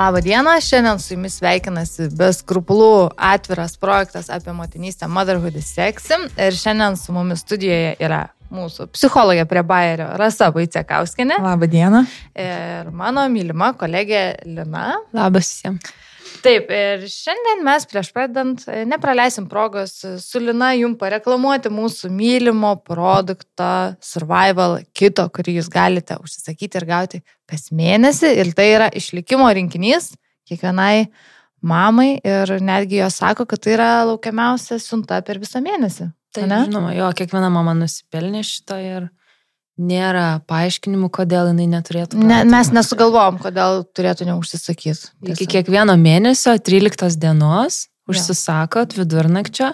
Labą 0.00 0.20
dieną, 0.20 0.50
šiandien 0.60 0.98
su 0.98 1.12
jumis 1.12 1.34
sveikinasi 1.36 2.06
be 2.16 2.30
skrupulų 2.32 3.10
atviras 3.30 3.74
projektas 3.76 4.30
apie 4.32 4.54
motinystę 4.56 5.04
Motherhood 5.12 5.58
is 5.60 5.68
Sexy. 5.76 6.16
Ir 6.40 6.56
šiandien 6.56 6.96
su 6.96 7.12
mumis 7.12 7.42
studijoje 7.44 7.90
yra 8.00 8.22
mūsų 8.48 8.86
psichologė 8.94 9.44
prie 9.50 9.60
Bayerio 9.60 10.06
Rasa 10.16 10.48
Vaicekauskinė. 10.56 11.36
Labą 11.44 11.68
dieną. 11.68 12.00
Ir 12.32 12.88
mano 12.96 13.26
mylima 13.28 13.74
kolegė 13.76 14.22
Lina. 14.48 14.94
Labas 15.12 15.52
visiems. 15.52 15.92
Taip, 16.40 16.70
ir 16.72 17.02
šiandien 17.10 17.60
mes 17.66 17.84
prieš 17.88 18.08
pradant 18.14 18.62
nepraleisim 18.88 19.44
progos 19.50 19.98
su 20.22 20.40
Lina 20.40 20.70
jum 20.78 20.94
pareklamuoti 21.00 21.72
mūsų 21.72 22.08
mylimo 22.14 22.72
produkto 22.86 23.68
Survival 24.04 24.78
kito, 24.96 25.26
kurį 25.34 25.58
jūs 25.58 25.68
galite 25.72 26.16
užsisakyti 26.22 26.80
ir 26.80 26.86
gauti 26.88 27.20
kas 27.50 27.68
mėnesį. 27.76 28.32
Ir 28.40 28.54
tai 28.56 28.70
yra 28.72 28.88
išlikimo 28.96 29.50
rinkinys 29.58 30.14
kiekvienai 30.48 31.10
mamai 31.60 32.14
ir 32.24 32.56
netgi 32.64 33.02
jos 33.02 33.20
sako, 33.20 33.44
kad 33.48 33.60
tai 33.60 33.76
yra 33.76 33.90
laukiamiausia 34.08 34.80
siunta 34.80 35.20
per 35.26 35.42
visą 35.42 35.60
mėnesį. 35.64 36.08
Tai 36.34 36.46
žinoma, 36.46 36.94
jo, 36.94 37.08
kiekviena 37.18 37.50
mama 37.52 37.74
nusipelnė 37.74 38.44
šito 38.46 38.78
ir 38.80 39.08
nėra 39.80 40.40
paaiškinimų, 40.50 41.08
kodėl 41.14 41.50
jinai 41.50 41.66
neturėtų. 41.72 42.20
Ne, 42.20 42.42
mes 42.48 42.70
nesugalvom, 42.74 43.40
kodėl 43.42 43.84
turėtų 43.96 44.28
neužsisakyti. 44.28 45.12
Iki 45.34 45.48
kiekvieno 45.56 45.96
mėnesio 46.00 46.56
13 46.60 47.18
dienos 47.20 47.86
užsisakot 48.10 48.96
vidurnakčio 48.98 49.72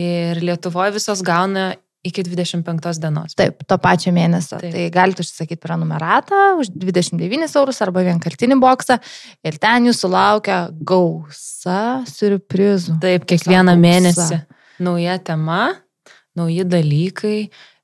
ir 0.00 0.40
Lietuvoje 0.44 0.94
visos 0.96 1.22
gauna 1.26 1.72
iki 2.06 2.22
25 2.24 3.00
dienos. 3.00 3.34
Taip, 3.36 3.60
to 3.68 3.76
pačio 3.80 4.12
mėnesio. 4.16 4.56
Taip. 4.60 4.72
Tai 4.72 4.86
galite 4.94 5.24
užsisakyti 5.24 5.60
prenumeratą 5.60 6.54
už 6.60 6.72
29 6.72 7.56
eurus 7.60 7.80
arba 7.84 8.04
vienkartinį 8.06 8.56
boksą 8.62 8.96
ir 9.44 9.58
ten 9.60 9.90
jūsų 9.90 10.12
laukia 10.14 10.60
gausa 10.72 12.00
surprizų. 12.08 12.96
Taip, 13.04 13.28
kiekvieną 13.28 13.76
mėnesį 13.80 14.40
nauja 14.80 15.18
tema, 15.20 15.74
nauji 16.38 16.64
dalykai 16.64 17.36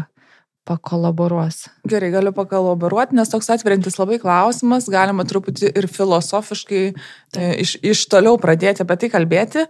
pakolaboruos. 0.67 1.67
Gerai, 1.87 2.09
galiu 2.11 2.33
pakolaboruoti, 2.35 3.15
nes 3.15 3.31
toks 3.31 3.49
atverintis 3.53 3.97
labai 3.99 4.19
klausimas, 4.21 4.89
galima 4.91 5.23
truputį 5.27 5.71
ir 5.79 5.87
filosofiškai 5.91 6.83
e, 6.91 7.49
iš, 7.63 7.77
iš 7.93 8.03
toliau 8.11 8.35
pradėti 8.41 8.83
apie 8.83 8.97
tai 8.99 9.09
kalbėti. 9.13 9.65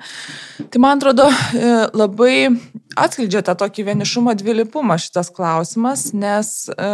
Tai 0.74 0.82
man 0.84 0.98
atrodo 0.98 1.28
e, 1.30 1.74
labai 1.94 2.38
atskleidžia 2.98 3.44
tą 3.46 3.58
tokį 3.62 3.90
vienišumo 3.92 4.34
dvilypumą 4.40 4.98
šitas 5.02 5.30
klausimas, 5.34 6.10
nes 6.18 6.54
e, 6.74 6.94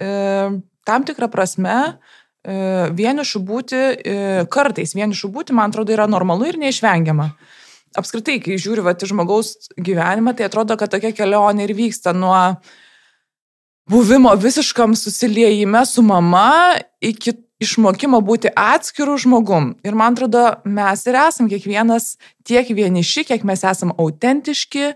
e, 0.00 0.14
tam 0.88 1.08
tikrą 1.08 1.28
prasme 1.32 1.76
e, 1.84 1.92
vienišų 2.96 3.44
būti, 3.44 3.82
e, 3.82 4.16
kartais 4.52 4.96
vienišų 4.96 5.32
būti, 5.34 5.56
man 5.56 5.74
atrodo, 5.74 5.92
yra 5.92 6.08
normalu 6.08 6.48
ir 6.48 6.60
neišvengiama 6.64 7.34
apskritai, 7.98 8.38
kai 8.42 8.58
žiūri 8.60 8.84
va, 8.84 8.94
į 8.94 9.10
žmogaus 9.10 9.54
gyvenimą, 9.76 10.34
tai 10.36 10.48
atrodo, 10.48 10.76
kad 10.80 10.92
tokia 10.92 11.12
kelionė 11.16 11.68
ir 11.68 11.74
vyksta 11.76 12.14
nuo 12.16 12.36
buvimo 13.90 14.32
visiškam 14.40 14.96
susiliejime 14.96 15.84
su 15.86 16.02
mama 16.02 16.74
iki 17.04 17.36
išmokimo 17.64 18.20
būti 18.24 18.50
atskirų 18.50 19.16
žmogum. 19.24 19.74
Ir 19.86 19.96
man 19.96 20.16
atrodo, 20.16 20.46
mes 20.64 21.04
ir 21.06 21.18
esam 21.20 21.48
kiekvienas 21.50 22.14
tiek 22.46 22.68
vieniši, 22.68 23.26
kiek 23.30 23.44
mes 23.46 23.62
esam 23.64 23.94
autentiški, 23.96 24.94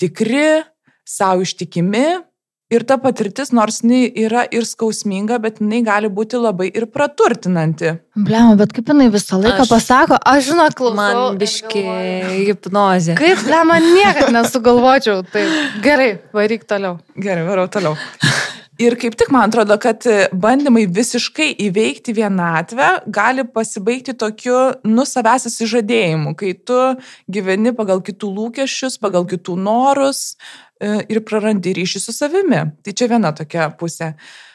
tikri, 0.00 0.64
savo 1.06 1.46
ištikimi 1.46 2.29
Ir 2.70 2.84
ta 2.86 3.00
patirtis, 3.02 3.48
nors 3.50 3.80
jinai 3.82 4.04
yra 4.22 4.44
ir 4.54 4.62
skausminga, 4.62 5.40
bet 5.42 5.56
jinai 5.58 5.80
gali 5.82 6.06
būti 6.06 6.38
labai 6.38 6.68
ir 6.70 6.84
praturtinanti. 6.86 7.96
Blema, 8.14 8.54
bet 8.60 8.70
kaip 8.76 8.92
jinai 8.92 9.08
visą 9.10 9.40
laiką 9.42 9.64
aš, 9.64 9.72
pasako, 9.72 10.18
aš 10.32 10.52
žinau, 10.52 10.68
klausau. 10.78 10.98
Man 11.00 11.40
biški 11.40 11.82
hipnozė. 12.46 13.16
Kaip, 13.18 13.42
blema, 13.48 13.80
niekada 13.82 14.30
nesugalvočiau. 14.38 15.24
Tai 15.34 15.42
gerai, 15.82 16.12
varyk 16.36 16.62
toliau. 16.70 17.00
Gerai, 17.18 17.42
varau 17.50 17.66
toliau. 17.74 17.98
Ir 18.80 18.94
kaip 18.96 19.18
tik 19.18 19.28
man 19.34 19.50
atrodo, 19.50 19.74
kad 19.82 20.06
bandymai 20.30 20.86
visiškai 20.88 21.50
įveikti 21.66 22.14
vienatvę 22.16 22.86
gali 23.12 23.44
pasibaigti 23.44 24.14
tokiu 24.16 24.56
nu 24.88 25.04
savęs 25.04 25.50
įsižadėjimu, 25.50 26.32
kai 26.38 26.54
tu 26.54 26.78
gyveni 27.28 27.74
pagal 27.76 28.00
kitų 28.06 28.30
lūkesčius, 28.38 28.96
pagal 29.02 29.26
kitų 29.28 29.58
norus, 29.60 30.38
ir 30.80 31.22
prarandi 31.26 31.74
ryšį 31.76 32.02
su 32.02 32.14
savimi. 32.16 32.64
Tai 32.84 32.96
čia 32.96 33.10
viena 33.10 33.34
tokia 33.36 33.70
pusė. 33.80 34.14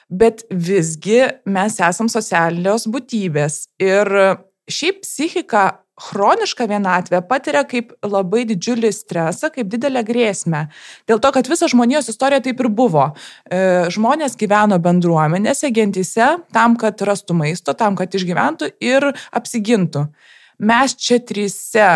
Bet 0.10 0.44
visgi 0.50 1.24
mes 1.50 1.80
esam 1.82 2.10
socialios 2.12 2.86
būtybės 2.92 3.64
ir 3.82 4.12
šiaip 4.70 5.02
psichika 5.06 5.66
chronišką 5.96 6.68
vienatvę 6.68 7.22
patiria 7.30 7.64
kaip 7.68 7.94
labai 8.04 8.44
didžiulį 8.50 8.92
stresą, 8.94 9.50
kaip 9.54 9.70
didelę 9.72 10.04
grėsmę. 10.08 10.66
Dėl 11.08 11.22
to, 11.24 11.32
kad 11.32 11.48
visa 11.48 11.70
žmonijos 11.72 12.10
istorija 12.12 12.42
taip 12.44 12.60
ir 12.60 12.70
buvo. 12.70 13.08
E, 13.48 13.88
žmonės 13.96 14.36
gyveno 14.40 14.80
bendruomenėse, 14.84 15.72
gentyse, 15.76 16.34
tam, 16.56 16.76
kad 16.82 17.00
rastų 17.00 17.38
maisto, 17.40 17.74
tam, 17.80 17.96
kad 17.96 18.12
išgyventų 18.12 18.74
ir 18.84 19.08
apsigintų. 19.32 20.10
Mes 20.68 20.96
čia 21.00 21.22
trise 21.24 21.90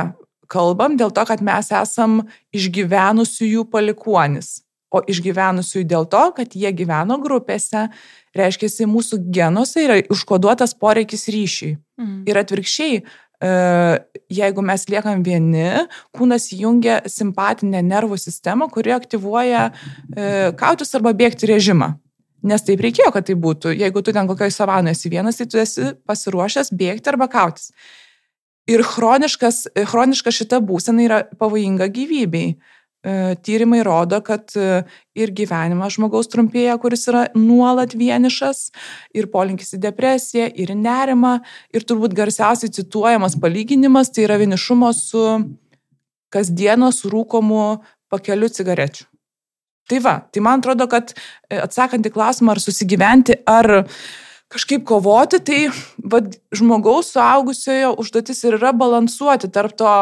kalbam 0.50 0.98
dėl 1.00 1.14
to, 1.14 1.26
kad 1.30 1.44
mes 1.46 1.70
esam 1.76 2.24
išgyvenusiųjų 2.56 3.68
palikuonis. 3.72 4.60
O 4.90 5.04
išgyvenusiųjų 5.06 5.86
dėl 5.86 6.08
to, 6.10 6.24
kad 6.34 6.56
jie 6.58 6.72
gyveno 6.74 7.20
grupėse, 7.22 7.86
reiškia, 8.38 8.72
mūsų 8.90 9.22
genuose 9.30 9.84
yra 9.86 10.00
užkoduotas 10.10 10.74
poreikis 10.74 11.28
ryšiui. 11.30 11.76
Mm. 12.02 12.16
Ir 12.26 12.40
atvirkščiai, 12.42 12.98
e, 12.98 13.52
jeigu 14.40 14.66
mes 14.66 14.88
liekam 14.90 15.22
vieni, 15.26 15.86
kūnas 16.18 16.50
jungia 16.58 17.04
simpatinę 17.06 17.84
nervų 17.86 18.18
sistemą, 18.18 18.72
kuri 18.74 18.96
aktyvuoja 18.98 19.70
e, 19.70 20.28
kautis 20.58 20.98
arba 20.98 21.14
bėgti 21.14 21.52
režimą. 21.54 21.94
Nes 22.50 22.64
taip 22.64 22.82
reikėjo, 22.82 23.12
kad 23.14 23.28
tai 23.28 23.36
būtų. 23.38 23.76
Jeigu 23.76 24.02
tu 24.02 24.14
ten 24.16 24.28
kokioje 24.30 24.56
savanoje 24.56 24.96
esi 24.96 25.12
vienas, 25.12 25.38
tai 25.38 25.46
tu 25.52 25.60
esi 25.60 25.92
pasiruošęs 26.08 26.72
bėgti 26.74 27.12
arba 27.12 27.28
kautis. 27.30 27.74
Ir 28.70 28.84
chroniška 28.86 30.34
šita 30.36 30.60
būsena 30.62 31.06
yra 31.06 31.24
pavojinga 31.40 31.90
gyvybei. 31.94 32.54
E, 33.00 33.36
tyrimai 33.48 33.80
rodo, 33.88 34.18
kad 34.20 34.52
e, 34.60 34.82
ir 35.16 35.32
gyvenimas 35.32 35.96
žmogaus 35.96 36.28
trumpėja, 36.28 36.76
kuris 36.84 37.08
yra 37.08 37.22
nuolat 37.32 37.96
vienišas, 37.96 38.66
ir 39.16 39.30
polinkis 39.32 39.72
į 39.78 39.80
depresiją, 39.86 40.50
ir 40.52 40.74
nerimą, 40.76 41.38
ir 41.72 41.88
turbūt 41.88 42.18
garsiausiai 42.18 42.74
cituojamas 42.76 43.38
palyginimas 43.40 44.12
tai 44.12 44.28
yra 44.28 44.36
vienišumo 44.42 44.92
su 44.98 45.24
kasdienos 46.36 47.06
rūkomu 47.08 47.80
pakeliu 48.12 48.52
cigarečių. 48.52 49.08
Tai 49.90 50.04
va, 50.04 50.18
tai 50.28 50.44
man 50.44 50.60
atrodo, 50.60 50.90
kad 50.92 51.16
e, 51.16 51.56
atsakant 51.64 52.04
į 52.04 52.12
klausimą, 52.14 52.52
ar 52.52 52.62
susigyventi, 52.68 53.40
ar 53.48 53.78
uh, 53.80 54.02
kažkaip 54.50 54.86
kovoti, 54.90 55.40
tai 55.46 55.60
vad, 56.02 56.34
žmogaus 56.56 57.12
suaugusiojo 57.14 57.94
užduotis 58.02 58.42
ir 58.48 58.58
yra 58.58 58.74
balansuoti 58.74 59.50
tarp 59.54 59.76
to 59.78 59.94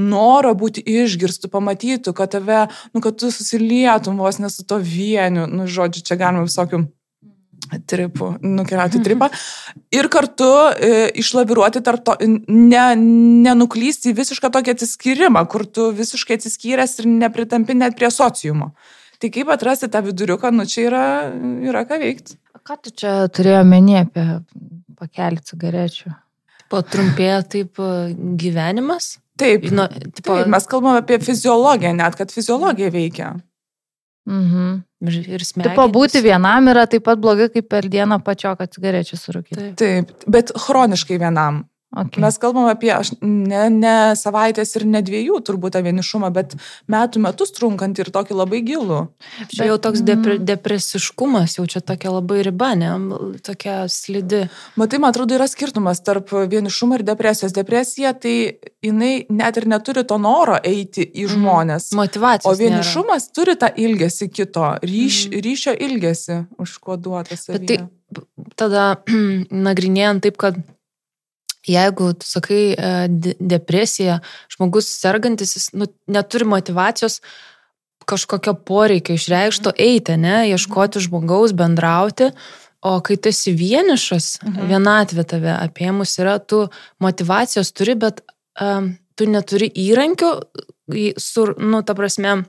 noro 0.00 0.54
būti 0.56 0.80
išgirstų, 0.80 1.50
pamatytų, 1.52 2.14
kad 2.16 2.32
tave, 2.32 2.62
nu, 2.94 3.02
kad 3.04 3.18
tu 3.20 3.28
susilietum 3.34 4.20
vos 4.20 4.40
nesu 4.40 4.64
to 4.64 4.80
vieniu, 4.80 5.44
nu, 5.50 5.68
žodžiu, 5.68 6.04
čia 6.06 6.16
galima 6.20 6.46
visokių 6.46 6.86
tripų, 7.90 8.30
nukeliauti 8.42 9.02
tripą 9.04 9.28
ir 9.98 10.08
kartu 10.10 10.48
e, 10.72 11.10
išlaviruoti 11.20 11.82
tarp 11.84 12.06
to, 12.06 12.16
ne, 12.48 12.86
nenuklysti 12.96 14.10
į 14.10 14.16
visišką 14.22 14.50
tokį 14.54 14.74
atsiskyrimą, 14.74 15.44
kur 15.50 15.66
tu 15.68 15.90
visiškai 15.94 16.40
atsiskyręs 16.40 16.96
ir 17.02 17.10
nepritampi 17.12 17.76
net 17.76 17.98
prie 18.00 18.10
sociumo. 18.14 18.72
Tai 19.20 19.28
kaip 19.34 19.50
atrasti 19.52 19.90
tą 19.92 20.00
viduriuką, 20.06 20.52
nu 20.56 20.64
čia 20.68 20.86
yra, 20.88 21.04
yra 21.68 21.84
ką 21.88 22.00
veikti. 22.00 22.38
Ką 22.64 22.76
tu 22.84 22.92
čia 23.02 23.12
turėjo 23.32 23.60
menį 23.68 23.96
apie 24.00 24.24
pakelį 25.00 25.44
cigarečių? 25.48 26.12
Patrumpėja 26.70 27.42
taip 27.50 27.80
e, 27.82 27.90
gyvenimas? 28.40 29.18
Taip, 29.40 29.70
Nu, 29.72 29.86
tipo, 29.88 30.34
taip, 30.36 30.48
mes 30.52 30.66
kalbame 30.68 31.00
apie 31.00 31.18
fiziologiją, 31.24 31.94
net 31.96 32.16
kad 32.18 32.32
fiziologija 32.32 32.92
veikia. 32.92 33.32
Mhm. 34.30 34.82
ir 35.08 35.14
ir 35.32 35.44
smegenys. 35.44 35.72
Tipo, 35.72 35.86
būti 35.88 36.20
vienam 36.22 36.68
yra 36.68 36.84
taip 36.86 37.06
pat 37.08 37.18
blogai, 37.18 37.48
kaip 37.52 37.66
per 37.72 37.88
dieną 37.88 38.20
pačioką 38.22 38.66
cigarečių 38.68 39.16
surūkyti. 39.16 39.56
Taip. 39.56 39.76
Taip, 39.80 40.12
bet 40.28 40.52
chroniškai 40.52 41.18
vienam. 41.18 41.64
Okay. 41.90 42.20
Mes 42.22 42.36
kalbam 42.38 42.68
apie 42.70 42.92
aš, 42.94 43.08
ne, 43.20 43.64
ne 43.74 43.94
savaitės 44.14 44.76
ir 44.78 44.84
ne 44.86 45.00
dviejų 45.02 45.40
turbūt 45.42 45.74
tą 45.74 45.80
vienišumą, 45.82 46.28
bet 46.30 46.52
metų 46.86 47.18
metus 47.24 47.50
trunkant 47.56 47.98
ir 47.98 48.12
tokį 48.14 48.36
labai 48.38 48.60
gilų. 48.62 49.00
Čia 49.50 49.66
jau 49.72 49.78
toks 49.82 50.04
depre, 50.06 50.36
depresiškumas, 50.38 51.56
jau 51.58 51.66
čia 51.66 51.82
tokia 51.82 52.12
labai 52.14 52.44
riba, 52.46 52.70
ne, 52.78 52.92
tokia 53.42 53.88
slidi. 53.90 54.44
Matai, 54.78 55.02
man 55.02 55.10
atrodo, 55.10 55.34
yra 55.34 55.48
skirtumas 55.50 55.98
tarp 56.06 56.30
vienišumo 56.30 56.94
ir 57.00 57.02
depresijos. 57.10 57.56
Depresija, 57.58 58.14
tai 58.14 58.36
jinai 58.86 59.26
net 59.28 59.58
ir 59.58 59.66
neturi 59.66 60.06
to 60.06 60.18
noro 60.22 60.60
eiti 60.62 61.02
į 61.10 61.26
Mhm. 61.26 61.34
žmonės. 61.34 61.90
Motivacijos. 61.98 62.46
O 62.46 62.54
vienišumas 62.54 63.26
nėra. 63.26 63.34
turi 63.34 63.56
tą 63.58 63.74
ilgesį 63.74 64.30
kito, 64.30 64.78
ryš, 64.86 65.26
Mhm. 65.26 65.42
ryšio 65.42 65.74
ilgesį 65.74 66.46
užkoduotas. 66.56 67.48
Bet 67.50 67.66
tai 67.66 67.78
tada 68.54 68.96
nagrinėjant 69.50 70.22
taip, 70.22 70.36
kad 70.36 70.54
jeigu, 71.66 72.12
tu 72.18 72.26
sakai, 72.26 72.72
e, 72.72 73.08
de- 73.08 73.34
depresija, 73.40 74.20
žmogus 74.52 74.88
sergantis, 75.00 75.56
jis 75.56 75.70
nu, 75.72 75.86
neturi 76.06 76.44
motivacijos 76.44 77.20
kažkokio 78.06 78.54
poreikio 78.66 79.14
išreikšto 79.14 79.72
eiti, 79.78 80.16
ne, 80.16 80.48
ieškoti 80.50 81.00
žmogaus, 81.04 81.52
bendrauti. 81.52 82.30
O 82.82 83.00
kai 83.04 83.16
tu 83.20 83.28
esi 83.28 83.52
vienišas, 83.52 84.38
Mhm. 84.42 84.66
vienatvė 84.70 85.24
tave 85.28 85.52
apėmus 85.52 86.16
yra, 86.18 86.38
tu 86.38 86.68
motivacijos 86.98 87.72
turi, 87.72 87.94
bet 87.94 88.20
um, 88.60 88.96
tu 89.16 89.26
neturi 89.26 89.68
įrankių, 89.70 90.30
sur, 91.18 91.54
nu, 91.60 91.82
ta 91.82 91.94
prasme, 91.94 92.44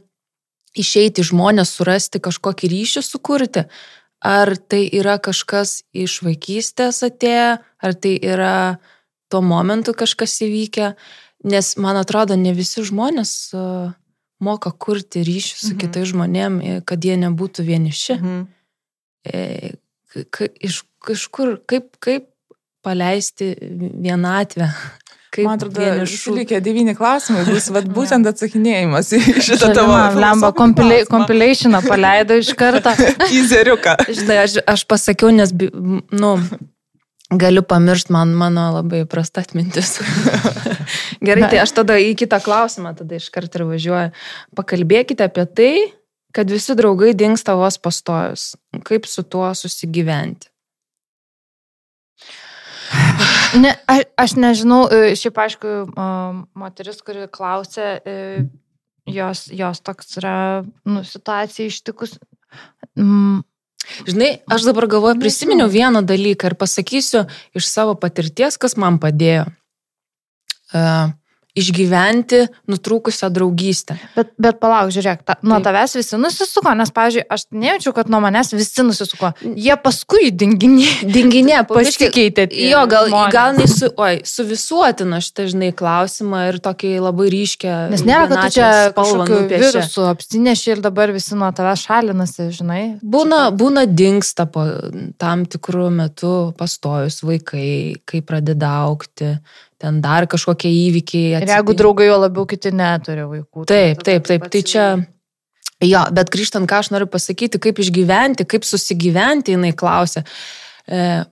išeiti 0.76 1.22
žmonės, 1.24 1.76
surasti 1.76 2.20
kažkokį 2.24 2.70
ryšį 2.72 3.04
sukurti. 3.04 3.66
Ar 4.24 4.56
tai 4.56 4.86
yra 4.94 5.18
kažkas 5.20 5.82
iš 5.94 6.22
vaikystės 6.24 7.02
atėję, 7.04 7.60
ar 7.84 7.94
tai 7.94 8.20
yra 8.22 8.80
tuo 9.32 9.42
momentu 9.42 9.94
kažkas 9.98 10.36
įvykę, 10.46 10.92
nes 11.52 11.74
man 11.82 11.98
atrodo, 11.98 12.36
ne 12.38 12.52
visi 12.54 12.84
žmonės 12.86 13.32
uh, 13.58 13.92
moka 14.42 14.72
kurti 14.74 15.24
ryšį 15.26 15.56
su 15.58 15.72
Mhm. 15.74 15.78
kitais 15.84 16.10
žmonėmis, 16.12 16.84
kad 16.86 17.00
jie 17.06 17.16
nebūtų 17.22 17.66
vieniši. 17.68 18.16
Mhm. 18.20 18.42
E, 19.32 19.72
ka- 20.34 20.50
iš 20.60 20.82
kažkur, 21.06 21.60
kaip, 21.70 21.96
kaip 22.02 22.28
paleisti 22.84 23.54
vienatvę. 24.02 24.70
Kaip 25.32 25.46
Man 25.48 25.56
atrodo, 25.62 25.80
vienišų- 25.80 26.34
likę 26.42 26.58
devyni 26.60 26.92
klausimai 26.98 27.46
bus 27.48 27.70
vat, 27.72 27.86
būtent 27.98 28.28
atsakinėjimas 28.28 29.14
į 29.16 29.20
šitą 29.40 29.70
tavo 29.78 29.94
Lemba 30.20 30.50
compilationą 31.08 31.80
paleido 31.88 32.36
iš 32.42 32.50
karto. 32.60 32.92
Teaseriuką. 33.32 33.94
Žinai, 34.12 34.38
aš, 34.44 34.58
aš 34.68 34.84
pasakiau, 34.92 35.32
nes, 35.32 35.54
nu, 35.56 36.34
galiu 37.32 37.64
pamiršti 37.64 38.12
man 38.14 38.34
mano 38.36 38.68
labai 38.76 39.06
prasta 39.10 39.42
atmintis. 39.46 40.00
Gerai, 41.26 41.48
tai 41.50 41.62
aš 41.64 41.74
tada 41.80 41.98
į 42.02 42.14
kitą 42.20 42.42
klausimą 42.44 42.94
tada 42.98 43.18
iš 43.20 43.30
karto 43.34 43.62
ir 43.62 43.68
važiuoju. 43.70 44.14
Pakalbėkite 44.58 45.28
apie 45.28 45.46
tai, 45.48 45.74
kad 46.36 46.52
visi 46.52 46.76
draugai 46.76 47.14
dinksta 47.18 47.56
vos 47.60 47.78
pastojus. 47.82 48.56
Kaip 48.88 49.08
su 49.08 49.24
tuo 49.24 49.52
susigyventi? 49.56 50.52
Ne, 53.60 53.72
aš, 53.88 54.04
aš 54.20 54.34
nežinau, 54.40 54.82
e, 54.92 55.14
šiaip 55.20 55.40
aišku, 55.44 55.72
e, 55.92 56.08
moteris, 56.60 57.00
kuri 57.04 57.28
klausė, 57.32 57.88
e, 58.08 58.16
jos, 59.12 59.46
jos 59.52 59.82
toks 59.84 60.20
yra, 60.22 60.36
nu, 60.88 61.04
situacija 61.08 61.72
ištikus. 61.72 62.18
Žinai, 64.08 64.32
aš 64.52 64.68
dabar 64.70 64.88
galvoju, 64.92 65.20
prisiminiau 65.22 65.70
vieną 65.72 66.04
dalyką 66.08 66.52
ir 66.52 66.58
pasakysiu 66.60 67.26
iš 67.58 67.68
savo 67.70 67.96
patirties, 68.00 68.60
kas 68.62 68.78
man 68.80 69.00
padėjo. 69.02 69.48
Uh, 70.72 71.12
išgyventi 71.58 72.46
nutrūkusią 72.72 73.30
draugystę. 73.34 73.98
Bet, 74.16 74.32
bet 74.40 74.60
palauk, 74.62 74.92
žiūrėk, 74.96 75.24
ta, 75.28 75.36
nuo 75.44 75.58
Taip. 75.60 75.68
tavęs 75.68 75.96
visi 76.00 76.20
nusisuko, 76.20 76.74
nes, 76.80 76.92
pavyzdžiui, 76.96 77.26
aš 77.36 77.46
nejaučiu, 77.52 77.94
kad 77.96 78.12
nuo 78.12 78.22
manęs 78.24 78.54
visi 78.56 78.86
nusisuko. 78.88 79.34
Jie 79.44 79.76
paskui 79.84 80.32
dinginė. 80.32 80.88
Dinginė, 81.12 81.62
Pasikeitė. 81.72 82.48
Jo, 82.56 82.86
gal, 82.92 83.10
žmonės. 83.12 83.34
gal 83.36 83.58
nei 83.58 83.68
su, 83.72 83.92
oi, 84.00 84.22
suvisuotina 84.28 85.20
šitą, 85.24 85.48
žinai, 85.52 85.72
klausimą 85.76 86.46
ir 86.52 86.62
tokį 86.64 86.94
labai 87.04 87.28
ryškę. 87.34 87.74
Nes 87.92 88.06
nėra, 88.08 88.30
kad 88.32 88.46
tu 88.48 88.60
čia 88.60 88.70
virusu 89.52 90.06
apsineši 90.08 90.76
ir 90.76 90.84
dabar 90.86 91.12
visi 91.16 91.36
nuo 91.40 91.52
tavęs 91.56 91.84
šalinasi, 91.88 92.48
žinai. 92.62 92.84
Būna, 93.04 93.44
būna 93.56 93.84
dinksta 93.90 94.48
po 94.52 94.64
tam 95.22 95.44
tikrų 95.50 95.90
metų 96.00 96.36
pastojus 96.60 97.22
vaikai, 97.28 98.00
kai 98.08 98.24
pradeda 98.26 98.72
aukti, 98.86 99.36
ten 99.82 99.98
dar 100.04 100.28
kažkokie 100.30 100.70
įvykiai. 100.70 101.42
Ir 101.42 101.50
jeigu 101.56 101.74
draugai 101.78 102.08
jo 102.12 102.20
labiau 102.22 102.46
kiti 102.50 102.72
neturi 102.76 103.26
vaikų. 103.26 103.66
tai 103.66 103.82
Taip, 103.96 104.06
taip, 104.08 104.30
taip. 104.30 104.48
Tai 104.54 104.62
čia. 104.74 104.86
Jo, 105.82 106.04
bet 106.14 106.30
grįžtant, 106.30 106.70
ką 106.70 106.78
aš 106.84 106.92
noriu 106.94 107.08
pasakyti, 107.10 107.58
kaip 107.58 107.80
išgyventi, 107.82 108.46
kaip 108.46 108.66
susigyventi, 108.68 109.56
jinai 109.56 109.72
klausė. 109.74 110.22
E, 110.86 111.24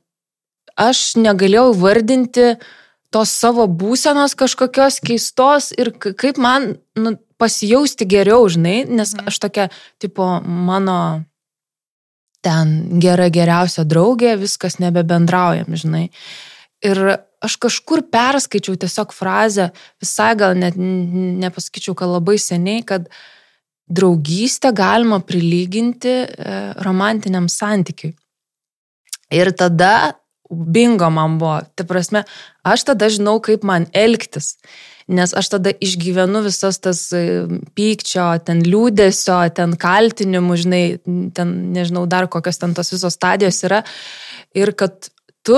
aš 0.74 1.02
negalėjau 1.22 1.68
vardinti 1.78 2.56
tos 3.14 3.30
savo 3.30 3.68
būsenos 3.70 4.34
kažkokios 4.38 4.98
keistos 5.06 5.70
ir 5.78 5.92
kaip 6.02 6.42
man 6.42 6.80
nu, 6.98 7.14
pasijausti 7.38 8.06
geriau, 8.10 8.50
žinai, 8.50 8.84
nes 8.90 9.14
Mhm. 9.14 9.28
aš 9.30 9.38
tokia, 9.40 9.70
tipo, 10.02 10.26
mano 10.44 11.24
ten 12.42 13.00
gera 13.00 13.30
geriausia 13.30 13.84
draugė, 13.86 14.34
viskas 14.40 14.80
nebebendraujam, 14.80 15.68
žinai. 15.76 16.10
Ir 16.86 17.02
aš 17.44 17.56
kažkur 17.60 18.06
perskaičiau 18.12 18.78
tiesiog 18.80 19.12
frazę, 19.16 19.70
visai 20.00 20.32
gal 20.40 20.56
net 20.60 20.78
nepasakyčiau, 20.80 21.96
kad 21.98 22.12
labai 22.12 22.38
seniai, 22.40 22.84
kad 22.88 23.10
draugystę 23.90 24.72
galima 24.76 25.20
prilyginti 25.26 26.14
e, 26.14 26.58
romantiniam 26.86 27.50
santykiui. 27.50 28.14
Ir 29.34 29.52
tada 29.58 30.20
bingo 30.50 31.10
man 31.14 31.38
buvo. 31.42 31.60
Tai 31.76 31.86
prasme, 31.90 32.24
aš 32.66 32.86
tada 32.92 33.10
žinau, 33.12 33.38
kaip 33.44 33.66
man 33.68 33.88
elgtis. 33.94 34.56
Nes 35.10 35.34
aš 35.34 35.50
tada 35.56 35.74
išgyvenu 35.74 36.44
visas 36.46 36.78
tas 36.82 37.08
e, 37.18 37.44
pykčio, 37.78 38.28
ten 38.46 38.62
liūdėsio, 38.66 39.42
ten 39.58 39.74
kaltinimų, 39.80 40.58
žinai, 40.64 40.84
ten 41.36 41.54
nežinau 41.74 42.06
dar 42.10 42.30
kokios 42.30 42.62
ten 42.62 42.76
tos 42.78 42.94
visos 42.94 43.18
stadijos 43.18 43.64
yra. 43.66 43.82
Ir 44.58 44.76
kad 44.78 45.10
tu 45.46 45.58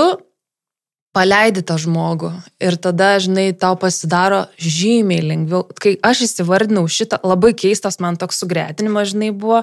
paleidi 1.16 1.62
tą 1.64 1.76
žmogų 1.80 2.30
ir 2.62 2.76
tada, 2.80 3.14
žinai, 3.22 3.50
tau 3.56 3.76
pasidaro 3.80 4.46
žymiai 4.56 5.22
lengviau. 5.24 5.66
Kai 5.78 5.94
aš 6.04 6.24
įsivardinau 6.28 6.86
šitą, 6.88 7.20
labai 7.26 7.52
keistas 7.58 8.00
man 8.02 8.16
toks 8.20 8.40
sugretinimas, 8.42 9.12
žinai, 9.12 9.30
buvo, 9.36 9.62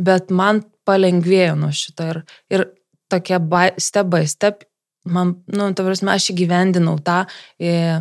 bet 0.00 0.32
man 0.32 0.64
palengvėjo 0.88 1.56
nuo 1.60 1.72
šito 1.74 2.08
ir, 2.12 2.22
ir 2.52 2.66
tokie 3.12 3.38
by, 3.42 3.74
step 3.82 4.08
by 4.12 4.24
step, 4.28 4.64
man, 5.04 5.36
nu, 5.52 5.70
ta 5.76 5.84
prasme, 5.86 6.14
aš 6.14 6.30
įgyvendinau 6.32 6.96
tą 7.04 7.24
e, 7.60 8.00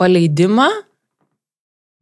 paleidimą, 0.00 0.68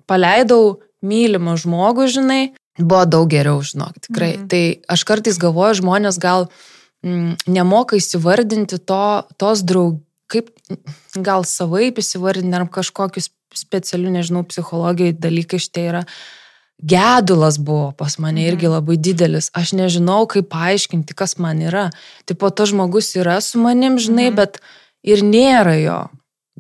paleidau 0.09 0.79
mylimą 1.05 1.57
žmogų, 1.63 2.09
žinai, 2.19 2.43
buvo 2.79 3.05
daug 3.09 3.31
geriau, 3.31 3.63
žinok, 3.65 3.97
tikrai. 4.09 4.35
Mhm. 4.37 4.45
Mhm. 4.45 4.51
Tai 4.53 4.95
aš 4.95 5.07
kartais 5.09 5.41
galvoju, 5.41 5.81
žmonės 5.81 6.21
gal 6.23 6.49
mm, 7.07 7.49
nemoka 7.51 7.99
įsivardinti 7.99 8.81
to, 8.85 9.07
tos 9.41 9.65
draug, 9.67 10.03
kaip 10.29 10.51
gal 11.17 11.45
savaip 11.49 11.99
įsivardinti 12.03 12.57
ar 12.59 12.67
kažkokius 12.73 13.31
specialių, 13.57 14.13
nežinau, 14.19 14.45
psichologijai 14.49 15.17
dalykai 15.17 15.61
šitie 15.63 15.87
yra. 15.89 16.03
Gedulas 16.79 17.57
buvo 17.59 17.91
pas 17.99 18.15
mane 18.23 18.45
irgi 18.47 18.69
labai 18.71 18.95
didelis. 19.03 19.49
Aš 19.57 19.73
nežinau, 19.75 20.29
kaip 20.31 20.47
paaiškinti, 20.53 21.17
kas 21.19 21.35
man 21.43 21.59
yra. 21.65 21.89
Pat 22.29 22.55
tas 22.61 22.71
žmogus 22.71 23.17
yra 23.19 23.41
su 23.43 23.59
manim, 23.59 23.97
žinai, 23.99 24.29
Mhm. 24.31 24.37
bet 24.37 24.61
ir 25.03 25.25
nėra 25.27 25.75
jo. 25.83 25.99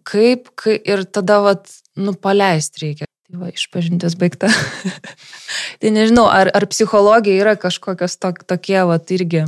Kaip, 0.02 0.48
kai, 0.56 0.80
ir 0.84 1.04
tada, 1.04 1.40
vat, 1.42 1.68
nu, 1.96 2.14
paleisti 2.14 2.82
reikia. 2.82 3.04
Tai 3.30 3.38
va, 3.38 3.50
išpažintis 3.52 4.16
baigta. 4.16 4.48
tai 5.80 5.90
nežinau, 5.90 6.26
ar, 6.26 6.50
ar 6.54 6.66
psichologija 6.66 7.38
yra 7.44 7.54
kažkokios 7.60 8.16
tok, 8.18 8.42
tokie, 8.48 8.80
vat, 8.88 9.10
irgi 9.12 9.44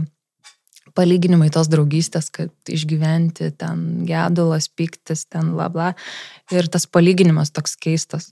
palyginimai 1.00 1.48
tos 1.54 1.70
draugystės, 1.72 2.28
kad 2.34 2.52
išgyventi 2.68 3.54
ten 3.56 4.04
gedulas, 4.08 4.68
piktis, 4.68 5.24
ten 5.32 5.54
bla 5.56 5.70
bla. 5.72 5.94
Ir 6.52 6.68
tas 6.68 6.84
palyginimas 6.86 7.54
toks 7.56 7.78
keistas. 7.80 8.30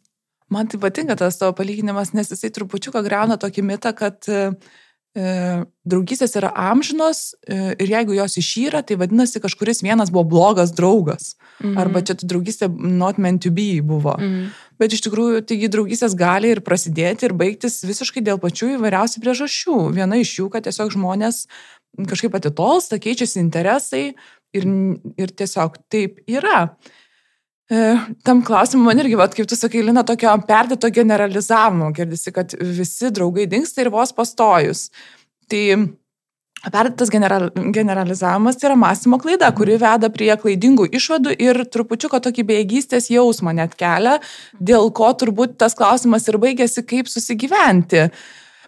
Man 0.49 0.69
tai 0.69 0.81
patinka 0.81 1.17
tas 1.17 1.37
tavo 1.37 1.53
palyginimas, 1.53 2.15
nes 2.17 2.31
jisai 2.33 2.51
trupučiuką 2.57 3.03
greuna 3.05 3.37
tokį 3.41 3.65
mitą, 3.69 3.93
kad 3.97 4.25
e, 4.33 4.47
e, 5.13 5.33
draugystės 5.85 6.33
yra 6.41 6.49
amžinos 6.71 7.35
e, 7.45 7.75
ir 7.77 7.93
jeigu 7.93 8.17
jos 8.17 8.39
išyra, 8.41 8.81
tai 8.89 8.97
vadinasi 8.97 9.43
kažkuris 9.45 9.85
vienas 9.85 10.13
buvo 10.15 10.25
blogas 10.33 10.73
draugas. 10.73 11.35
Mhm. 11.61 11.77
Arba 11.83 12.01
čia 12.01 12.17
tu 12.17 12.29
draugystė 12.31 12.71
not 12.73 13.21
meant 13.21 13.45
to 13.45 13.53
be 13.53 13.83
buvo. 13.85 14.17
Mhm. 14.17 14.49
Bet 14.81 14.95
iš 14.95 15.03
tikrųjų, 15.05 15.43
taigi 15.51 15.69
draugystės 15.69 16.17
gali 16.17 16.55
ir 16.55 16.63
prasidėti 16.65 17.29
ir 17.29 17.37
baigtis 17.37 17.83
visiškai 17.85 18.25
dėl 18.25 18.41
pačių 18.41 18.79
įvairiausių 18.79 19.21
priežasčių. 19.25 19.79
Viena 19.97 20.21
iš 20.23 20.37
jų, 20.39 20.49
kad 20.55 20.65
tiesiog 20.65 20.95
žmonės 20.97 21.45
kažkaip 22.09 22.35
atitolsta, 22.39 23.01
keičiasi 23.03 23.41
interesai 23.43 24.05
ir, 24.57 24.67
ir 25.19 25.35
tiesiog 25.39 25.79
taip 25.93 26.23
yra. 26.31 26.67
E, 27.69 27.81
tam 28.25 28.41
klausimui 28.47 28.87
man 28.87 29.03
irgi, 29.03 29.17
vat, 29.21 29.35
kaip 29.37 29.49
tu 29.51 29.57
sakai, 29.59 29.83
Lina, 29.85 30.05
tokio 30.07 30.33
perdėto 30.49 30.89
generalizavimo, 30.95 31.91
girdisi, 31.97 32.33
kad 32.33 32.55
visi 32.57 33.11
draugai 33.13 33.49
dinksta 33.51 33.85
ir 33.85 33.93
vos 33.93 34.15
pastojus. 34.17 34.89
Tai 35.53 35.65
perdėtas 36.65 37.13
general, 37.13 37.51
generalizavimas 37.75 38.57
tai 38.59 38.71
yra 38.71 38.79
mąstymo 38.81 39.21
klaida, 39.23 39.51
kuri 39.55 39.77
veda 39.81 40.11
prie 40.11 40.33
klaidingų 40.41 40.89
išvadų 40.97 41.37
ir 41.45 41.61
trupučiuko 41.69 42.21
tokį 42.25 42.47
bejėgystės 42.49 43.11
jausmą 43.13 43.55
net 43.61 43.77
kelia, 43.79 44.17
dėl 44.59 44.91
ko 44.97 45.13
turbūt 45.13 45.59
tas 45.61 45.77
klausimas 45.79 46.27
ir 46.29 46.41
baigėsi, 46.41 46.87
kaip 46.89 47.13
susigyventi. 47.13 48.09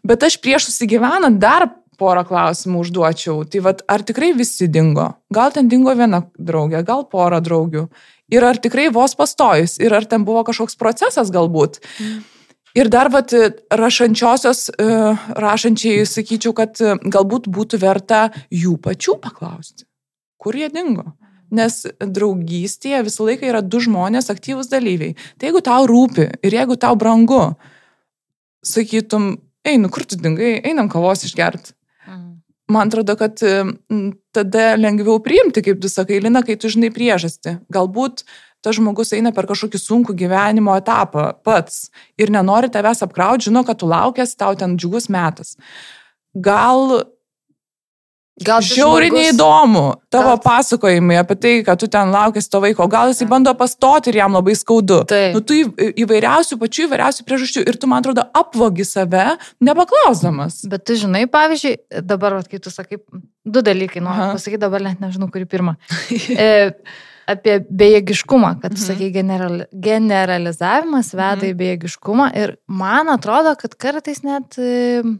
Bet 0.06 0.28
aš 0.28 0.38
prieš 0.40 0.68
susigyvenant 0.70 1.40
dar 1.40 1.66
porą 2.00 2.24
klausimų 2.28 2.80
užduočiau. 2.84 3.44
Tai 3.44 3.62
vad, 3.68 3.84
ar 3.90 4.04
tikrai 4.06 4.32
visi 4.36 4.70
dingo? 4.72 5.10
Gal 5.32 5.52
ten 5.54 5.68
dingo 5.68 5.94
viena 5.96 6.24
draugė, 6.40 6.82
gal 6.86 7.06
pora 7.12 7.42
draugių. 7.44 7.86
Ir 8.30 8.46
ar 8.46 8.60
tikrai 8.62 8.88
vos 8.94 9.16
pastojus, 9.18 9.76
ir 9.82 9.94
ar 9.94 10.06
ten 10.08 10.24
buvo 10.24 10.44
kažkoks 10.46 10.78
procesas 10.80 11.32
galbūt. 11.34 11.80
Mm. 11.98 12.20
Ir 12.78 12.86
dar, 12.86 13.10
vat, 13.10 13.32
rašančiosios, 13.74 14.68
e, 14.78 14.84
rašančiai 15.42 16.04
sakyčiau, 16.06 16.54
kad 16.54 16.78
e, 16.78 16.94
galbūt 17.02 17.48
būtų 17.50 17.80
verta 17.82 18.28
jų 18.54 18.76
pačių 18.84 19.16
paklausti, 19.24 19.88
kur 20.38 20.54
jie 20.54 20.68
dingo. 20.70 21.08
Nes 21.50 21.82
draugystėje 21.98 23.02
visą 23.08 23.26
laiką 23.26 23.48
yra 23.48 23.64
du 23.66 23.80
žmonės 23.82 24.30
aktyvūs 24.30 24.70
dalyviai. 24.70 25.16
Tai 25.34 25.50
jeigu 25.50 25.64
tau 25.66 25.88
rūpi 25.90 26.28
ir 26.46 26.56
jeigu 26.60 26.78
tau 26.78 26.94
brangu, 26.94 27.56
sakytum, 28.62 29.32
einu, 29.66 29.90
kur 29.90 30.06
tu 30.06 30.20
dingai, 30.20 30.60
einam 30.62 30.86
kavos 30.92 31.26
išgert. 31.26 31.72
Mm. 32.10 32.38
Man 32.70 32.86
atrodo, 32.86 33.16
kad 33.18 33.40
tada 34.30 34.66
lengviau 34.78 35.18
priimti, 35.22 35.62
kaip 35.66 35.80
tu 35.82 35.88
sakai, 35.90 36.20
Lina, 36.22 36.44
kai 36.46 36.54
tu 36.54 36.70
žinai 36.70 36.92
priežastį. 36.94 37.56
Galbūt 37.74 38.22
tas 38.62 38.76
žmogus 38.76 39.10
eina 39.16 39.32
per 39.34 39.48
kažkokį 39.48 39.80
sunkų 39.80 40.14
gyvenimo 40.20 40.76
etapą 40.78 41.30
pats 41.46 41.88
ir 42.20 42.30
nenori 42.30 42.70
tavęs 42.70 43.02
apkrauti, 43.06 43.48
žino, 43.48 43.64
kad 43.66 43.80
tu 43.80 43.88
laukęs, 43.90 44.36
tau 44.38 44.54
ten 44.58 44.76
džiugus 44.78 45.08
metas. 45.10 45.56
Gal 46.36 47.00
Gal 48.40 48.62
žiauriai 48.64 49.10
žmogus... 49.10 49.26
neįdomu 49.26 49.82
tavo 50.12 50.30
gal... 50.32 50.40
pasakojimai 50.44 51.18
apie 51.20 51.36
tai, 51.36 51.52
kad 51.66 51.80
tu 51.80 51.88
ten 51.92 52.12
laukėsi 52.12 52.48
to 52.52 52.62
vaiko, 52.64 52.86
gal 52.90 53.12
jisai 53.12 53.28
bando 53.28 53.52
pastoti 53.58 54.12
ir 54.12 54.20
jam 54.22 54.38
labai 54.38 54.54
skaudu. 54.56 55.02
Taip. 55.10 55.36
Nu, 55.36 55.42
tu 55.44 55.58
įvairiausių, 56.04 56.58
pačių 56.62 56.86
įvairiausių 56.88 57.26
priežasčių 57.28 57.66
ir 57.68 57.80
tu, 57.80 57.90
man 57.90 58.00
atrodo, 58.00 58.24
apvogi 58.40 58.86
save, 58.88 59.36
nepaklausdamas. 59.60 60.62
Bet 60.72 60.88
tu 60.88 60.96
žinai, 61.00 61.26
pavyzdžiui, 61.30 61.76
dabar, 62.00 62.38
vat, 62.40 62.48
kai 62.48 62.62
tu 62.64 62.72
sakai, 62.72 63.02
du 63.44 63.64
dalykai, 63.66 64.02
noriu 64.04 64.32
pasakyti, 64.32 64.64
dabar 64.64 64.88
net 64.88 65.04
nežinau, 65.04 65.28
kurį 65.32 65.48
pirmą. 65.50 65.76
e, 66.32 66.50
apie 67.30 67.60
bejėgiškumą, 67.68 68.56
kad 68.62 68.72
mhm. 68.72 68.84
sakai, 68.86 69.12
general, 69.14 69.64
generalizavimas 69.70 71.12
veda 71.12 71.42
mhm. 71.44 71.50
į 71.52 71.58
bejėgiškumą 71.60 72.30
ir 72.40 72.56
man 72.66 73.12
atrodo, 73.12 73.52
kad 73.60 73.76
kartais 73.76 74.24
net... 74.26 74.56
E, 74.56 75.18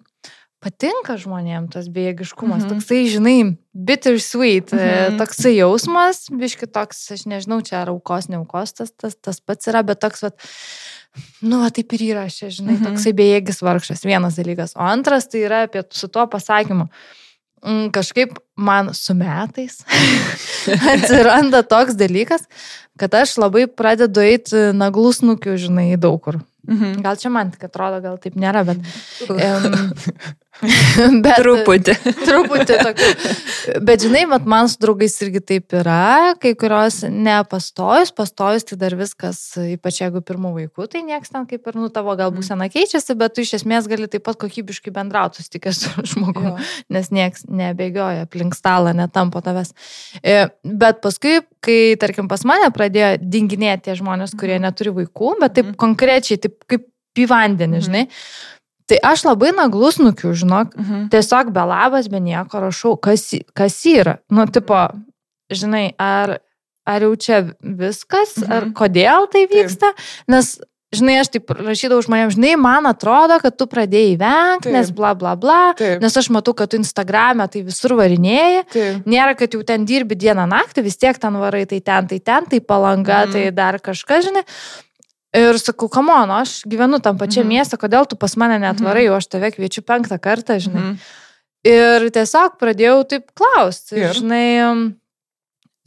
patinka 0.61 1.17
žmonėms 1.21 1.73
tas 1.75 1.89
bejėgiškumas, 1.93 2.65
mhm. 2.67 2.75
toksai, 2.75 3.01
žinai, 3.11 3.37
bitter 3.73 4.19
sweet, 4.21 4.75
e, 4.75 4.81
mhm. 4.81 5.21
toksai 5.21 5.55
jausmas, 5.57 6.27
biški 6.33 6.69
toks, 6.71 7.03
aš 7.17 7.25
nežinau, 7.31 7.63
čia 7.65 7.81
ar 7.83 7.95
aukos, 7.95 8.29
ne 8.33 8.41
aukos, 8.41 8.75
tas, 8.77 8.93
tas, 8.93 9.17
tas 9.17 9.41
pats 9.41 9.71
yra, 9.73 9.83
bet 9.87 10.03
toks, 10.05 10.27
vat, 10.27 10.37
nu, 11.41 11.63
va, 11.63 11.71
taip 11.75 11.97
ir 11.97 12.05
yra, 12.11 12.27
čia, 12.33 12.51
žinai, 12.53 12.77
mhm. 12.77 12.91
toksai 12.91 13.15
bejėgis 13.17 13.65
vargšas, 13.65 14.05
vienas 14.09 14.37
dalykas. 14.41 14.77
O 14.77 14.85
antras 14.85 15.31
tai 15.33 15.47
yra 15.49 15.65
apie 15.69 15.85
su 15.97 16.13
tuo 16.13 16.29
pasakymu. 16.31 16.91
Mm, 17.61 17.91
kažkaip 17.93 18.39
man 18.57 18.95
su 18.97 19.13
metais 19.13 19.83
atsiranda 20.95 21.61
toks 21.69 21.93
dalykas, 21.93 22.47
kad 22.97 23.13
aš 23.19 23.35
labai 23.41 23.67
pradedu 23.69 24.23
eiti 24.25 24.71
naglus 24.77 25.21
nukiu, 25.21 25.59
žinai, 25.61 25.91
daug 26.01 26.17
kur. 26.25 26.41
Mhm. 26.69 27.01
Gal 27.05 27.17
čia 27.21 27.33
man 27.33 27.51
tik 27.53 27.67
atrodo, 27.69 28.01
gal 28.05 28.21
taip 28.21 28.37
nėra, 28.41 28.65
bet... 28.69 28.81
Um, 29.31 29.75
bet 31.25 31.39
truputį. 31.41 31.95
truputį 32.29 32.77
tokių. 32.85 33.11
Bet 33.87 34.03
žinai, 34.05 34.25
mat, 34.29 34.45
man 34.51 34.69
su 34.69 34.77
draugais 34.83 35.15
irgi 35.25 35.41
taip 35.53 35.75
yra, 35.79 36.35
kai 36.43 36.53
kurios 36.59 37.01
nepastojus, 37.07 38.11
pastojus 38.17 38.67
tai 38.69 38.79
dar 38.81 38.97
viskas, 38.99 39.39
ypač 39.63 40.01
jeigu 40.03 40.21
pirmų 40.27 40.53
vaikų, 40.59 40.89
tai 40.93 41.03
nieks 41.07 41.33
ten 41.33 41.47
kaip 41.51 41.71
ir, 41.71 41.79
nu, 41.81 41.89
tavo 41.95 42.17
gal 42.19 42.31
Mhm. 42.33 42.41
būsena 42.41 42.69
keičiasi, 42.73 43.17
bet 43.21 43.35
tu 43.39 43.45
iš 43.47 43.55
esmės 43.61 43.89
gali 43.91 44.09
taip 44.11 44.27
pat 44.27 44.37
kokybiškai 44.43 44.93
bendrauti, 44.95 45.41
susitikęs 45.41 45.81
su 45.85 46.05
žmogumi, 46.15 46.53
nes 46.93 47.11
nieks 47.15 47.47
nebėgioja 47.49 48.27
aplink 48.27 48.55
stalą, 48.59 48.93
netampo 48.97 49.41
tavęs. 49.45 49.73
E, 50.23 50.49
Bet 50.81 51.01
paskui, 51.03 51.41
kai, 51.65 51.95
tarkim, 52.01 52.29
pas 52.29 52.43
mane 52.49 52.69
pradėjo 52.75 53.17
dinginėti 53.23 53.89
tie 53.89 53.95
žmonės, 53.99 54.33
kurie 54.39 54.59
neturi 54.63 54.93
vaikų, 55.03 55.35
bet 55.41 55.55
taip 55.57 55.67
Mhm. 55.73 55.77
konkrečiai, 55.81 56.41
taip 56.41 56.59
kaip 56.69 56.87
į 57.19 57.27
vandenį, 57.29 57.79
Mhm. 57.81 57.85
žinai. 57.87 58.05
Tai 58.91 58.99
aš 59.13 59.23
labai 59.29 59.53
naglus 59.55 60.01
nukiu, 60.03 60.33
žinok, 60.35 60.73
Mhm. 60.77 61.05
tiesiog 61.13 61.53
be 61.55 61.63
labas, 61.63 62.09
be 62.11 62.19
nieko 62.19 62.59
rašau, 62.67 62.97
kas, 63.01 63.29
kas 63.55 63.77
yra. 63.87 64.17
Nu, 64.31 64.47
tipo, 64.51 64.75
žinai, 65.53 65.93
ar, 65.99 66.41
ar 66.87 67.01
jau 67.07 67.15
čia 67.17 67.39
viskas, 67.63 68.35
mhm. 68.41 68.51
ar 68.51 68.63
Mhm. 68.67 68.73
kodėl 68.75 69.31
tai 69.31 69.47
vyksta, 69.47 69.93
nes, 70.27 70.59
žinai, 70.93 71.21
aš 71.23 71.29
taip 71.31 71.47
rašydavau 71.55 72.03
žmonėms, 72.03 72.35
žinai, 72.35 72.57
man 72.59 72.83
atrodo, 72.91 73.39
kad 73.41 73.55
tu 73.57 73.67
pradėjai 73.71 74.17
vengti, 74.19 74.67
Taip. 74.67 74.73
nes 74.75 74.91
bla 74.91 75.15
bla 75.15 75.37
bla, 75.37 75.73
Taip. 75.79 76.01
nes 76.03 76.17
aš 76.17 76.29
matau, 76.35 76.53
kad 76.53 76.71
tu 76.71 76.77
Instagram'e 76.79 77.47
tai 77.49 77.63
visur 77.63 77.91
varinėjai. 77.95 78.65
Taip. 78.73 79.05
Nėra, 79.07 79.37
kad 79.39 79.51
jau 79.55 79.63
ten 79.65 79.87
dirbi 79.87 80.17
dieną 80.19 80.49
naktį, 80.51 80.83
vis 80.83 80.97
tiek 80.99 81.17
ten 81.17 81.33
varai, 81.39 81.63
tai 81.69 81.79
ten, 81.81 82.09
tai 82.09 82.19
ten, 82.19 82.47
tai 82.47 82.59
palanga, 82.59 83.27
Mhm. 83.27 83.33
tai 83.33 83.51
dar 83.53 83.79
kažkas, 83.79 84.27
žinai. 84.27 84.43
Ir 85.33 85.59
sakau, 85.63 85.87
kamono, 85.89 86.41
aš 86.43 86.65
gyvenu 86.67 86.99
tam 87.03 87.19
pačiam 87.19 87.45
Mhm. 87.47 87.49
mieste, 87.55 87.77
kodėl 87.79 88.09
tu 88.09 88.17
pas 88.17 88.35
mane 88.37 88.59
netvarai, 88.59 89.09
o 89.11 89.15
aš 89.15 89.29
tave 89.31 89.53
kviečiu 89.53 89.83
penktą 89.87 90.19
kartą, 90.19 90.59
žinai. 90.59 90.83
Mhm. 90.83 90.99
Ir 91.65 92.11
tiesiog 92.11 92.59
pradėjau 92.59 93.07
taip 93.09 93.31
klausti. 93.35 93.97
Ir? 93.97 94.15
Žinai, 94.15 94.97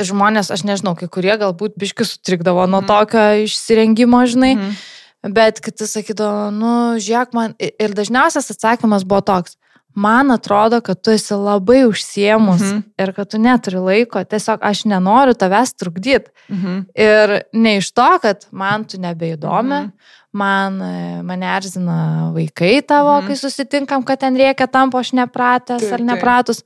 žmonės, 0.01 0.51
aš 0.53 0.63
nežinau, 0.63 0.95
kai 0.97 1.07
kurie 1.07 1.35
galbūt 1.37 1.75
biški 1.77 2.05
sutrikdavo 2.07 2.67
nuo 2.69 2.81
Mhm. 2.81 2.87
tokio 2.87 3.43
išsirengimo, 3.43 4.23
žinai, 4.27 4.55
Mhm. 4.55 5.33
bet 5.33 5.59
kiti 5.61 5.83
sakydavo, 5.85 6.51
nu, 6.53 6.95
žiūrėk 6.97 7.33
man. 7.33 7.55
Ir 7.59 7.89
dažniausias 7.89 8.49
atsakymas 8.51 9.03
buvo 9.03 9.21
toks. 9.21 9.55
Man 9.95 10.31
atrodo, 10.31 10.81
kad 10.81 11.01
tu 11.03 11.11
esi 11.11 11.33
labai 11.33 11.83
užsiemus 11.85 12.61
Mhm. 12.61 12.79
ir 12.99 13.13
kad 13.13 13.29
tu 13.29 13.37
neturi 13.37 13.77
laiko. 13.77 14.23
Tiesiog 14.25 14.59
aš 14.61 14.83
nenoriu 14.85 15.33
tavęs 15.33 15.73
trukdyti. 15.77 16.29
Mhm. 16.49 16.79
Ir 16.95 17.41
ne 17.53 17.77
iš 17.77 17.91
to, 17.93 18.19
kad 18.21 18.45
man 18.51 18.85
tu 18.85 18.97
nebeįdomi, 18.97 19.79
Mhm. 19.83 19.91
man, 20.33 20.81
e, 20.81 21.21
mane 21.21 21.45
erzina 21.45 22.31
vaikai 22.33 22.81
tavo, 22.81 23.21
Mhm. 23.21 23.27
kai 23.27 23.35
susitinkam, 23.35 24.03
kad 24.05 24.19
ten 24.19 24.35
reikia 24.35 24.67
tampo 24.67 24.97
aš 24.97 25.11
nepratęs 25.11 25.79
Taip, 25.79 25.93
ar 25.93 25.99
nepratus. 25.99 26.63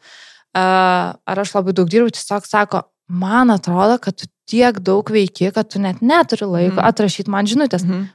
Ar 0.55 1.37
aš 1.39 1.53
labai 1.53 1.73
daug 1.73 1.89
dirbu, 1.89 2.09
tiesiog 2.11 2.45
sako, 2.47 2.81
man 3.09 3.49
atrodo, 3.49 3.99
kad 4.01 4.15
tu 4.15 4.25
tiek 4.47 4.79
daug 4.79 5.03
veiki, 5.11 5.53
kad 5.53 5.69
tu 5.69 5.79
net 5.79 5.99
neturi 6.01 6.45
laiko 6.47 6.79
Mhm. 6.79 6.87
atrašyti 6.87 7.27
man 7.27 7.45
žinutės. 7.45 7.83
Mhm. 7.83 8.07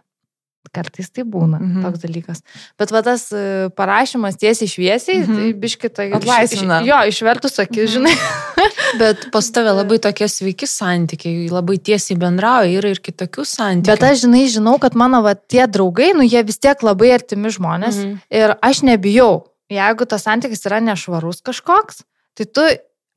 Kartais 0.72 1.10
tai 1.12 1.24
būna 1.24 1.58
Mhm. 1.60 1.82
toks 1.84 1.98
dalykas. 2.00 2.38
Bet 2.78 2.90
va 2.94 3.02
tas 3.02 3.30
e, 3.32 3.68
parašymas 3.76 4.38
tiesiai 4.40 4.68
šviesiai, 4.70 5.18
Mhm. 5.26 5.34
tai 5.36 5.52
biškitai. 5.52 6.06
Atlaisvina. 6.16 6.78
Jo, 6.86 7.02
išvertus 7.10 7.58
akis, 7.58 7.90
Mhm. 7.90 7.92
žinai. 7.92 8.14
Bet 8.98 9.30
pas 9.32 9.50
tave 9.50 9.72
labai 9.74 9.98
tokie 9.98 10.28
sveiki 10.28 10.64
santykiai, 10.68 11.50
labai 11.50 11.76
tiesiai 11.78 12.16
bendrauja, 12.16 12.72
yra 12.78 12.88
ir 12.94 13.00
kitokių 13.00 13.44
santykių. 13.44 13.86
Bet 13.90 14.02
aš, 14.02 14.22
žinai, 14.24 14.44
žinau, 14.48 14.78
kad 14.80 14.94
mano 14.94 15.20
va, 15.22 15.34
tie 15.34 15.66
draugai, 15.66 16.14
nu 16.14 16.22
jie 16.22 16.42
vis 16.46 16.58
tiek 16.58 16.78
labai 16.80 17.10
artimi 17.18 17.48
žmonės. 17.52 17.96
Mhm. 18.04 18.20
Ir 18.30 18.56
aš 18.62 18.82
nebijau, 18.82 19.44
jeigu 19.70 20.06
tas 20.08 20.24
santykis 20.24 20.64
yra 20.68 20.80
nešvarus 20.80 21.42
kažkoks, 21.42 22.02
tai 22.36 22.44
tu 22.44 22.60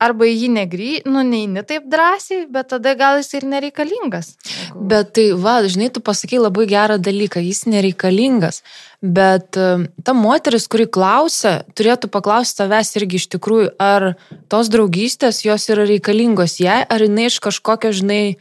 arba 0.02 0.26
į 0.28 0.34
jį 0.42 0.48
negrį, 0.52 0.90
nu 1.08 1.22
neini 1.24 1.62
taip 1.66 1.86
drąsiai, 1.88 2.46
bet 2.52 2.68
tada 2.74 2.92
gal 2.98 3.16
jis 3.20 3.30
ir 3.38 3.46
nereikalingas. 3.48 4.34
Jeigu- 4.44 4.88
Bet 4.90 5.12
tai, 5.16 5.30
va, 5.32 5.54
žinai, 5.64 5.88
tu 5.92 6.00
pasakai 6.00 6.38
labai 6.42 6.66
gerą 6.68 6.98
dalyką, 7.00 7.40
jis 7.40 7.64
nereikalingas. 7.64 8.62
Bet 9.02 9.56
e, 9.56 9.88
ta 10.04 10.12
moteris, 10.12 10.66
kuri 10.68 10.86
klausia, 10.86 11.62
turėtų 11.74 12.10
paklausti 12.12 12.60
tavęs 12.62 12.92
irgi 13.00 13.16
iš 13.20 13.26
tikrųjų, 13.36 13.70
ar 13.80 14.16
tos 14.52 14.68
draugystės 14.72 15.44
jos 15.44 15.68
yra 15.72 15.86
reikalingos 15.88 16.58
jai, 16.60 16.82
ar 16.88 17.00
jinai 17.00 17.26
iš 17.30 17.40
kažkokio, 17.40 17.92
žinai, 17.92 18.36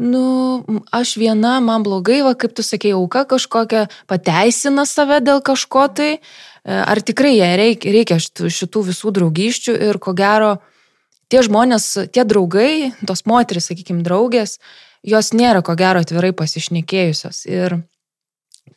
nu, 0.00 0.24
aš 0.96 1.14
viena, 1.20 1.58
man 1.64 1.84
blogai, 1.84 2.22
va, 2.24 2.32
kaip 2.38 2.54
tu 2.56 2.64
sakei, 2.64 2.94
auka 2.96 3.26
kažkokia, 3.28 3.86
pateisina 4.08 4.86
save 4.88 5.20
dėl 5.24 5.44
kažko 5.44 5.88
tai, 5.92 6.14
E, 6.64 6.72
ar 6.72 7.00
tikrai 7.00 7.36
jai 7.38 7.54
reikia, 7.56 7.92
reikia 7.94 8.18
šitų, 8.20 8.50
šitų 8.52 8.82
visų 8.90 9.12
draugyščių 9.16 9.76
ir 9.88 9.98
ko 10.02 10.12
gero, 10.16 10.58
tie 11.32 11.40
žmonės, 11.46 11.86
tie 12.12 12.24
draugai, 12.28 12.92
tos 13.08 13.24
moteris, 13.28 13.70
sakykime, 13.70 14.04
draugės, 14.04 14.58
jos 15.06 15.32
nėra 15.32 15.64
ko 15.64 15.76
gero 15.80 16.02
atvirai 16.04 16.34
pasišnekėjusios. 16.36 17.46
Ir 17.48 17.78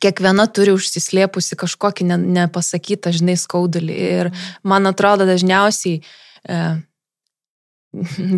kiekviena 0.00 0.48
turi 0.48 0.72
užsislėpusi 0.72 1.60
kažkokį 1.60 2.08
ne, 2.08 2.18
nepasakytą, 2.40 3.12
žinai, 3.12 3.36
skaudulį. 3.40 4.00
Ir 4.16 4.32
man 4.64 4.88
atrodo, 4.88 5.28
dažniausiai 5.28 6.00
e, 6.00 6.60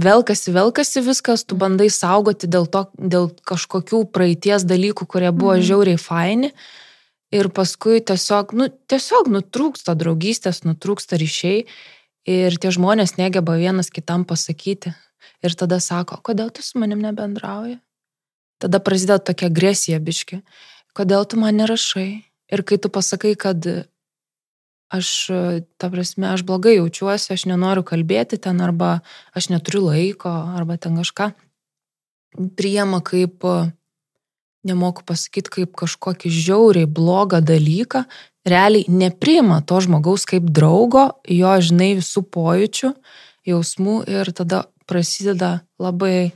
velkasi, 0.07 0.53
velkasi 0.53 1.03
viskas, 1.07 1.45
tu 1.45 1.57
bandai 1.57 1.89
saugoti 1.93 2.49
dėl, 2.51 2.67
to, 2.71 2.87
dėl 2.99 3.31
kažkokių 3.49 4.05
praeities 4.13 4.67
dalykų, 4.69 5.07
kurie 5.07 5.33
buvo 5.33 5.57
Mhm. 5.57 5.63
žiauriai 5.63 5.99
faini. 6.01 6.53
Ir 7.33 7.49
paskui 7.51 8.01
tiesiog, 8.01 8.53
nu, 8.55 8.69
tiesiog 8.69 9.27
nutrūksta 9.29 9.97
draugystės, 9.99 10.63
nutrūksta 10.63 11.19
ryšiai 11.19 11.65
ir 12.27 12.57
tie 12.59 12.71
žmonės 12.71 13.17
negeba 13.19 13.57
vienas 13.59 13.91
kitam 13.91 14.25
pasakyti. 14.25 14.95
Ir 15.43 15.55
tada 15.55 15.81
sako, 15.81 16.21
kodėl 16.23 16.53
tu 16.55 16.63
su 16.63 16.79
manim 16.79 17.03
nebendrauji? 17.03 17.81
Tada 18.63 18.79
prasideda 18.79 19.19
tokia 19.19 19.51
agresija 19.51 19.99
biški. 20.01 20.43
Kodėl 20.95 21.27
tu 21.29 21.37
man 21.37 21.57
nerašai? 21.59 22.25
Ir 22.53 22.63
kai 22.63 22.79
tu 22.79 22.89
pasakai, 22.89 23.37
kad 23.37 23.59
aš, 24.93 25.09
ta 25.79 25.91
prasme, 25.91 26.31
aš 26.35 26.45
blogai 26.47 26.77
jaučiuosi, 26.77 27.33
aš 27.35 27.47
nenoriu 27.51 27.85
kalbėti 27.87 28.39
ten, 28.43 28.61
arba 28.63 29.01
aš 29.37 29.51
neturiu 29.53 29.87
laiko, 29.89 30.31
arba 30.31 30.79
ten 30.81 30.99
kažką, 31.01 31.33
priema 32.59 33.03
kaip, 33.05 33.45
nemoku 34.67 35.07
pasakyti, 35.07 35.53
kaip 35.61 35.77
kažkokį 35.79 36.31
žiauriai 36.33 36.89
blogą 36.91 37.41
dalyką, 37.45 38.05
realiai 38.47 38.87
nepriima 38.91 39.61
to 39.67 39.81
žmogaus 39.83 40.27
kaip 40.29 40.49
draugo, 40.55 41.09
jo, 41.31 41.53
žinai, 41.63 41.95
visų 42.01 42.25
pojūčių, 42.35 42.93
jausmų 43.47 44.01
ir 44.11 44.33
tada 44.35 44.67
prasideda 44.87 45.61
labai 45.83 46.33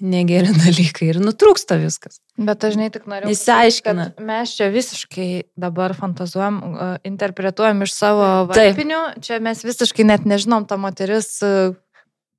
negeri 0.00 0.52
dalykai 0.54 1.10
ir 1.12 1.18
nutrūksta 1.22 1.78
viskas. 1.80 2.20
Bet 2.38 2.64
aš 2.64 2.76
žinai 2.76 2.88
tik 2.94 3.08
noriu. 3.10 3.30
Nesiaiškina. 3.30 4.12
Mes 4.24 4.54
čia 4.54 4.70
visiškai 4.74 5.28
dabar 5.58 5.94
fantazuojam, 5.98 6.60
uh, 6.62 6.94
interpretuojam 7.08 7.82
iš 7.86 7.94
savo 7.96 8.30
varpinių. 8.52 9.02
Čia 9.24 9.40
mes 9.44 9.64
visiškai 9.66 10.06
net 10.06 10.26
nežinom, 10.28 10.68
ta 10.70 10.78
moteris, 10.80 11.32
uh, 11.42 11.74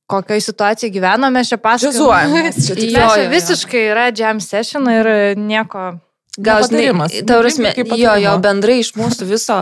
kokioje 0.10 0.48
situacijoje 0.50 0.96
gyveno, 0.96 1.32
mes 1.36 1.52
čia 1.52 1.60
pasakojame. 1.62 2.54
Čia 2.56 2.78
čia 2.78 3.32
visiškai 3.32 3.88
yra 3.92 4.10
jam 4.16 4.40
session 4.44 4.88
ir 4.92 5.12
nieko. 5.40 5.92
Gal, 6.40 6.64
žinai, 6.64 6.86
patarimas. 6.88 7.16
ta 7.28 7.38
prasme, 7.42 7.72
Kaip 7.76 7.94
jo, 8.00 8.14
jo, 8.24 8.34
bendrai 8.44 8.78
iš 8.80 8.94
mūsų 8.96 9.28
viso 9.28 9.58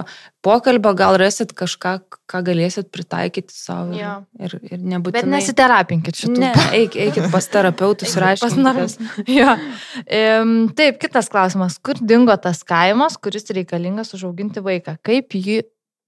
pokalbio 0.45 0.91
gal 0.97 1.17
rasit 1.17 1.51
kažką, 1.57 1.93
ką 2.29 2.41
galėsit 2.45 2.91
pritaikyti 2.93 3.51
savo. 3.55 3.95
Jo. 3.97 4.11
Ir, 4.39 4.53
ir 4.69 4.77
nebūtinai. 4.83 5.23
Bet 5.23 5.29
nesiterapinkit 5.31 6.21
šitų. 6.21 6.37
Ne, 6.43 6.51
eik, 6.77 6.95
eikit 7.07 7.27
pas 7.33 7.47
terapeutus 7.51 8.13
ir 8.19 8.27
Pas 8.43 8.55
narus. 8.59 8.97
aiškinkitės. 8.99 9.33
jo. 9.39 9.57
Ehm, 10.05 10.55
Taip, 10.77 11.01
kitas 11.01 11.31
klausimas. 11.33 11.79
Kur 11.81 11.97
dingo 11.99 12.35
tas 12.39 12.61
kaimas, 12.67 13.17
kuris 13.17 13.49
reikalingas 13.57 14.13
užauginti 14.17 14.61
vaiką? 14.63 14.99
Kaip 15.07 15.33
jį 15.35 15.63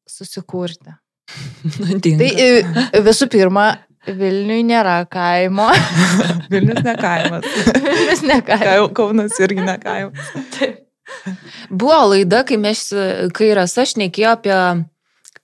susikurti? 0.09 0.93
Nutinka. 1.83 2.23
Tai 2.23 2.29
e, 2.41 3.01
visų 3.05 3.27
pirma, 3.33 3.71
Vilniui 4.17 4.63
nėra 4.67 5.01
kaimo. 5.11 5.67
Vilnius 6.51 6.81
ne 6.85 6.95
kaimas. 6.99 7.45
Vis 8.09 8.23
ne 8.25 8.39
kaimo. 8.45 8.65
Kai- 8.65 8.93
Kaunas 8.97 9.37
irgi 9.43 9.65
ne 9.65 9.75
kaimas. 9.81 10.31
Buvo 11.69 11.97
laida, 12.13 12.43
kai, 12.47 12.57
mes, 12.61 12.81
kai 13.35 13.51
Rasa 13.57 13.85
šnekėjo 13.89 14.31
apie 14.37 14.55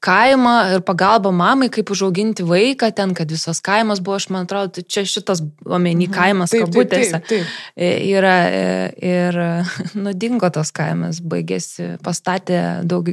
kaimą 0.06 0.54
ir 0.76 0.84
pagalbą 0.86 1.32
mamai, 1.36 1.70
kaip 1.74 1.90
užauginti 1.94 2.46
vaiką 2.46 2.92
ten, 2.96 3.14
kad 3.18 3.32
visas 3.32 3.62
kaimas 3.66 4.02
buvo, 4.04 4.20
aš 4.20 4.28
man 4.34 4.46
atrodo, 4.46 4.76
tai 4.78 4.84
čia 4.86 5.06
šitas 5.10 5.42
omeny 5.66 6.08
kaimas 6.12 6.54
Taip, 6.54 6.68
taip, 6.68 6.74
kabutėse. 6.74 7.22
taip, 7.22 7.30
taip. 7.32 7.56
E, 7.76 7.90
Yra 8.12 8.36
e, 8.50 8.62
ir 9.02 9.40
nudingo 10.06 10.50
tas 10.54 10.72
kaimas, 10.76 11.22
baigėsi, 11.26 11.96
pastatė 12.06 12.62
daug 12.86 13.10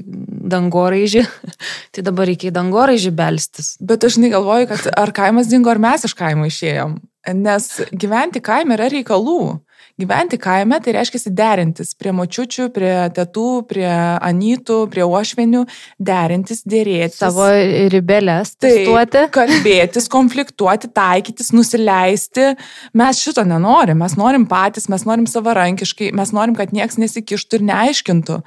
dangoraižį, 0.53 1.25
tai 1.97 2.07
dabar 2.07 2.29
reikia 2.31 2.51
į 2.53 2.57
dangoraižį 2.59 3.15
belstis. 3.17 3.75
Bet 3.81 4.05
aš 4.09 4.21
negalvoju, 4.23 4.71
kad 4.75 4.93
ar 4.93 5.15
kaimas 5.17 5.51
dingo, 5.53 5.73
ar 5.73 5.81
mes 5.83 6.07
iš 6.09 6.17
kaimo 6.19 6.49
išėjom. 6.51 7.01
Nes 7.39 7.69
gyventi 7.95 8.43
kaime 8.43 8.75
yra 8.75 8.89
reikalų. 8.91 9.61
Gyventi 10.01 10.39
kaime 10.41 10.79
tai 10.83 10.95
reiškia 10.97 11.31
derintis 11.37 11.93
prie 11.99 12.13
močiučių, 12.17 12.69
prie 12.73 12.93
tėtų, 13.17 13.49
prie 13.69 13.89
anytų, 13.89 14.79
prie 14.93 15.05
ošvenių, 15.05 15.65
derintis, 16.01 16.63
dėrėtis. 16.69 17.19
Savo 17.21 17.49
ribelės 17.93 18.55
Taip, 18.57 18.83
testuoti. 18.83 19.25
kalbėtis, 19.37 20.09
konfliktuoti, 20.13 20.91
taikytis, 20.97 21.53
nusileisti. 21.55 22.53
Mes 22.99 23.21
šito 23.21 23.45
nenorim, 23.49 24.01
mes 24.03 24.17
norim 24.19 24.47
patys, 24.51 24.89
mes 24.93 25.05
norim 25.09 25.27
savarankiškai, 25.31 26.11
mes 26.17 26.33
norim, 26.33 26.57
kad 26.59 26.73
niekas 26.75 26.99
nesikištų 27.03 27.61
ir 27.61 27.67
neaiškintų. 27.71 28.41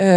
E, 0.00 0.10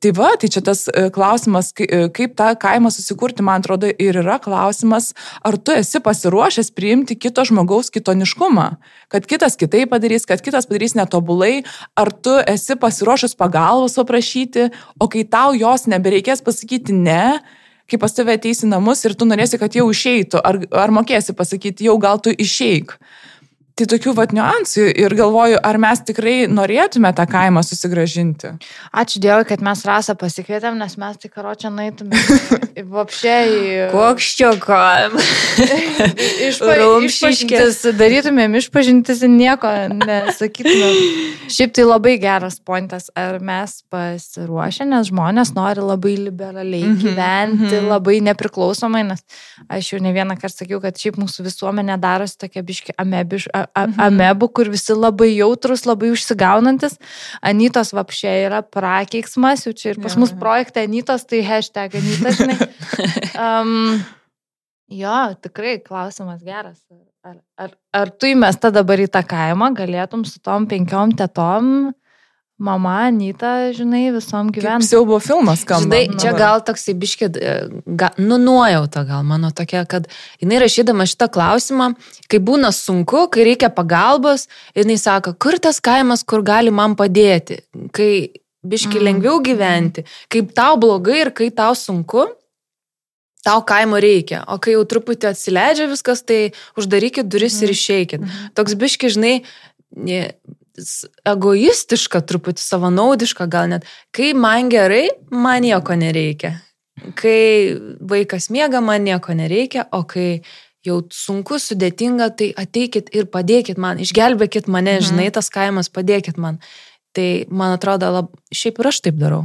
tai 0.00 0.14
va, 0.16 0.32
tai 0.40 0.50
čia 0.52 0.64
tas 0.64 0.86
e, 0.88 1.08
klausimas, 1.14 1.70
e, 1.78 2.06
kaip 2.14 2.36
tą 2.40 2.50
kaimą 2.60 2.92
susikurti, 2.94 3.44
man 3.46 3.62
atrodo, 3.64 3.92
ir 3.92 4.20
yra 4.24 4.40
klausimas, 4.42 5.12
ar 5.44 5.58
tu 5.60 5.76
esi 5.76 6.00
pasiruošęs 6.04 6.72
priimti 6.74 7.16
kito 7.20 7.44
žmogaus 7.46 7.92
kitoniškumą, 7.94 8.68
kad 9.12 9.28
kitas 9.30 9.58
kitaip 9.60 9.92
padarys, 9.94 10.23
kad 10.28 10.42
kitas 10.44 10.68
padarys 10.70 10.96
netobulai, 10.98 11.62
ar 11.96 12.12
tu 12.12 12.36
esi 12.50 12.76
pasiruošęs 12.80 13.36
pagalbos 13.40 13.98
paprašyti, 14.00 14.70
o 15.00 15.08
kai 15.10 15.26
tau 15.28 15.54
jos 15.56 15.88
nebereikės 15.90 16.44
pasakyti 16.44 16.96
ne, 16.96 17.40
kai 17.90 18.00
pas 18.00 18.14
tave 18.16 18.36
ateisi 18.38 18.68
namus 18.70 19.04
ir 19.04 19.16
tu 19.18 19.28
norėsi, 19.28 19.60
kad 19.60 19.76
jau 19.76 19.86
išeitų, 19.92 20.40
ar, 20.40 20.60
ar 20.84 20.94
mokėsi 20.94 21.36
pasakyti, 21.36 21.88
jau 21.90 21.98
gal 22.00 22.22
tu 22.22 22.32
išeik. 22.32 22.96
Tai 23.74 23.88
tokių 23.90 24.12
vat 24.14 24.30
niuansų 24.30 24.84
ir 25.02 25.14
galvoju, 25.18 25.56
ar 25.66 25.76
mes 25.82 25.98
tikrai 26.06 26.44
norėtume 26.46 27.10
tą 27.18 27.24
kaimą 27.26 27.58
susigražinti. 27.66 28.52
Ačiū 28.94 29.18
Dievui, 29.24 29.42
kad 29.48 29.64
mes 29.66 29.80
rasą 29.82 30.14
pasikvietėm, 30.14 30.76
nes 30.78 30.94
mes 30.94 31.16
tik 31.18 31.32
karočią 31.34 31.72
naitume. 31.74 32.14
Vapšiai. 32.78 33.88
Koks 33.94 34.28
čia 34.38 34.52
kaimas? 34.62 35.26
Išpažintis, 36.46 37.80
darytumėm 37.98 38.54
išpažintis 38.60 39.24
ir 39.26 39.32
nieko 39.34 39.72
nesakytumėm. 39.90 41.02
Šiaip 41.50 41.74
tai 41.74 41.88
labai 41.88 42.14
geras 42.22 42.60
pointas, 42.62 43.10
ar 43.18 43.40
mes 43.42 43.80
pasiruošę, 43.90 44.86
nes 44.86 45.10
žmonės 45.10 45.50
nori 45.58 45.82
labai 45.82 46.14
liberaliai 46.28 46.84
Mhm, 46.84 47.02
gyventi, 47.02 47.74
mhm. 47.80 47.90
labai 47.90 48.20
nepriklausomai, 48.30 49.02
nes 49.10 49.26
aš 49.66 49.94
jau 49.94 50.00
ne 50.04 50.14
vieną 50.14 50.38
kartą 50.38 50.62
sakiau, 50.62 50.78
kad 50.82 50.94
šiaip 51.00 51.18
mūsų 51.18 51.48
visuomenė 51.48 51.98
darosi 51.98 52.38
tokia 52.38 52.62
biški 52.66 52.94
amebiš, 53.00 53.50
a, 53.50 53.63
a, 53.63 53.63
Mhm. 53.63 53.63
Amebų, 53.74 54.48
kur 54.56 54.70
visi 54.72 54.96
labai 54.96 55.30
jautrus, 55.32 55.84
labai 55.88 56.12
užsigaunantis. 56.14 56.98
Anytos 57.44 57.94
vapšė 57.96 58.34
yra 58.46 58.60
prakeiksmas, 58.62 59.66
jau 59.66 59.74
čia 59.76 59.92
ir 59.94 60.02
pas 60.02 60.16
mus 60.20 60.34
projekte 60.36 60.84
Anytos, 60.84 61.26
tai 61.28 61.42
hashtag 61.46 61.98
Anytas, 62.00 62.40
žinai. 62.42 62.58
Um, 63.34 63.98
jo, 64.92 65.14
tikrai 65.42 65.78
klausimas 65.82 66.42
geras. 66.46 66.78
Ar, 67.24 67.38
ar, 67.58 67.72
ar 67.96 68.10
tu 68.14 68.28
įmesta 68.30 68.70
dabar 68.70 69.00
į 69.00 69.08
tą 69.10 69.24
kaimą, 69.26 69.72
galėtum 69.74 70.22
su 70.28 70.38
tom 70.44 70.68
penkiom 70.70 71.16
tetom, 71.18 71.90
mama, 72.58 73.06
Anita, 73.08 73.72
žinai, 73.74 74.12
visom 74.14 74.48
Kaip 74.52 74.62
gyventi? 74.62 74.86
siaubo 74.88 75.18
filmas 75.20 75.60
skamba. 75.64 75.96
Žinai, 75.96 76.18
čia 76.20 76.30
dabar. 76.32 76.38
gal 76.38 76.60
toksai 76.68 76.94
biškit, 76.94 77.38
ga, 77.86 78.10
nu 78.18 78.38
nuojauta 78.38 79.02
gal 79.08 79.24
mano 79.26 79.50
tokia, 79.50 79.82
kad 79.90 80.06
jinai 80.40 80.60
rašydama 80.62 81.06
šitą 81.10 81.28
klausimą, 81.34 81.94
kai 82.30 82.38
būna 82.38 82.70
sunku, 82.72 83.26
kai 83.34 83.44
reikia 83.50 83.68
pagalbos, 83.74 84.46
jinai 84.76 84.96
sako, 84.98 85.34
kur 85.34 85.58
tas 85.58 85.80
kaimas, 85.80 86.22
kur 86.22 86.42
gali 86.46 86.70
man 86.70 86.94
padėti, 86.96 87.60
kai 87.92 88.30
biški 88.64 88.96
Mm. 88.96 89.04
lengviau 89.04 89.42
gyventi, 89.44 90.04
kaip 90.32 90.54
tau 90.54 90.76
blogai 90.80 91.20
ir 91.26 91.30
kai 91.30 91.50
tau 91.50 91.74
sunku. 91.74 92.24
Tau 93.44 93.60
kaimo 93.60 93.98
reikia, 94.00 94.38
o 94.48 94.56
kai 94.56 94.72
jau 94.72 94.84
truputį 94.88 95.28
atsileidžia 95.28 95.84
viskas, 95.90 96.22
tai 96.24 96.54
uždarykit 96.80 97.28
duris 97.28 97.60
ir 97.60 97.68
išeikit. 97.74 98.20
Mhm. 98.24 98.54
Toks 98.56 98.72
biški, 98.72 99.10
žinai, 99.12 99.34
egoistiška, 101.28 102.22
truputį 102.26 102.62
savanaudiška 102.62 103.46
gal 103.50 103.70
net. 103.70 103.88
Kai 104.14 104.32
man 104.38 104.70
gerai, 104.72 105.08
man 105.30 105.62
nieko 105.66 105.96
nereikia. 105.98 106.56
kai 107.18 107.74
vaikas 108.00 108.50
miega, 108.54 108.80
man 108.80 109.04
nieko 109.04 109.34
nereikia, 109.34 109.88
o 109.92 110.04
kai 110.06 110.42
jau 110.84 111.00
sunku, 111.12 111.58
sudėtinga, 111.58 112.28
tai 112.38 112.52
ateikit 112.60 113.10
ir 113.16 113.26
padėkit 113.32 113.80
man, 113.80 113.98
išgelbėkit 114.04 114.68
mane, 114.68 114.98
mhm. 114.98 115.08
žinai, 115.08 115.30
tas 115.34 115.50
kaimas, 115.52 115.90
padėkit 115.92 116.38
man. 116.40 116.60
Tai 117.14 117.28
man 117.50 117.76
atrodo, 117.76 118.10
lab... 118.10 118.30
šiaip 118.54 118.80
ir 118.82 118.90
aš 118.90 119.04
taip 119.06 119.18
darau. 119.20 119.44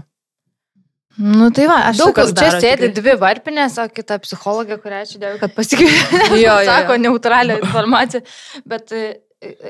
Nu 1.20 1.50
tai 1.52 1.65
va, 1.68 1.82
aš 1.89 2.00
Daug 2.00 2.13
kas 2.15 2.32
čia 2.32 2.48
daro 2.48 2.60
sėdi 2.63 2.88
tikrai. 2.88 2.96
dvi 2.96 3.13
varpinės, 3.20 3.76
o 3.82 3.86
kita 3.92 4.22
psichologė, 4.24 4.78
kurią 4.80 5.02
ačiū 5.04 5.20
Dievui, 5.20 5.39
kad 5.42 5.54
pasikvietė. 5.58 6.22
Jo, 6.32 6.38
jo, 6.39 6.54
Sako 6.70 6.96
neutralią 7.02 7.60
informaciją, 7.60 8.24
bet 8.72 8.94
e, 8.96 9.04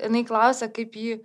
jinai 0.06 0.22
klausia, 0.28 0.70
kaip 0.74 0.94
jį, 0.94 1.18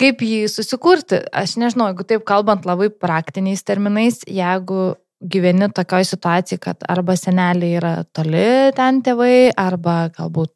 kaip 0.00 0.24
jį 0.24 0.48
susikurti. 0.50 1.20
Aš 1.36 1.58
nežinau, 1.60 1.90
jeigu 1.90 2.06
taip 2.08 2.26
kalbant 2.28 2.66
labai 2.68 2.88
praktiniais 2.90 3.62
terminais, 3.66 4.22
jeigu 4.26 4.94
gyveni 5.20 5.68
tokioje 5.76 6.14
situacijoje, 6.14 6.60
kad 6.64 6.84
arba 6.88 7.16
seneliai 7.18 7.76
yra 7.76 7.94
toli 8.16 8.72
ten 8.76 9.02
tėvai, 9.04 9.50
arba 9.58 10.06
galbūt 10.16 10.54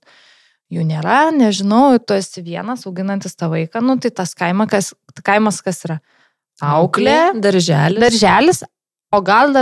jų 0.72 0.86
nėra, 0.88 1.28
nežinau, 1.36 1.98
tu 2.00 2.16
esi 2.16 2.42
vienas 2.44 2.86
auginantis 2.88 3.36
tą 3.36 3.50
vaiką, 3.52 3.82
nu 3.84 3.98
tai 4.00 4.10
tas 4.10 4.32
kaimas, 4.38 4.70
kas, 4.72 4.92
kaimas 5.24 5.60
kas 5.64 5.84
yra? 5.88 5.98
Auklė, 6.62 7.34
darželis. 7.42 7.98
darželis, 7.98 8.62
o 9.14 9.20
gal 9.22 9.52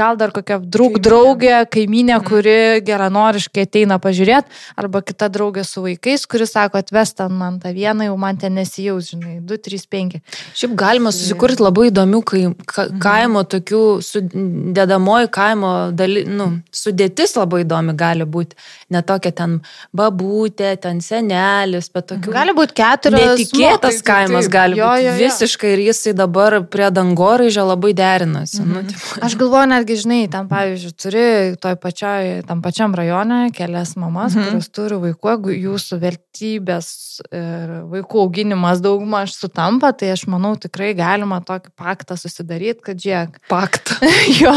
gal 0.00 0.16
dar 0.16 0.30
kokia 0.32 0.58
draug, 0.62 0.98
draugė, 1.02 1.66
kaiminė, 1.70 2.16
Mhm. 2.20 2.24
kuri 2.28 2.56
geranoriškai 2.86 3.64
ateina 3.66 3.98
pažiūrėti, 3.98 4.46
arba 4.78 5.02
kita 5.02 5.28
draugė 5.28 5.64
su 5.66 5.82
vaikais, 5.82 6.26
kuris 6.26 6.52
sako, 6.56 6.78
atvest 6.78 7.16
ten 7.16 7.32
man 7.32 7.58
tą 7.60 7.72
vieną, 7.74 8.04
jau 8.08 8.16
man 8.18 8.36
ten 8.36 8.54
nesijaus, 8.54 9.10
žinai, 9.12 9.40
2, 9.44 9.58
3, 9.58 9.86
5. 9.90 10.20
Šiaip 10.54 10.74
galima 10.76 11.10
susikurti 11.12 11.60
labai 11.62 11.90
įdomių 11.90 12.20
ka, 12.66 12.86
kaimo, 13.00 13.42
tokių 13.44 13.82
sudėdamoji 14.10 15.28
kaimo 15.34 15.70
daly, 15.96 16.24
nu, 16.28 16.46
sudėtis 16.74 17.34
labai 17.38 17.64
įdomi 17.64 17.94
gali 17.98 18.24
būti. 18.24 18.54
Ne 18.90 19.02
tokia 19.06 19.32
ten 19.34 19.60
babūtė, 19.96 20.72
ten 20.80 21.00
senelis, 21.04 21.88
bet 21.92 22.08
tokių... 22.12 22.32
Gali 22.34 22.54
būti 22.56 22.76
keturios. 22.80 23.38
Netikėtas 23.38 24.00
kaimas 24.06 24.46
taip. 24.48 24.52
gali 24.54 24.78
Jo, 24.80 24.88
būti 24.90 25.04
jo, 25.04 25.12
jo. 25.12 25.18
visiškai 25.24 25.72
ir 25.76 25.82
jisai 25.88 26.14
dabar 26.18 26.60
prie 26.70 26.90
dangoraižio 26.94 27.66
labai 27.68 27.92
derinasi. 27.96 28.62
Mhm. 28.62 28.70
Nu, 28.70 28.82
Aš 29.22 29.34
galvoju, 29.40 29.66
netgi, 29.70 29.96
žinai, 30.02 30.20
ten, 30.32 30.48
pavyzdžiui, 30.50 30.92
turi 31.00 31.24
toj 31.60 31.76
pačioj, 31.82 32.46
tam 32.48 32.60
pačiam 32.62 32.94
rajone 32.96 33.50
kelias 33.56 33.96
mamas, 33.96 34.34
Mhm. 34.36 34.44
kurios 34.48 34.68
turi 34.72 34.98
vaikų, 35.06 35.54
jūsų 35.56 35.98
vertybės 36.02 36.88
ir 37.32 37.72
vaikų 37.90 38.22
auginimas 38.24 38.80
daugmaž 38.84 39.34
sutampa, 39.36 39.92
tai 39.92 40.12
aš 40.14 40.26
manau, 40.26 40.54
tikrai 40.56 40.92
galima 40.94 41.40
tokį 41.44 41.70
paktą 41.76 42.16
susidaryti, 42.16 42.80
kad 42.82 42.96
žiūrėk. 42.96 43.40
Paktą. 43.54 43.96
jo. 44.42 44.54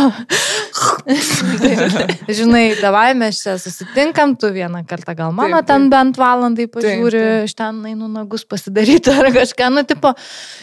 žinai, 2.38 2.74
davai 2.82 3.14
mes 3.18 3.40
čia 3.44 3.56
susitinkam, 3.62 4.36
tu 4.40 4.50
vieną 4.54 4.84
kartą 4.88 5.16
gal 5.18 5.32
mano 5.36 5.58
Taip, 5.60 5.68
taip. 5.68 5.72
ten 5.72 5.90
bent 5.92 6.18
valandai 6.20 6.68
pažiūri, 6.72 7.24
iš 7.48 7.56
ten 7.58 7.82
einu 7.90 8.08
nagus 8.12 8.46
pasidaryti 8.48 9.12
ar 9.14 9.30
kažką, 9.36 9.70
nu, 9.74 9.84
tipo, 9.88 10.14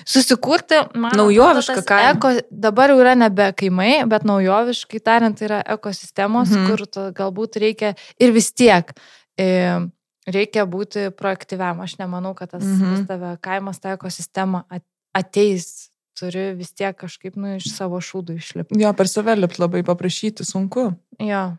susikurti. 0.08 0.80
man 0.94 1.12
Naujovišką 1.18 1.82
kaimą. 1.86 2.10
Eko, 2.16 2.32
dabar 2.50 2.90
jau 2.92 3.00
yra 3.02 3.14
nebe 3.18 3.50
kaimai, 3.70 4.08
bet 4.08 4.24
naujoviškai 4.24 5.00
tariant, 5.00 5.38
tai 5.38 5.46
yra 5.48 5.62
ekosistemos, 5.64 6.50
Mhm. 6.50 6.66
kur 6.66 6.86
tu, 6.86 7.00
galbūt 7.12 7.56
reikia 7.60 7.96
ir 8.18 8.32
vis 8.32 8.52
tiek. 8.52 8.90
E, 9.38 9.88
Reikia 10.30 10.66
būti 10.68 11.10
proaktyviam. 11.16 11.80
Aš 11.80 11.96
nemanau, 11.96 12.34
kad 12.36 12.50
tas 12.50 12.62
Mhm. 12.62 12.90
pas 12.94 13.06
tave 13.08 13.38
kaimas, 13.40 13.80
ta 13.80 13.96
ekosistema 13.96 14.64
at- 14.70 14.84
ateis. 15.16 15.88
Turi 16.14 16.54
vis 16.54 16.72
tiek 16.72 16.94
kažkaip, 16.94 17.34
nu, 17.36 17.56
iš 17.56 17.72
savo 17.74 17.96
šūdų 17.98 18.36
išlipti. 18.36 18.78
Jo, 18.80 18.92
per 18.92 19.08
save 19.08 19.34
lipt 19.36 19.56
labai 19.58 19.82
paprašyti, 19.82 20.44
sunku. 20.44 20.94
Jo. 21.18 21.56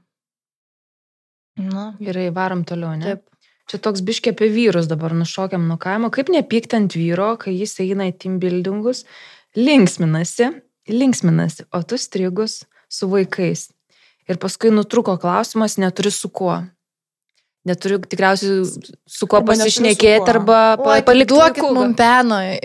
Nu, 1.57 1.95
Gerai, 1.99 2.29
varom 2.29 2.63
toliau, 2.63 2.95
ne? 2.97 3.03
taip. 3.05 3.23
Čia 3.67 3.77
toks 3.79 4.01
biškė 4.01 4.31
apie 4.31 4.49
vyrus 4.49 4.87
dabar 4.87 5.11
nušokiam 5.11 5.67
nuo 5.67 5.77
kaimo. 5.77 6.09
Kaip 6.11 6.27
nepykti 6.27 6.73
ant 6.75 6.93
vyro, 6.93 7.37
kai 7.39 7.51
jis 7.57 7.75
eina 7.79 8.03
į 8.11 8.17
team 8.19 8.39
buildingus, 8.39 9.03
linksminasi, 9.55 10.61
linksminasi, 10.89 11.67
o 11.73 11.83
tu 11.83 11.97
strigus 11.97 12.63
su 12.89 13.07
vaikais. 13.11 13.67
Ir 14.29 14.37
paskui 14.37 14.71
nutruko 14.71 15.17
klausimas, 15.19 15.77
neturi 15.81 16.11
su 16.11 16.29
kuo. 16.29 16.61
Neturiu 17.61 17.99
tikriausiai 18.01 18.63
su 19.05 19.27
kuo 19.29 19.37
Arba 19.37 19.53
pasišnekėti 19.53 20.31
arba 20.31 20.77
pa- 20.81 20.95
Oi, 20.95 21.01
palikti 21.05 21.29
duokit 21.29 21.61
vaikų. 21.61 21.73
mums 21.75 21.95
peno 21.99 22.39
e, 22.41 22.55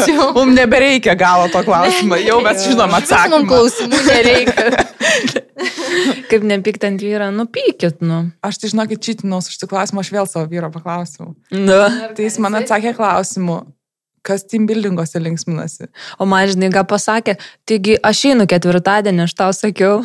jau- 0.08 0.30
Mums 0.38 0.56
nebereikia 0.56 1.12
galo 1.20 1.50
to 1.52 1.60
klausimo, 1.66 2.16
jau 2.24 2.38
mes 2.40 2.64
žinom 2.64 2.88
Išvis 2.88 2.94
Mums 2.94 3.12
atsakymą. 3.12 3.48
klausimų 3.50 4.00
nereikia. 4.08 4.64
Kaip 6.30 6.42
nepykti 6.48 6.88
ant 6.88 7.04
vyro, 7.04 7.28
nupykit, 7.36 8.00
nu. 8.00 8.22
Aš 8.44 8.58
tai 8.62 8.72
žinokit, 8.72 9.02
čitinau 9.04 9.42
su 9.44 9.52
šitą 9.52 9.68
klausimą, 9.70 10.00
aš 10.00 10.10
vėl 10.16 10.26
savo 10.30 10.48
vyro 10.48 10.70
paklausiau. 10.72 11.34
nu. 11.52 11.78
Tai 12.16 12.24
jis 12.24 12.38
man 12.40 12.56
atsakė 12.62 12.94
klausimu, 12.96 13.60
kas 14.24 14.46
team 14.48 14.66
buildingose 14.68 15.20
linksminasi. 15.22 15.90
O 16.18 16.26
man, 16.28 16.46
žinai, 16.50 16.70
ką 16.74 16.84
pasakė, 16.90 17.36
taigi 17.68 17.98
aš 18.02 18.24
einu 18.32 18.48
ketvirtadienį, 18.50 19.28
aš 19.28 19.36
tau 19.38 19.52
sakiau. 19.56 20.00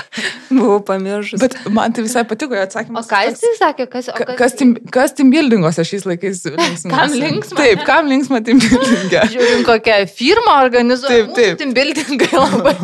Buvau 0.50 0.80
pamiršus. 0.82 1.38
Bet 1.38 1.54
man 1.70 1.92
tai 1.94 2.02
visai 2.02 2.24
patiko 2.26 2.56
jo 2.56 2.62
O 2.62 2.66
atsakymas. 2.66 3.06
ką 3.10 3.18
jis 3.28 3.42
tai 3.44 3.50
sakė? 3.60 3.84
Kas, 3.92 4.08
o 4.10 4.14
Ka- 4.18 4.34
Kas 4.40 4.56
team, 4.58 4.72
kas 4.90 5.12
team 5.14 5.30
buildingose 5.30 5.84
šiais 5.86 6.06
laikais 6.08 6.40
linksminasi? 6.50 6.90
Kam 6.90 7.14
linksma? 7.14 7.58
Taip, 7.60 7.84
kam 7.86 8.10
linksma 8.10 8.40
team 8.46 8.58
buildingė? 8.64 9.22
Žiūrim, 9.34 9.62
kokią 9.68 9.98
firmą 10.10 10.56
organizuoja. 10.64 11.28
Taip, 11.28 11.34
taip. 11.38 11.60
Tim 11.62 11.74
buildingai 11.76 12.30
labai. 12.34 12.74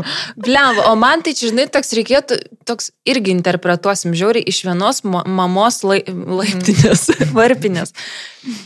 Blem, 0.47 0.83
o 0.87 0.95
man 1.03 1.25
tai 1.27 1.35
čia, 1.35 1.51
žinai, 1.51 1.67
toks 1.75 1.91
reikėtų, 1.99 2.39
toks 2.71 2.93
irgi 3.11 3.35
interpretuosim 3.35 4.15
žiauriai 4.19 4.47
iš 4.53 4.63
vienos 4.69 5.03
mo- 5.03 5.25
mamos 5.27 5.83
lai, 5.87 6.03
laiptinės, 6.07 7.09
varpinės. 7.35 7.91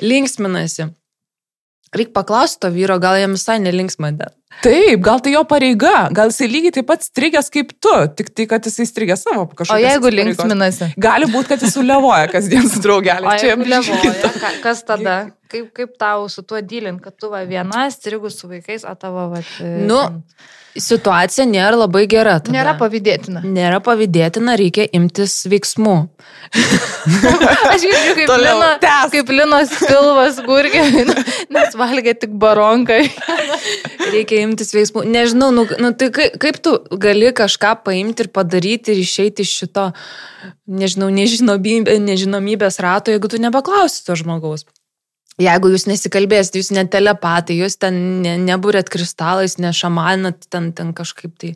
Linksminasi. 0.05 0.91
Reikia 1.97 2.13
paklausti 2.15 2.61
to 2.63 2.69
vyro, 2.77 3.01
gal 3.03 3.17
jam 3.19 3.33
visai 3.35 3.57
nelinksma. 3.65 4.13
dar. 4.21 4.37
Taip, 4.61 5.01
gal 5.01 5.21
tai 5.25 5.33
jo 5.33 5.41
pareiga, 5.49 6.09
gal 6.13 6.29
jisai 6.33 6.49
lygiai 6.51 6.75
taip 6.75 6.89
pat 6.91 7.05
strigęs 7.07 7.49
kaip 7.55 7.71
tu, 7.81 7.93
tik 8.19 8.33
tai, 8.35 8.45
kad 8.51 8.67
jisai 8.69 8.85
strigęs 8.89 9.23
savo 9.25 9.47
O 9.47 9.49
kažkokią. 9.49 9.79
jeigu 9.87 10.13
linksminasi? 10.13 10.91
Gali 11.01 11.31
būti, 11.33 11.53
kad 11.55 11.65
jis 11.65 11.77
sulevoja 11.79 12.29
kasdien 12.33 12.69
su 12.69 12.83
draugelė. 12.85 13.25
O 13.31 13.37
Čia 13.41 13.57
levoja, 13.57 14.33
kas 14.65 14.83
tada? 14.85 15.19
Kaip, 15.51 15.73
kaip 15.75 15.97
tau 15.99 16.29
su 16.31 16.43
tuo 16.47 16.61
dylint, 16.63 17.01
kad 17.03 17.17
tu 17.19 17.31
va 17.33 17.41
viena 17.49 17.89
strigus 17.91 18.37
su 18.43 18.51
vaikais, 18.51 18.85
o 18.85 18.95
tavo 18.99 19.31
va... 19.33 19.41
Nu, 19.63 20.03
Situacija 20.79 21.43
nėra 21.51 21.75
labai 21.75 22.05
gera. 22.07 22.37
Tada. 22.39 22.53
Nėra 22.55 22.77
pavydėtina. 22.79 23.41
Nėra 23.43 23.81
pavydėtina, 23.83 24.55
reikia 24.61 24.85
imtis 24.95 25.41
veiksmų. 25.51 25.97
Aš 27.73 27.83
girdžiu, 27.83 28.13
kaip, 28.21 28.29
Toliau, 28.31 28.55
lino, 28.55 28.69
tęsk. 28.83 29.17
kaip 29.17 29.33
linos 29.35 29.73
pilvas 29.83 30.39
gurgė, 30.47 30.85
nes 31.57 31.75
valgė 31.81 32.15
tik 32.23 32.37
baronkai. 32.39 33.01
Reikia 34.13 34.40
imtis 34.43 34.73
veiksmų. 34.75 35.05
Nežinau, 35.11 35.51
nu, 35.55 35.65
nu, 35.81 35.93
tai 35.97 36.11
kaip, 36.15 36.37
kaip 36.43 36.59
tu 36.65 36.75
gali 37.03 37.31
kažką 37.37 37.77
paimti 37.87 38.27
ir 38.27 38.31
padaryti 38.35 38.95
ir 38.95 39.03
išeiti 39.03 39.47
iš 39.47 39.55
šito, 39.63 39.87
nežinau, 40.71 41.11
nežinomybė, 41.15 41.99
nežinomybės 42.03 42.81
rato, 42.85 43.15
jeigu 43.15 43.31
tu 43.31 43.41
nepaklausi 43.43 44.05
to 44.07 44.17
žmogaus. 44.19 44.67
Jeigu 45.41 45.71
jūs 45.73 45.87
nesikalbėsite, 45.89 46.61
jūs 46.61 46.73
ne 46.77 46.85
telepatai, 46.91 47.57
jūs 47.63 47.79
ten 47.81 47.97
ne, 48.25 48.35
nebūrėt 48.43 48.91
kristalais, 48.93 49.57
ne 49.63 49.73
šamanat, 49.77 50.45
ten, 50.53 50.73
ten 50.77 50.91
kažkaip 50.97 51.33
tai, 51.41 51.55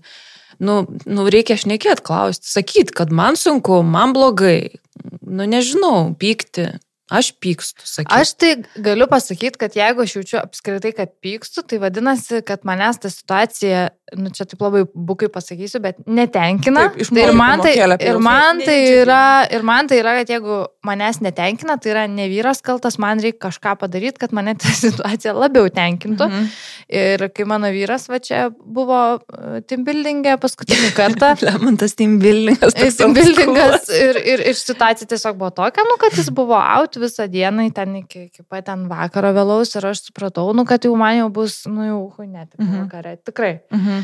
nu, 0.62 0.84
nu 1.04 1.26
reikia 1.28 1.58
šnekėti, 1.60 2.04
klausti, 2.06 2.48
sakyti, 2.48 2.94
kad 2.96 3.12
man 3.12 3.36
sunku, 3.36 3.82
man 3.84 4.16
blogai, 4.16 4.80
nu 5.20 5.48
nežinau, 5.50 6.14
pykti. 6.20 6.70
Aš 7.12 7.34
pykstu, 7.36 7.84
sakyti. 7.84 8.16
Aš 8.16 8.30
tai 8.40 8.52
galiu 8.80 9.04
pasakyti, 9.10 9.58
kad 9.60 9.74
jeigu 9.76 10.06
aš 10.06 10.14
jaučiu 10.16 10.38
apskritai, 10.40 10.94
kad 10.96 11.10
pykstu, 11.20 11.60
tai 11.68 11.76
vadinasi, 11.82 12.40
kad 12.48 12.64
manęs 12.64 13.02
ta 13.02 13.10
situacija, 13.12 13.90
nu 14.18 14.30
čia 14.34 14.46
taip 14.48 14.60
labai 14.64 14.84
bukai 14.94 15.28
pasakysiu, 15.32 15.80
bet 15.84 15.98
netenkina. 16.06 16.88
Taip, 16.94 17.08
tai 17.10 17.24
ir, 17.26 17.32
man 17.36 17.62
tai, 17.64 17.72
ir, 18.08 18.18
man 18.22 18.60
tai 18.64 18.76
yra, 19.00 19.22
ir 19.52 19.64
man 19.66 19.90
tai 19.90 19.98
yra, 20.02 20.14
kad 20.20 20.32
jeigu 20.34 20.58
manęs 20.86 21.20
netenkina, 21.24 21.76
tai 21.82 21.92
yra 21.94 22.04
ne 22.10 22.28
vyras 22.32 22.62
kaltas, 22.64 22.98
man 23.02 23.22
reikia 23.22 23.46
kažką 23.48 23.74
padaryti, 23.80 24.20
kad 24.22 24.34
mane 24.36 24.54
ta 24.60 24.72
situacija 24.74 25.34
labiau 25.36 25.68
tenkintų. 25.74 26.28
Mhm. 26.30 26.48
Ir 26.94 27.26
kai 27.34 27.46
mano 27.48 27.70
vyras 27.74 28.06
va 28.12 28.18
čia 28.22 28.46
buvo 28.52 29.00
uh, 29.16 29.58
teambuildingė 29.68 30.36
paskutinį 30.42 30.90
kartą, 30.96 31.32
Lemontas 31.48 31.96
team 31.98 32.18
buildingas. 32.22 32.74
toks 32.76 32.98
Teambuildingas 33.00 33.88
ir, 33.96 34.18
ir, 34.34 34.44
ir 34.52 34.58
situacija 34.58 35.08
tiesiog 35.10 35.38
buvo 35.40 35.50
tokia, 35.56 35.84
nu, 35.88 35.96
kad 36.00 36.16
jis 36.18 36.28
buvo 36.34 36.58
out 36.60 36.98
visą 37.00 37.26
dieną, 37.32 37.70
ten 37.74 37.96
iki, 38.02 38.26
iki 38.28 38.44
pat 38.48 38.66
ten 38.68 38.86
vakaro 38.90 39.32
vėlaus 39.36 39.74
ir 39.78 39.88
aš 39.90 40.04
supratau, 40.08 40.50
nu, 40.56 40.64
kad 40.68 40.84
jau 40.86 40.94
man 40.98 41.16
jau 41.18 41.30
bus, 41.32 41.62
nu, 41.70 41.88
jau, 41.88 42.02
net, 42.24 42.50
Mhm. 42.54 42.84
vakare, 42.84 43.16
tikrai. 43.24 43.60
Mhm. 43.72 44.03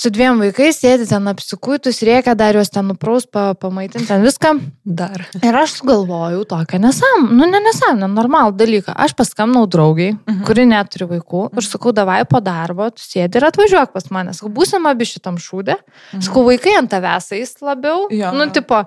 Su 0.00 0.08
dviem 0.14 0.38
vaikais 0.40 0.78
sėdi 0.80 1.04
ten 1.10 1.26
apsikuitus, 1.28 1.98
reikia 2.06 2.32
dar 2.38 2.54
juos 2.56 2.70
ten 2.72 2.86
nupraus, 2.88 3.26
pa, 3.26 3.50
pamaitinti 3.58 4.06
ten 4.08 4.22
viską. 4.24 4.52
Dar. 4.86 5.26
Ir 5.42 5.56
aš 5.60 5.74
sugalvojau 5.80 6.44
tokią 6.48 6.78
nesam, 6.80 7.26
nu 7.36 7.48
ne 7.50 7.60
nesam, 7.60 7.98
normalų 8.14 8.54
dalyką. 8.56 8.94
Aš 8.96 9.12
paskambinau 9.18 9.66
draugiai, 9.68 10.14
Mhm. 10.28 10.44
kuri 10.46 10.64
neturi 10.70 11.08
vaikų, 11.10 11.42
ir 11.58 11.62
sakau, 11.66 11.92
davai 11.92 12.22
po 12.28 12.40
darbo, 12.40 12.88
tu 12.94 13.02
sėdi 13.02 13.36
ir 13.36 13.48
atvažiuok 13.50 13.92
pas 13.92 14.08
mane. 14.10 14.30
Sakau, 14.32 14.48
būsim 14.54 14.86
abi 14.88 15.04
šitam 15.04 15.36
šūdė. 15.36 15.76
Sakau, 16.20 16.46
vaikai 16.46 16.78
ant 16.78 16.90
tavęs 16.90 17.32
eis 17.32 17.54
labiau. 17.60 18.06
Jo, 18.10 18.32
nu, 18.32 18.46
tipo, 18.50 18.86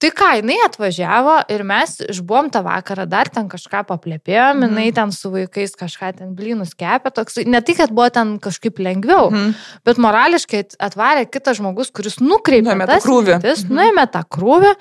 tai 0.00 0.10
ką, 0.16 0.28
jinai 0.40 0.56
atvažiavo 0.64 1.34
ir 1.52 1.62
mes 1.68 1.98
išbuvom 2.08 2.48
tą 2.54 2.62
vakarą, 2.64 3.04
dar 3.08 3.28
ten 3.28 3.48
kažką 3.52 3.82
paplėpėjom, 3.90 4.56
Mhm. 4.56 4.64
jinai 4.70 4.94
ten 4.96 5.12
su 5.12 5.30
vaikais 5.30 5.76
kažką 5.76 6.16
ten 6.18 6.34
blynus 6.34 6.72
kepė, 6.74 7.12
toks, 7.12 7.36
ne 7.46 7.60
tai, 7.60 7.74
kad 7.74 7.90
buvo 7.92 8.08
ten 8.10 8.38
kažkaip 8.40 8.80
lengviau, 8.80 9.30
Mhm. 9.30 9.54
bet 9.84 9.96
morališkai 9.98 10.64
atvarė 10.80 11.30
kitas 11.30 11.58
žmogus, 11.60 11.92
kuris 11.92 12.16
nukreipė 12.18 12.72
Nuėmė 12.72 12.86
tą 12.88 12.98
krūvį. 13.04 13.34
mintis, 13.42 13.64
Mhm. 13.64 13.76
nuėmė 13.76 14.06
tą 14.10 14.22
krūvį. 14.24 14.74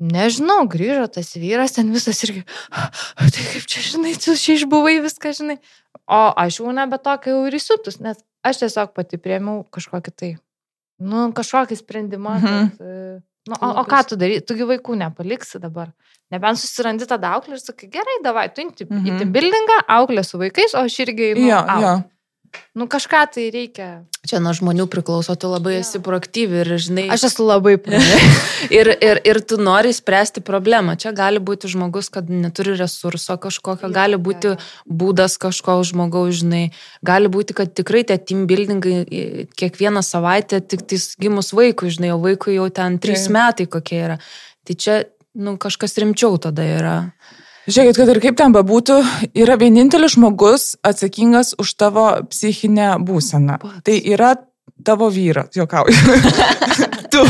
Nežinau, 0.00 0.66
grįžo 0.66 1.06
tas 1.14 1.30
vyras, 1.38 1.76
ten 1.76 1.92
visas 1.94 2.18
irgi, 2.26 2.42
tai 2.74 3.42
kaip 3.52 3.64
čia, 3.70 3.80
žinai, 3.94 4.14
tu 4.18 4.34
čia 4.34 4.56
išbuvai 4.58 4.98
viską, 5.00 5.30
žinai. 5.38 5.58
O 6.10 6.34
aš 6.36 6.58
jau 6.58 6.72
nebe 6.74 6.98
tokia 6.98 7.30
jau 7.30 7.46
ir 7.46 7.54
įsiutus, 7.54 8.00
nes 8.02 8.18
aš 8.44 8.58
tiesiog 8.64 8.90
pati 8.92 9.16
priemiau 9.16 9.64
kažkokį 9.70 10.12
tai, 10.18 10.32
nu, 11.00 11.30
kažkokį 11.32 11.78
sprendimą. 11.78 12.34
Mhm. 12.42 12.70
Kad, 12.76 12.80
e, 12.80 13.22
nu, 13.48 13.54
o, 13.60 13.70
o 13.80 13.84
ką 13.84 14.00
tu 14.08 14.16
darai, 14.16 14.40
tugi 14.40 14.66
vaikų 14.68 14.96
nepaliksi 15.00 15.60
dabar. 15.60 15.90
Nebent 16.32 16.58
susirandi 16.58 17.06
tą 17.06 17.18
auklę 17.28 17.58
ir 17.58 17.60
sakai, 17.60 17.90
gerai, 17.92 18.16
davai, 18.24 18.48
tu 18.54 18.64
į 18.64 18.88
Mhm. 18.90 19.04
mhm. 19.20 19.32
bildingą, 19.32 19.78
auklę 19.98 20.24
su 20.24 20.38
vaikais, 20.40 20.74
o 20.74 20.84
aš 20.88 20.98
irgi... 21.04 21.34
Nu, 21.36 21.48
Jo, 21.48 21.60
out. 21.60 22.10
Nu 22.74 22.86
kažką 22.90 23.20
tai 23.34 23.46
reikia. 23.54 24.04
Čia 24.24 24.40
nuo 24.40 24.54
žmonių 24.56 24.86
priklauso, 24.90 25.34
tu 25.36 25.50
labai 25.52 25.76
Jo. 25.76 25.80
esi 25.84 26.00
proaktyvi 26.00 26.60
ir 26.62 26.70
žinai. 26.80 27.04
Aš 27.12 27.26
esu 27.28 27.46
labai 27.46 27.76
pravi. 27.76 28.28
ir, 28.78 28.90
ir, 28.94 29.20
ir 29.24 29.40
tu 29.44 29.58
nori 29.60 29.92
spręsti 29.92 30.40
problemą. 30.44 30.96
Čia 31.00 31.12
gali 31.16 31.38
būti 31.38 31.68
žmogus, 31.70 32.08
kad 32.10 32.30
neturi 32.32 32.76
resurso 32.78 33.36
kažkokio, 33.40 33.90
gali 33.92 34.16
būti 34.16 34.56
būdas 34.88 35.36
kažko 35.40 35.80
žmogaus, 35.84 36.40
žinai. 36.42 36.70
Gali 37.04 37.28
būti, 37.28 37.54
kad 37.54 37.74
tikrai 37.76 38.04
tie 38.08 38.18
team 38.18 38.46
buildingai 38.50 39.48
kiekvieną 39.54 40.02
savaitę 40.04 40.60
tik 40.60 40.86
tais 40.88 41.12
gimus 41.20 41.52
vaikui, 41.52 41.92
žinai, 41.92 42.14
o 42.16 42.20
vaikui 42.22 42.56
jau 42.56 42.70
ten 42.72 42.98
trys 42.98 43.28
Taip. 43.28 43.36
metai 43.36 43.66
kokie 43.70 44.00
yra. 44.08 44.18
Tai 44.64 44.74
čia, 44.80 45.02
nu, 45.34 45.58
kažkas 45.60 45.98
rimčiau 46.00 46.38
tada 46.40 46.64
yra. 46.64 46.96
Žiūrėkit, 47.64 47.96
kad 47.96 48.10
ir 48.12 48.20
kaip 48.20 48.36
ten 48.36 48.52
bebūtų, 48.52 48.98
yra 49.40 49.56
vienintelis 49.60 50.18
žmogus 50.18 50.74
atsakingas 50.84 51.54
už 51.60 51.70
tavo 51.80 52.08
psichinę 52.28 52.94
būseną. 53.00 53.56
Pats. 53.62 53.84
Tai 53.86 53.94
yra 54.12 54.34
tavo 54.84 55.08
vyras, 55.12 55.48
juokauju. 55.56 55.94
tu. 57.12 57.24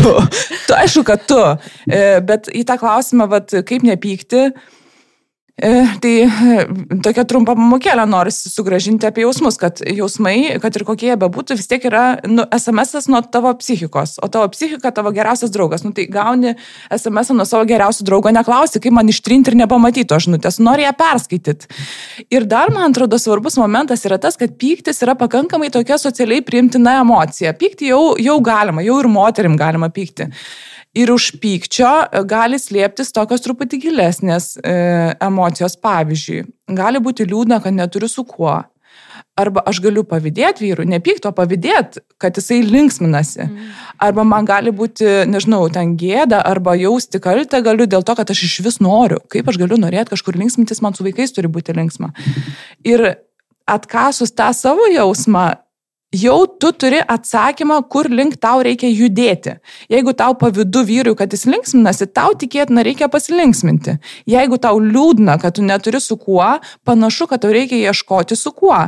Tu, 0.67 0.75
aišku, 0.75 1.05
kad 1.07 1.23
tu. 1.31 1.39
E, 1.87 2.19
Bet 2.27 2.51
į 2.51 2.65
tą 2.67 2.81
klausimą, 2.83 3.29
vat, 3.31 3.55
kaip 3.69 3.87
nepykti, 3.87 4.49
e, 4.51 4.75
tai 6.03 6.13
e, 6.27 6.63
tokia 7.05 7.23
trumpa 7.31 7.55
pamokėlė 7.55 8.09
norisi 8.11 8.51
sugražinti 8.51 9.07
apie 9.07 9.23
jausmus, 9.23 9.55
kad 9.61 9.79
jausmai, 9.87 10.59
kad 10.59 10.75
ir 10.75 10.83
kokie 10.89 11.13
jie 11.13 11.19
bebūtų, 11.21 11.55
vis 11.61 11.71
tiek 11.71 11.85
yra 11.87 12.03
nu, 12.27 12.43
SMS 12.57 13.07
nuo 13.07 13.21
tavo 13.23 13.53
psichikos, 13.61 14.17
o 14.19 14.27
tavo 14.35 14.49
psichika 14.51 14.91
tavo 14.95 15.13
geriausias 15.15 15.55
draugas. 15.55 15.87
Nu, 15.87 15.95
tai 15.95 16.09
gauni 16.11 16.57
SMS 16.91 17.31
nuo 17.39 17.47
savo 17.47 17.69
geriausio 17.71 18.07
draugo, 18.09 18.35
neklausi, 18.35 18.83
kaip 18.83 18.99
man 18.99 19.13
ištrinti 19.13 19.55
ir 19.55 19.59
nepamatyti 19.63 20.19
aš 20.19 20.27
nutės, 20.35 20.59
nori 20.59 20.89
ją 20.89 20.95
perskaityti. 20.99 21.71
Ir 22.35 22.51
dar, 22.51 22.75
man 22.75 22.91
atrodo, 22.91 23.23
svarbus 23.23 23.55
momentas 23.63 24.03
yra 24.11 24.19
tas, 24.19 24.35
kad 24.41 24.59
pyktis 24.59 25.05
yra 25.07 25.15
pakankamai 25.23 25.71
tokia 25.71 26.01
socialiai 26.03 26.43
priimtina 26.43 26.99
emocija. 27.05 27.55
Pykti 27.55 27.95
jau, 27.95 28.17
jau 28.19 28.41
galima, 28.43 28.83
jau 28.83 28.99
ir 28.99 29.13
moterim 29.21 29.55
galima 29.61 29.93
pykti. 29.95 30.33
Ir 30.95 31.11
už 31.11 31.33
pykčio 31.43 31.91
e, 32.07 32.23
gali 32.29 32.61
slėptis 32.61 33.11
tokios 33.15 33.43
truputį 33.43 33.81
gilesnės 33.89 34.55
e, 34.61 34.77
emocijos. 35.23 35.75
Pavyzdžiui, 35.83 36.45
gali 36.71 37.03
būti 37.03 37.27
liūdna, 37.27 37.59
kad 37.65 37.75
neturiu 37.75 38.11
su 38.11 38.23
kuo. 38.29 38.61
Arba 39.35 39.65
aš 39.67 39.81
galiu 39.83 40.05
pavydėti 40.07 40.63
vyrui, 40.63 40.85
nepykto 40.87 41.33
pavydėti, 41.35 42.05
kad 42.23 42.37
jisai 42.39 42.61
linksminasi. 42.63 43.49
Arba 44.03 44.23
man 44.23 44.47
gali 44.47 44.71
būti, 44.71 45.25
nežinau, 45.27 45.65
ten 45.75 45.97
gėda, 45.99 46.39
arba 46.47 46.77
jausti 46.79 47.19
kaltę 47.23 47.59
galiu 47.67 47.89
dėl 47.91 48.07
to, 48.07 48.15
kad 48.15 48.31
aš 48.31 48.45
iš 48.47 48.61
vis 48.63 48.79
noriu. 48.79 49.19
Kaip 49.35 49.51
aš 49.51 49.59
galiu 49.59 49.81
norėti 49.83 50.15
kažkur 50.15 50.39
linksmintis, 50.39 50.83
man 50.87 50.95
su 50.95 51.07
vaikais 51.07 51.35
turi 51.35 51.51
būti 51.51 51.75
linksma. 51.75 52.13
Ir 52.87 53.09
atkasus 53.67 54.31
tą 54.39 54.53
savo 54.55 54.87
jausmą, 54.93 55.49
jau 56.15 56.47
tu 56.61 56.71
turi 56.73 57.01
atsakymą, 57.03 57.81
kur 57.91 58.09
link 58.11 58.37
tau 58.43 58.63
reikia 58.65 58.91
judėti. 58.91 59.57
Jeigu 59.93 60.15
tau 60.17 60.37
pavydu 60.39 60.85
vyrui, 60.87 61.17
kad 61.19 61.35
jis 61.35 61.47
linksminasi, 61.51 62.09
tau 62.15 62.35
tikėtina 62.39 62.85
reikia 62.87 63.11
pasilinksminti. 63.13 63.99
Jeigu 64.31 64.61
tau 64.63 64.81
liūdna, 64.83 65.39
kad 65.43 65.59
tu 65.59 65.65
neturi 65.67 66.01
su 66.03 66.19
kuo, 66.21 66.55
panašu, 66.87 67.29
kad 67.31 67.45
tau 67.45 67.55
reikia 67.55 67.91
ieškoti 67.91 68.39
su 68.39 68.55
kuo. 68.55 68.79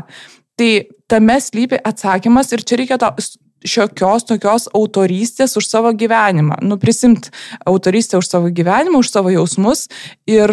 Tai 0.56 0.70
tame 1.10 1.40
slypi 1.42 1.82
atsakymas 1.84 2.54
ir 2.54 2.64
čia 2.64 2.80
reikia 2.80 3.00
to 3.02 3.12
šiokios 3.66 4.26
tokios 4.28 4.68
autorystės 4.76 5.56
už 5.58 5.66
savo 5.68 5.92
gyvenimą. 5.96 6.60
Nu, 6.62 6.78
prisimt 6.78 7.30
autorystę 7.66 8.20
už 8.20 8.28
savo 8.28 8.52
gyvenimą, 8.54 9.00
už 9.02 9.10
savo 9.10 9.32
jausmus 9.32 9.88
ir 10.28 10.52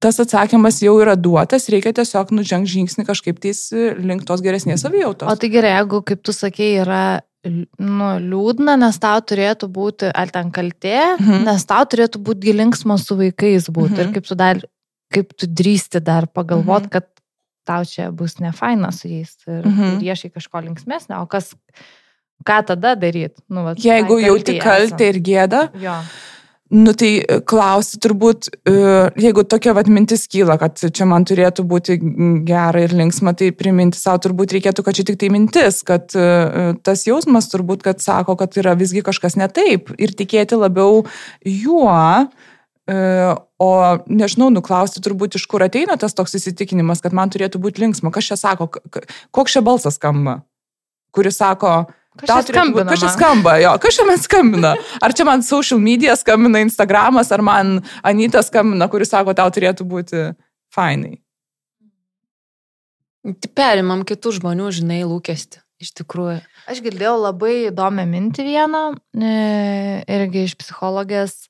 tas 0.00 0.18
atsakymas 0.22 0.80
jau 0.82 0.94
yra 1.02 1.16
duotas, 1.18 1.68
reikia 1.72 1.92
tiesiog 1.96 2.30
nužengti 2.36 2.70
žingsnį 2.76 3.04
kažkaip 3.08 3.40
tais 3.42 3.64
link 3.98 4.24
tos 4.28 4.40
geresnės 4.44 4.84
savijautos. 4.86 5.26
O 5.30 5.34
tai 5.36 5.50
gerai, 5.50 5.72
jeigu, 5.78 6.02
kaip 6.06 6.22
tu 6.22 6.32
sakei, 6.32 6.76
yra 6.84 7.20
nu, 7.44 8.08
liūdna, 8.22 8.76
nes 8.78 8.98
tau 8.98 9.20
turėtų 9.22 9.68
būti, 9.72 10.10
ar 10.14 10.30
ten 10.34 10.50
kaltė, 10.54 11.16
Mhm. 11.18 11.44
nes 11.46 11.64
tau 11.64 11.84
turėtų 11.86 12.18
būti 12.22 12.52
linksmas 12.54 13.06
su 13.06 13.16
vaikais 13.16 13.68
būti. 13.70 13.94
Mhm. 13.98 14.08
Ir 14.08 14.12
kaip 14.14 14.26
tu, 14.26 14.34
dar, 14.34 14.60
kaip 15.14 15.36
tu 15.36 15.46
drįsti 15.46 16.02
dar 16.02 16.26
pagalvot, 16.26 16.82
Mhm. 16.86 16.90
kad 16.90 17.06
tau 17.66 17.82
čia 17.84 18.10
bus 18.14 18.34
nefaina 18.40 18.92
su 18.92 19.08
jais 19.08 19.36
ir, 19.46 19.62
Mhm. 19.64 20.00
ir 20.02 20.14
ieškai 20.14 20.32
kažko 20.34 20.62
linksmesnio, 20.66 21.22
o 21.22 21.26
kas, 21.26 21.54
ką 22.44 22.66
tada 22.66 22.94
daryti? 22.96 23.40
Nu, 23.48 23.64
vat, 23.64 23.78
Jeigu 23.78 24.18
jauti 24.20 24.58
kaltę 24.60 25.00
ir 25.08 25.20
gėdą. 25.20 25.68
Jo. 25.80 26.02
Nu 26.68 26.92
tai 26.92 27.10
e, 27.22 27.38
klausti 27.48 27.98
turbūt, 28.02 28.48
e, 28.68 28.72
jeigu 29.20 29.44
tokia 29.48 29.72
vat 29.76 29.88
mintis 29.92 30.26
kyla, 30.30 30.58
kad 30.60 30.76
čia 30.76 31.06
man 31.08 31.24
turėtų 31.28 31.64
būti 31.68 31.96
gera 32.48 32.82
ir 32.84 32.92
linksma, 32.96 33.32
tai 33.38 33.50
priminti 33.56 34.00
savo 34.00 34.20
turbūt 34.26 34.52
reikėtų, 34.56 34.84
kad 34.84 34.98
čia 34.98 35.06
tik 35.08 35.18
tai 35.22 35.30
mintis, 35.32 35.80
kad 35.86 36.12
e, 36.12 36.74
tas 36.84 37.06
jausmas 37.08 37.48
turbūt, 37.52 37.84
kad 37.86 38.04
sako, 38.04 38.36
kad 38.40 38.56
yra 38.60 38.76
visgi 38.78 39.04
kažkas 39.06 39.38
ne 39.40 39.48
taip 39.48 39.94
ir 39.96 40.12
tikėti 40.16 40.60
labiau 40.60 41.06
juo. 41.44 42.28
O 42.88 43.72
nežinau, 44.08 44.46
nuklausti 44.48 45.02
turbūt, 45.04 45.34
iš 45.36 45.42
kur 45.52 45.60
ateina 45.60 45.98
tas 46.00 46.14
toks 46.16 46.38
įsitikinimas, 46.38 47.02
kad 47.04 47.12
man 47.12 47.28
turėtų 47.28 47.60
būti 47.60 47.82
linksma. 47.82 48.08
Kas 48.14 48.30
čia 48.30 48.38
sako, 48.40 48.70
koks 49.28 49.58
čia 49.58 49.60
balsas 49.66 49.98
skamba, 50.00 50.38
kuris 51.12 51.36
sako, 51.36 51.74
Kas 52.18 52.26
Tau 52.26 52.40
čia 52.42 52.48
turėtų 52.48 52.74
būt- 52.74 52.82
skambina 52.82 52.90
Kas 52.90 53.00
čia 53.00 53.06
man? 53.08 53.16
skamba, 53.16 53.52
jo, 53.62 53.72
kas 53.84 53.96
čia 53.98 54.04
man 54.08 54.18
skambina? 54.18 54.72
Ar 55.02 55.12
čia 55.14 55.24
man 55.28 55.42
social 55.46 55.78
media 55.78 56.16
skambina 56.18 56.58
Instagramas, 56.64 57.30
ar 57.32 57.42
man 57.46 57.78
Anita 58.02 58.42
skambina, 58.42 58.88
kuris 58.90 59.10
sako, 59.14 59.34
tau 59.38 59.48
turėtų 59.54 59.86
būti 59.86 60.24
fainai. 60.74 61.18
Tai 63.28 63.50
perimam 63.54 64.04
kitų 64.08 64.32
žmonių, 64.40 64.68
žinai, 64.78 65.00
lūkesti. 65.06 65.60
Iš 65.78 65.92
tikrųjų. 66.00 66.40
Aš 66.66 66.80
girdėjau 66.82 67.14
labai 67.22 67.68
įdomią 67.68 68.04
mintį 68.10 68.44
vieną, 68.48 68.80
e, 69.14 70.02
irgi 70.10 70.42
iš 70.48 70.56
psichologės, 70.58 71.46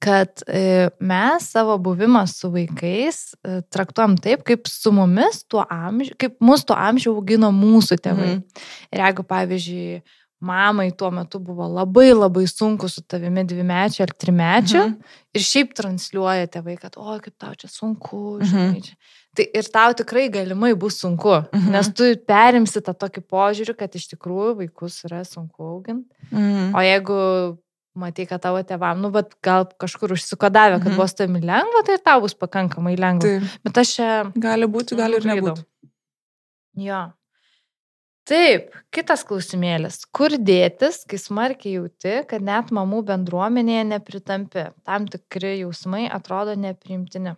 kad 0.00 0.42
e, 0.46 0.90
mes 1.00 1.48
savo 1.50 1.78
buvimą 1.78 2.26
su 2.30 2.50
vaikais 2.54 3.34
e, 3.42 3.62
traktuojam 3.72 4.14
taip, 4.22 4.44
kaip 4.46 4.68
su 4.70 4.92
mumis 4.94 5.42
tuo 5.48 5.64
amžiu, 5.68 6.14
kaip 6.20 6.36
mus 6.40 6.62
tuo 6.64 6.76
amžiu 6.78 7.16
augino 7.16 7.50
mūsų 7.50 7.98
tėvai. 8.04 8.30
Mhm. 8.38 8.64
Ir 8.94 9.02
jeigu, 9.02 9.24
pavyzdžiui, 9.26 10.02
mamai 10.40 10.92
tuo 10.94 11.08
metu 11.10 11.40
buvo 11.42 11.66
labai 11.66 12.12
labai 12.14 12.44
sunku 12.46 12.86
su 12.88 13.02
tavimi 13.02 13.42
dvimečio 13.44 14.04
ar 14.06 14.12
trimečio 14.14 14.84
Mhm. 14.86 14.94
ir 15.34 15.40
šiaip 15.42 15.72
transliuoja 15.74 16.46
tėvai, 16.46 16.76
kad, 16.78 16.94
o, 16.96 17.18
kaip 17.18 17.34
tau 17.38 17.54
čia 17.58 17.66
sunku, 17.66 18.38
Mhm. 18.38 18.44
žinai. 18.52 18.82
Čia. 18.84 18.94
Tai 19.34 19.44
ir 19.54 19.62
tau 19.72 19.92
tikrai 19.94 20.28
galimai 20.30 20.74
bus 20.78 21.00
sunku, 21.02 21.44
Mhm. 21.52 21.70
nes 21.72 21.88
tu 21.92 22.04
perimsi 22.26 22.80
tą 22.80 22.94
tokį 22.94 23.22
požiūrį, 23.26 23.76
kad 23.78 23.90
iš 23.92 24.06
tikrųjų 24.14 24.54
vaikus 24.62 25.02
yra 25.10 25.24
sunku 25.26 25.58
auginti. 25.58 26.06
Mhm. 26.32 26.74
O 26.74 26.78
jeigu 26.86 27.58
matai, 27.98 28.26
kad 28.30 28.40
tavo 28.44 28.62
tėvam, 28.66 29.00
nu, 29.02 29.10
bet 29.14 29.34
gal 29.44 29.66
kažkur 29.82 30.14
užsikodavę, 30.16 30.78
kad 30.80 30.88
Mhm. 30.88 30.96
buvo 30.96 31.08
su 31.10 31.18
tavimi 31.20 31.40
lengva, 31.42 31.82
tai 31.86 31.98
ir 31.98 32.02
tau 32.06 32.20
bus 32.24 32.34
pakankamai 32.34 32.96
lengva. 32.96 33.26
Tai 33.26 33.60
Bet 33.64 33.78
aš 33.84 33.94
čia 33.98 34.08
gali 34.34 34.66
būti, 34.66 34.96
gali 34.96 35.16
ir 35.20 35.26
nebūti. 35.28 35.64
Jo. 36.78 37.12
Taip, 38.28 38.74
kitas 38.92 39.22
klausimėlis. 39.24 40.02
Kur 40.12 40.28
dėtis, 40.36 41.00
kai 41.08 41.16
smarkiai 41.16 41.78
jauti, 41.78 42.26
kad 42.28 42.42
net 42.44 42.68
mamų 42.76 43.00
bendruomenėje 43.08 43.86
nepritampi? 43.88 44.66
Tam 44.84 45.06
tikri 45.08 45.54
jausmai 45.62 46.10
atrodo 46.12 46.52
nepriimtini. 46.54 47.32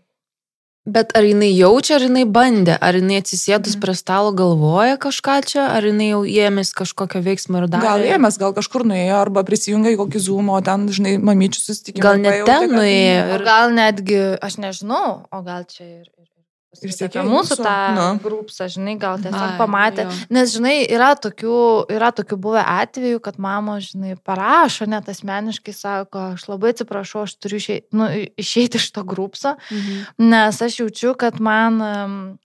Bet 0.88 1.12
ar 1.12 1.26
jinai 1.28 1.50
jaučia, 1.52 1.98
ar 1.98 2.06
jinai 2.06 2.22
bandė, 2.24 2.78
ar 2.80 2.96
jinai 2.96 3.18
atsisėdus 3.20 3.74
Mhm. 3.76 3.80
prie 3.82 3.94
stalo 3.94 4.32
galvoja 4.32 4.96
kažką 4.96 5.34
čia, 5.44 5.66
ar 5.76 5.84
jinai 5.84 6.08
jau 6.10 6.22
ėmės 6.24 6.72
kažkokio 6.72 7.20
veiksmo 7.20 7.60
ir 7.60 7.68
darė. 7.68 7.84
Gal 7.84 8.00
ėmės, 8.16 8.38
gal 8.40 8.54
kažkur 8.56 8.86
nuėjo, 8.88 9.20
arba 9.20 9.44
prisijungė 9.44 9.92
į 9.92 9.98
kokį 10.00 10.18
zoom, 10.24 10.48
o 10.48 10.60
ten, 10.64 10.88
žinai, 10.88 11.18
mamyčių 11.20 11.60
susitikimą. 11.60 12.02
Gal 12.02 12.16
net 12.16 12.46
ten 12.46 12.70
nuėjo 12.72 13.34
ir 13.34 13.44
gal 13.44 13.70
netgi, 13.76 14.20
aš 14.40 14.56
nežinau, 14.56 15.28
o 15.30 15.42
gal 15.42 15.68
čia 15.68 15.84
ir... 15.84 16.06
ir 16.16 16.29
Ir 16.70 16.92
apie 17.02 17.22
mūsų 17.26 17.56
tą 17.58 17.72
nu. 17.96 18.02
grupsą, 18.22 18.68
žinai, 18.70 18.92
gal 19.02 19.18
tiesiog 19.18 19.34
Ai, 19.42 19.56
pamatė. 19.58 20.04
jo. 20.06 20.12
Nes, 20.30 20.52
žinai, 20.54 20.76
yra 20.86 21.16
tokių, 21.18 21.54
yra 21.90 22.12
tokių 22.14 22.36
buvę 22.38 22.62
atvejų, 22.62 23.18
kad 23.20 23.40
mamos, 23.42 23.88
žinai, 23.90 24.14
parašo 24.22 24.86
net 24.86 25.08
asmeniškai, 25.10 25.74
sako, 25.74 26.28
aš 26.36 26.46
labai 26.46 26.70
atsiprašau, 26.70 27.24
aš 27.26 27.34
turiu 27.42 27.58
išeiti, 27.58 27.88
nu, 27.98 28.06
išeiti 28.38 28.78
iš 28.78 28.86
to 28.94 29.02
grupso, 29.02 29.56
Mhm. 29.70 30.30
nes 30.30 30.62
aš 30.62 30.78
jaučiu, 30.84 31.16
kad 31.18 31.40
man... 31.40 32.38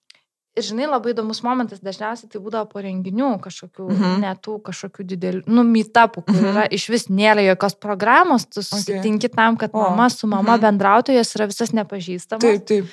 Žinai, 0.56 0.86
labai 0.88 1.12
įdomus 1.12 1.42
momentas, 1.44 1.82
dažniausiai 1.84 2.30
tai 2.32 2.40
būdavo 2.40 2.70
po 2.72 2.80
renginių 2.80 3.34
kažkokių, 3.44 3.90
Mhm. 3.92 4.22
netų 4.24 4.54
kažkokių 4.64 5.04
didelių, 5.04 5.42
nu, 5.52 5.64
meetupų, 5.68 6.24
kur 6.26 6.36
Mhm. 6.40 6.46
yra 6.54 6.64
iš 6.72 6.88
vis 6.90 7.08
nėra 7.12 7.44
jokios 7.44 7.76
programos, 7.76 8.46
tu 8.48 8.62
susitinki 8.64 9.28
tam, 9.36 9.58
kad 9.58 9.70
O, 9.74 9.78
mama 9.84 10.10
su 10.10 10.26
mama 10.28 10.56
mhm. 10.58 10.62
bendrautų, 10.64 11.12
jos 11.14 11.36
yra 11.36 11.46
visas 11.52 11.72
nepažįstamos. 11.76 12.40
Taip, 12.40 12.66
taip. 12.66 12.86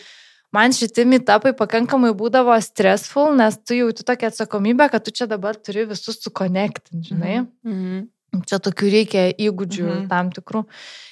Man 0.53 0.75
šitie 0.77 1.07
meetupai 1.09 1.55
pakankamai 1.57 2.11
būdavo 2.17 2.55
stressful, 2.61 3.31
nes 3.39 3.57
tu 3.65 3.79
jauti 3.79 4.05
tokią 4.05 4.29
atsakomybę, 4.29 4.91
kad 4.93 5.05
tu 5.05 5.15
čia 5.17 5.27
dabar 5.31 5.57
turi 5.57 5.87
visus 5.89 6.21
sukonektinti, 6.21 7.09
žinai. 7.09 7.39
Mhm. 7.65 8.03
Čia 8.33 8.57
tokių 8.65 8.89
reikia 8.89 9.23
įgūdžių 9.37 9.89
Mhm. 9.89 10.09
tam 10.09 10.31
tikrų. 10.33 10.65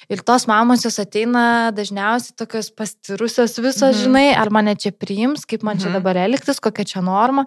Ir 0.09 0.23
tos 0.25 0.47
mamos 0.49 0.81
jos 0.83 0.97
ateina 0.99 1.71
dažniausiai 1.71 2.33
tokios 2.35 2.71
pastirusios 2.73 3.53
visos, 3.61 3.93
Mhm. 3.93 4.03
žinai, 4.03 4.35
ar 4.35 4.49
mane 4.49 4.75
čia 4.75 4.91
priims, 4.91 5.45
kaip 5.45 5.61
man 5.63 5.77
čia 5.77 5.89
Mhm. 5.89 5.93
dabar 5.93 6.15
elgtis, 6.17 6.59
kokia 6.59 6.83
čia 6.83 7.01
norma. 7.03 7.45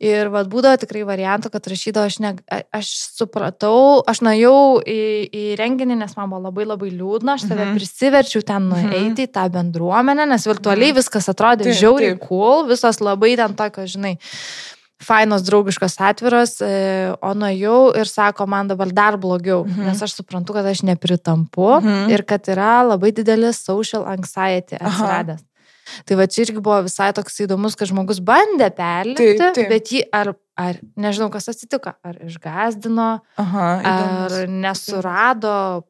Ir 0.00 0.28
vad 0.30 0.46
būdavo 0.48 0.78
tikrai 0.78 1.02
variantų, 1.02 1.50
kad 1.50 1.62
rašydavo, 1.66 2.06
aš, 2.06 2.20
ne, 2.20 2.36
aš 2.72 2.86
supratau, 3.18 4.04
aš 4.06 4.20
nuėjau 4.20 4.84
į, 4.86 5.28
į 5.34 5.56
renginį, 5.58 5.98
nes 5.98 6.16
man 6.16 6.30
buvo 6.30 6.42
labai 6.46 6.64
labai 6.64 6.90
liūdna, 6.96 7.34
aš 7.34 7.48
save 7.48 7.66
Mhm. 7.66 7.74
prisiverčiau 7.76 8.44
ten 8.46 8.70
Mhm. 8.70 8.86
nueiti 8.88 9.26
į 9.26 9.32
tą 9.32 9.50
bendruomenę, 9.50 10.28
nes 10.28 10.46
virtualiai 10.46 10.92
Mhm. 10.92 10.98
viskas 11.02 11.26
atrodė 11.26 11.64
Taip, 11.64 11.74
žiauriai 11.82 12.16
taip. 12.16 12.28
cool, 12.28 12.68
visos 12.68 13.00
labai 13.00 13.34
ten 13.34 13.54
tokios, 13.56 13.96
žinai, 13.96 14.16
fainos, 15.02 15.42
draugiškos, 15.46 15.94
atviros, 16.02 16.60
e, 16.60 17.14
o 17.22 17.30
nuėjau 17.38 17.96
ir 17.98 18.08
sako, 18.10 18.46
man 18.50 18.66
dabar 18.68 18.90
dar 18.92 19.16
blogiau, 19.16 19.64
Mhm. 19.64 19.84
nes 19.86 20.02
aš 20.02 20.14
suprantu, 20.18 20.52
kad 20.54 20.66
aš 20.66 20.82
nepritampu 20.82 21.80
Mhm. 21.82 22.10
ir 22.10 22.22
kad 22.24 22.42
yra 22.46 22.82
labai 22.82 23.12
didelis 23.12 23.62
social 23.62 24.04
anxiety 24.04 24.76
Aha. 24.80 24.88
atsiradęs. 24.90 25.44
Tai 26.04 26.16
va 26.16 26.26
čia 26.26 26.44
irgi 26.44 26.60
buvo 26.60 26.82
visai 26.84 27.12
toks 27.14 27.38
įdomus, 27.46 27.74
kad 27.76 27.88
žmogus 27.88 28.20
bandė 28.20 28.68
perlipti, 28.76 29.38
Taip, 29.38 29.54
taip. 29.54 29.68
bet 29.70 29.84
jį 29.88 30.02
ar, 30.12 30.34
ar, 30.56 30.74
nežinau, 30.98 31.30
kas 31.32 31.48
atsitiko, 31.48 31.94
ar 32.04 32.14
išgazdino, 32.26 33.20
Aha, 33.38 33.80
ar 33.84 34.30
įdomus. 34.30 34.48
nesurado 34.48 35.84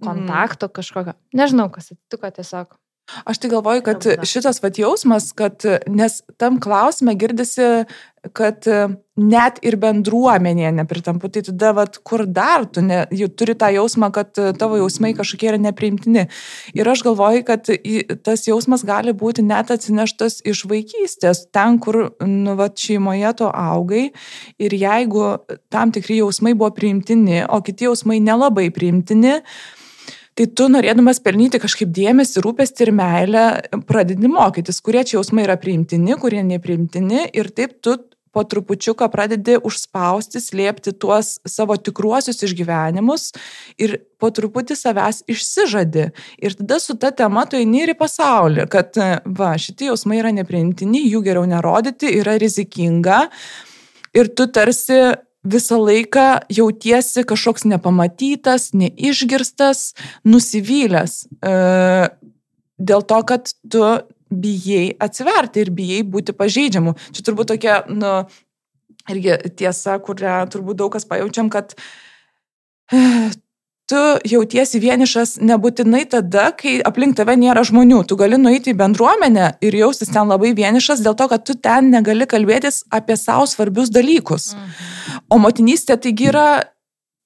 Mhm. 0.00 0.08
kontakto 0.08 0.68
kažkokio. 0.68 1.12
Nežinau, 1.34 1.70
kas 1.70 1.92
atsitiko 1.92 2.30
tiesiog. 2.32 2.66
Aš 3.24 3.42
tai 3.42 3.50
galvoju, 3.50 3.82
kad 3.86 4.06
šitas 4.28 4.62
vat 4.62 4.78
jausmas, 4.78 5.32
kad 5.36 5.64
nes 5.88 6.20
tam 6.40 6.60
klausime 6.62 7.14
girdisi, 7.18 7.84
kad 8.36 8.66
net 9.20 9.58
ir 9.64 9.76
bendruomenėje 9.80 10.70
nepritampu, 10.76 11.30
tai 11.32 11.42
tada 11.44 11.72
vat, 11.76 11.96
kur 12.04 12.26
dar 12.28 12.66
tu 12.68 12.82
ne, 12.84 13.02
turi 13.36 13.54
tą 13.58 13.70
jausmą, 13.72 14.10
kad 14.12 14.36
tavo 14.60 14.76
jausmai 14.80 15.12
kažkokie 15.16 15.48
yra 15.52 15.60
nepriimtini. 15.60 16.26
Ir 16.76 16.90
aš 16.92 17.04
galvoju, 17.06 17.44
kad 17.48 17.72
tas 18.24 18.44
jausmas 18.48 18.84
gali 18.88 19.14
būti 19.16 19.44
net 19.46 19.72
atsineštas 19.72 20.40
iš 20.48 20.66
vaikystės, 20.70 21.46
ten, 21.52 21.80
kur 21.80 22.12
nu, 22.20 22.56
vat, 22.60 22.76
šeimoje 22.80 23.34
to 23.40 23.50
augai. 23.50 24.10
Ir 24.60 24.76
jeigu 24.76 25.26
tam 25.72 25.92
tikri 25.96 26.20
jausmai 26.20 26.54
buvo 26.54 26.72
priimtini, 26.76 27.42
o 27.48 27.60
kiti 27.64 27.88
jausmai 27.88 28.20
nelabai 28.24 28.68
priimtini, 28.74 29.40
Tai 30.40 30.46
tu 30.56 30.66
norėdamas 30.72 31.18
pelnyti 31.20 31.58
kažkaip 31.60 31.90
dėmesį, 31.92 32.40
rūpestį 32.40 32.86
ir 32.86 32.90
meilę, 32.96 33.42
pradedi 33.84 34.30
mokytis, 34.32 34.78
kurie 34.80 35.02
čia 35.04 35.18
jausmai 35.18 35.44
yra 35.44 35.58
priimtini, 35.60 36.14
kurie 36.16 36.40
nepriimtini 36.48 37.26
ir 37.36 37.50
taip 37.52 37.74
tu 37.84 37.98
po 38.32 38.46
trupučiuką 38.48 39.10
pradedi 39.12 39.58
užspausti, 39.60 40.40
slėpti 40.40 40.94
tuos 40.96 41.34
savo 41.44 41.76
tikruosius 41.76 42.40
išgyvenimus 42.48 43.34
ir 43.76 43.98
po 44.16 44.32
truputį 44.32 44.80
savęs 44.80 45.26
išsižadi. 45.28 46.08
Ir 46.40 46.56
tada 46.62 46.80
su 46.80 46.96
ta 46.96 47.12
tema 47.12 47.44
tu 47.44 47.60
eini 47.60 47.84
ir 47.84 47.92
į 47.92 48.00
pasaulį, 48.00 48.64
kad 48.72 48.96
va, 49.26 49.52
šitie 49.60 49.90
jausmai 49.90 50.22
yra 50.22 50.32
nepriimtini, 50.40 51.04
jų 51.04 51.20
geriau 51.28 51.44
nerodyti, 51.52 52.16
yra 52.22 52.40
rizikinga. 52.40 53.26
Ir 54.16 54.32
tu 54.32 54.48
tarsi 54.48 55.02
visą 55.44 55.80
laiką 55.80 56.26
jautiesi 56.52 57.24
kažkoks 57.24 57.64
nepamatytas, 57.64 58.70
neišgirstas, 58.76 59.94
nusivylęs. 60.24 61.24
E, 61.40 61.54
dėl 62.80 63.04
to, 63.08 63.20
kad 63.28 63.52
tu 63.70 63.84
bijai 64.30 64.94
atsiverti 65.02 65.64
ir 65.64 65.72
bijai 65.74 66.04
būti 66.06 66.36
pažeidžiamu. 66.36 66.94
Čia 67.16 67.24
turbūt 67.26 67.52
tokia, 67.54 67.80
nu, 67.90 68.12
irgi 69.10 69.38
tiesa, 69.58 69.98
kurią 70.04 70.44
turbūt 70.52 70.78
daug 70.80 70.92
kas 70.94 71.08
pajaučiam, 71.08 71.50
kad 71.50 71.74
tu 73.90 74.00
jautiesi 74.28 74.78
vienišas 74.82 75.36
nebūtinai 75.42 76.04
tada, 76.10 76.50
kai 76.56 76.78
aplink 76.86 77.16
tave 77.18 77.34
nėra 77.38 77.64
žmonių. 77.66 78.04
Tu 78.06 78.18
gali 78.20 78.38
nueiti 78.38 78.72
į 78.72 78.78
bendruomenę 78.78 79.52
ir 79.66 79.76
jaustis 79.80 80.12
ten 80.14 80.30
labai 80.30 80.52
vienišas 80.56 81.02
dėl 81.04 81.16
to, 81.18 81.26
kad 81.32 81.46
tu 81.46 81.56
ten 81.58 81.90
negali 81.90 82.28
kalbėtis 82.30 82.84
apie 82.94 83.18
savo 83.18 83.48
svarbius 83.50 83.90
dalykus. 83.94 84.52
O 85.30 85.40
motinystė 85.42 85.98
taigi 86.02 86.30
yra, 86.30 86.48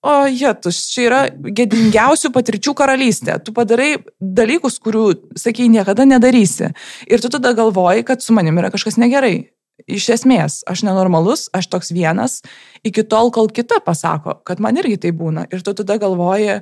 o 0.05 0.15
jėtus, 0.29 0.83
čia 0.93 1.05
yra 1.09 1.21
gėdingiausių 1.33 2.33
patirčių 2.33 2.77
karalystė. 2.77 3.39
Tu 3.45 3.53
padarai 3.57 3.91
dalykus, 4.21 4.81
kurių, 4.81 5.07
sakai, 5.41 5.69
niekada 5.73 6.09
nedarysi. 6.09 6.73
Ir 7.09 7.25
tu 7.25 7.33
tada 7.33 7.53
galvoji, 7.57 8.07
kad 8.09 8.25
su 8.25 8.37
manim 8.37 8.61
yra 8.61 8.73
kažkas 8.73 9.01
negerai. 9.01 9.54
Iš 9.91 10.07
esmės, 10.15 10.61
aš 10.71 10.85
nenormalus, 10.87 11.49
aš 11.51 11.67
toks 11.73 11.91
vienas, 11.91 12.39
iki 12.87 13.03
tol, 13.03 13.33
kol 13.35 13.49
kita 13.51 13.81
pasako, 13.83 14.39
kad 14.47 14.63
man 14.63 14.79
irgi 14.79 15.01
tai 15.03 15.11
būna. 15.11 15.49
Ir 15.51 15.65
tu 15.67 15.75
tada 15.75 15.97
galvoji, 15.99 16.61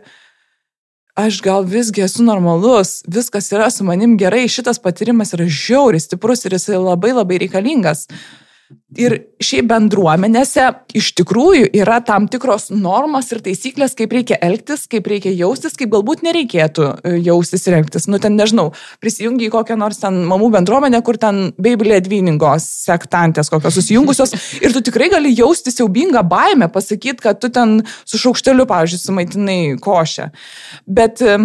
aš 1.21 1.43
gal 1.45 1.69
visgi 1.69 2.07
esu 2.07 2.25
normalus, 2.25 3.03
viskas 3.05 3.51
yra 3.53 3.69
su 3.71 3.85
manim 3.85 4.17
gerai, 4.17 4.47
šitas 4.49 4.81
patyrimas 4.81 5.35
yra 5.37 5.45
žiauriai 5.45 6.01
stiprus 6.01 6.47
ir 6.49 6.57
jisai 6.57 6.81
labai 6.81 7.13
labai 7.13 7.43
reikalingas. 7.45 8.07
Ir 9.01 9.15
šiaip 9.41 9.71
bendruomenėse 9.71 10.67
iš 10.99 11.07
tikrųjų 11.17 11.71
yra 11.81 12.03
tam 12.05 12.27
tikros 12.29 12.67
normos 12.75 13.31
ir 13.33 13.41
taisyklės, 13.45 13.95
kaip 13.97 14.13
reikia 14.13 14.37
elgtis, 14.45 14.85
kaip 14.91 15.09
reikia 15.09 15.33
jaustis, 15.33 15.79
kaip 15.81 15.89
galbūt 15.95 16.21
nereikėtų 16.27 16.89
e, 16.91 17.15
jaustis 17.25 17.65
ir 17.69 17.79
elgtis. 17.79 18.05
Nu, 18.13 18.21
ten 18.21 18.37
nežinau, 18.37 18.69
prisijungi 19.01 19.49
į 19.49 19.55
kokią 19.55 19.79
nors 19.81 20.03
ten 20.03 20.21
mamų 20.29 20.51
bendruomenę, 20.59 21.01
kur 21.07 21.17
ten 21.21 21.55
beibilė 21.57 22.03
dvyningos 22.05 22.67
sektantės 22.83 23.49
kokios 23.53 23.79
susijungusios 23.81 24.37
ir 24.65 24.77
tu 24.77 24.85
tikrai 24.85 25.09
gali 25.15 25.33
jausti 25.33 25.73
siaubingą 25.73 26.21
baimę, 26.29 26.69
pasakyti, 26.73 27.25
kad 27.25 27.41
tu 27.41 27.49
ten 27.55 27.81
su 28.05 28.21
šaukšteliu, 28.21 28.69
pavyzdžiui, 28.69 29.03
sumaitinai 29.07 29.61
košę. 29.81 30.29
Bet 30.85 31.25
e, 31.25 31.41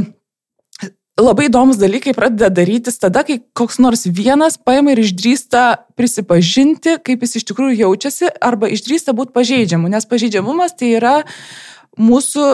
labai 1.18 1.48
įdomus 1.50 1.80
dalykai 1.82 2.14
pradeda 2.18 2.50
darytis 2.54 3.00
tada, 3.02 3.24
kai 3.26 3.40
koks 3.58 3.80
nors 3.82 4.06
vienas 4.06 4.58
paima 4.62 4.94
ir 4.94 5.02
išdrįsta 5.02 5.64
prisipažinti, 5.98 6.98
kaip 7.06 7.26
jis 7.26 7.40
iš 7.40 7.48
tikrųjų 7.52 7.82
jaučiasi, 7.82 8.32
arba 8.44 8.70
išdrįsta 8.74 9.16
būti 9.18 9.34
pažeidžiamu, 9.36 9.90
nes 9.92 10.08
pažeidžiamumas 10.10 10.78
tai 10.78 10.94
yra 11.00 11.18
mūsų 11.98 12.48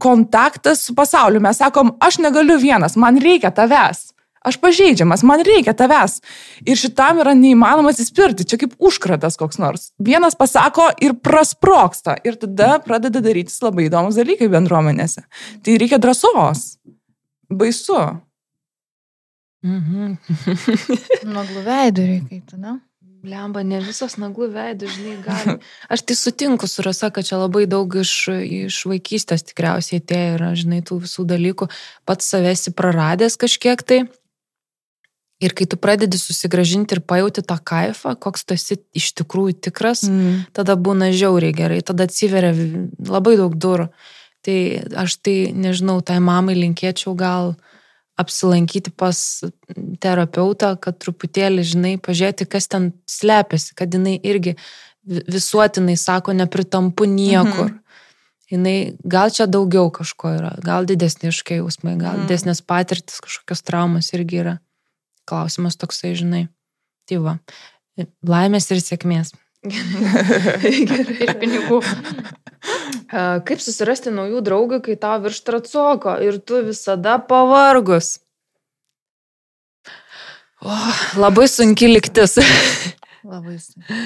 kontaktas 0.00 0.86
su 0.86 0.94
pasauliu. 0.96 1.42
Mes 1.44 1.60
sakom, 1.60 1.94
aš 2.00 2.20
negaliu 2.24 2.56
vienas, 2.60 2.96
man 3.00 3.20
reikia 3.20 3.52
tavęs. 3.56 4.10
Aš 4.40 4.56
pažeidžiamas, 4.56 5.20
man 5.28 5.42
reikia 5.44 5.74
tavęs. 5.76 6.22
Ir 6.64 6.78
šitam 6.80 7.20
yra 7.20 7.34
neįmanoma 7.36 7.92
atsispirti, 7.92 8.46
čia 8.48 8.56
kaip 8.62 8.72
užkratas 8.80 9.36
koks 9.40 9.60
nors. 9.60 9.90
Vienas 10.00 10.36
pasako 10.40 10.86
ir 11.04 11.18
prasproksta. 11.20 12.16
Ir 12.24 12.40
tada 12.40 12.78
pradeda 12.84 13.20
darytis 13.20 13.60
labai 13.60 13.90
įdomus 13.90 14.16
dalykai 14.16 14.48
bendruomenėse. 14.48 15.26
Tai 15.60 15.76
reikia 15.82 16.00
drąsos. 16.00 16.80
Baisu. 17.50 17.98
Mhm. 19.66 20.14
Nuoglų 21.34 21.64
veidų 21.66 22.06
reikia, 22.06 22.40
tu, 22.48 22.60
ne? 22.60 22.78
Lemba, 23.20 23.60
ne 23.60 23.82
visos 23.84 24.14
naglų 24.16 24.46
veidų, 24.54 24.88
žinai, 24.88 25.16
gali. 25.20 25.54
Aš 25.92 26.06
tai 26.08 26.14
sutinku 26.16 26.64
su 26.70 26.80
Rasa, 26.86 27.10
kad 27.12 27.26
čia 27.28 27.36
labai 27.36 27.66
daug 27.68 27.92
iš, 28.00 28.14
iš 28.32 28.78
vaikystės 28.88 29.44
tikriausiai 29.50 30.00
atėjo 30.00 30.38
yra, 30.38 30.54
žinai, 30.56 30.78
tų 30.88 31.02
visų 31.04 31.26
dalykų. 31.28 31.68
Pats 32.08 32.30
savęs 32.32 32.70
praradęs 32.78 33.36
kažkiek 33.40 33.84
tai. 33.84 34.00
Ir 35.40 35.52
kai 35.56 35.64
tu 35.68 35.76
pradedi 35.80 36.16
susigražinti 36.20 36.96
ir 36.96 37.02
pajauti 37.04 37.44
tą 37.44 37.58
kaifą, 37.60 38.14
koks 38.20 38.44
tu 38.44 38.56
esi 38.56 38.76
iš 38.96 39.12
tikrųjų 39.20 39.58
tikras, 39.68 40.06
Mm. 40.08 40.46
tada 40.56 40.76
būna 40.76 41.12
žiauriai 41.12 41.52
gerai, 41.56 41.80
tada 41.84 42.04
atsiveria 42.08 42.52
labai 42.96 43.36
daug 43.40 43.52
durų. 43.56 43.88
Tai 44.46 44.58
aš 45.02 45.18
tai, 45.20 45.36
nežinau, 45.52 45.98
tai 46.00 46.16
mamai 46.24 46.56
linkėčiau 46.56 47.12
gal 47.18 47.54
apsilankyti 48.20 48.92
pas 48.92 49.16
terapeutą, 50.00 50.74
kad 50.80 50.98
truputėlį, 51.00 51.64
žinai, 51.72 51.92
pažiūrėti, 52.00 52.46
kas 52.48 52.68
ten 52.72 52.90
slepiasi, 53.08 53.74
kad 53.76 53.92
jinai 53.96 54.16
irgi 54.16 54.56
visuotinai 55.04 55.96
sako, 55.96 56.34
nepritampu 56.36 57.08
niekur. 57.08 57.70
Mhm. 57.70 57.78
Jinai 58.50 58.76
gal 59.06 59.30
čia 59.30 59.46
daugiau 59.46 59.92
kažko 59.94 60.32
yra, 60.34 60.54
gal 60.64 60.88
didesni 60.88 61.30
iškai 61.30 61.60
jausmai, 61.60 61.94
gal 62.00 62.16
mhm. 62.16 62.26
didesnės 62.26 62.64
patirtis, 62.66 63.20
kažkokios 63.22 63.62
traumas 63.62 64.10
irgi 64.16 64.42
yra. 64.42 64.56
Klausimas 65.30 65.78
toksai, 65.78 66.16
žinai. 66.18 66.48
Tai 67.06 67.20
va, 67.22 67.36
laimės 68.26 68.66
ir 68.74 68.82
sėkmės. 68.82 69.32
ir 71.20 71.34
pinigų. 71.40 71.80
Kaip 73.10 73.62
susirasti 73.62 74.12
naujų 74.14 74.42
draugų, 74.46 74.80
kai 74.86 74.94
tau 75.00 75.18
virš 75.24 75.42
tracoko 75.46 76.14
ir 76.22 76.38
tu 76.38 76.62
visada 76.66 77.18
pavargus? 77.18 78.18
O, 80.60 80.76
labai 81.18 81.48
sunki 81.48 81.88
liktis. 81.90 82.36
Labai 83.30 83.58
sunki. 83.60 83.96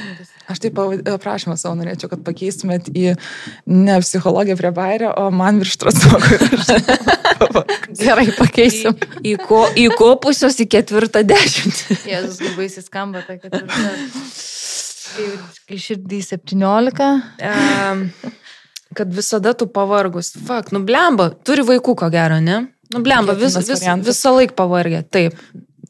Aš 0.50 0.58
taip 0.62 0.78
prašymą 1.22 1.54
savo 1.58 1.76
norėčiau, 1.78 2.08
kad 2.10 2.22
pakeistumėt 2.26 2.88
į 2.90 3.12
ne 3.70 3.98
psichologiją 4.02 4.56
prie 4.58 4.72
bairio, 4.74 5.12
o 5.14 5.28
man 5.34 5.60
virš 5.62 5.76
tracoko. 5.84 6.38
Gerai, 8.02 8.26
pakeisim. 8.34 8.96
Į, 9.20 9.34
į, 9.34 9.36
ko, 9.46 9.60
į 9.78 9.86
kopusios 9.98 10.58
į 10.62 10.66
ketvirtą 10.74 11.22
dešimtį. 11.30 11.98
Jėzus, 12.12 12.40
kaip 12.42 12.58
baisiai 12.58 12.86
skamba 12.86 13.22
ta 13.26 13.38
ketvirta. 13.38 13.92
Kai 15.68 15.78
širdį 15.78 16.20
17. 16.26 17.10
Um, 17.50 18.08
kad 18.96 19.12
visada 19.14 19.52
tu 19.58 19.68
pavargus. 19.70 20.32
Fak, 20.46 20.72
nublemba, 20.74 21.30
turi 21.46 21.64
vaikų 21.66 21.96
ko 22.00 22.08
gero, 22.12 22.40
ne? 22.44 22.64
Nublemba, 22.94 23.34
vis, 23.38 23.56
vis, 23.66 23.84
visą 24.06 24.34
laiką 24.38 24.56
pavargę. 24.58 25.02
Taip. 25.10 25.38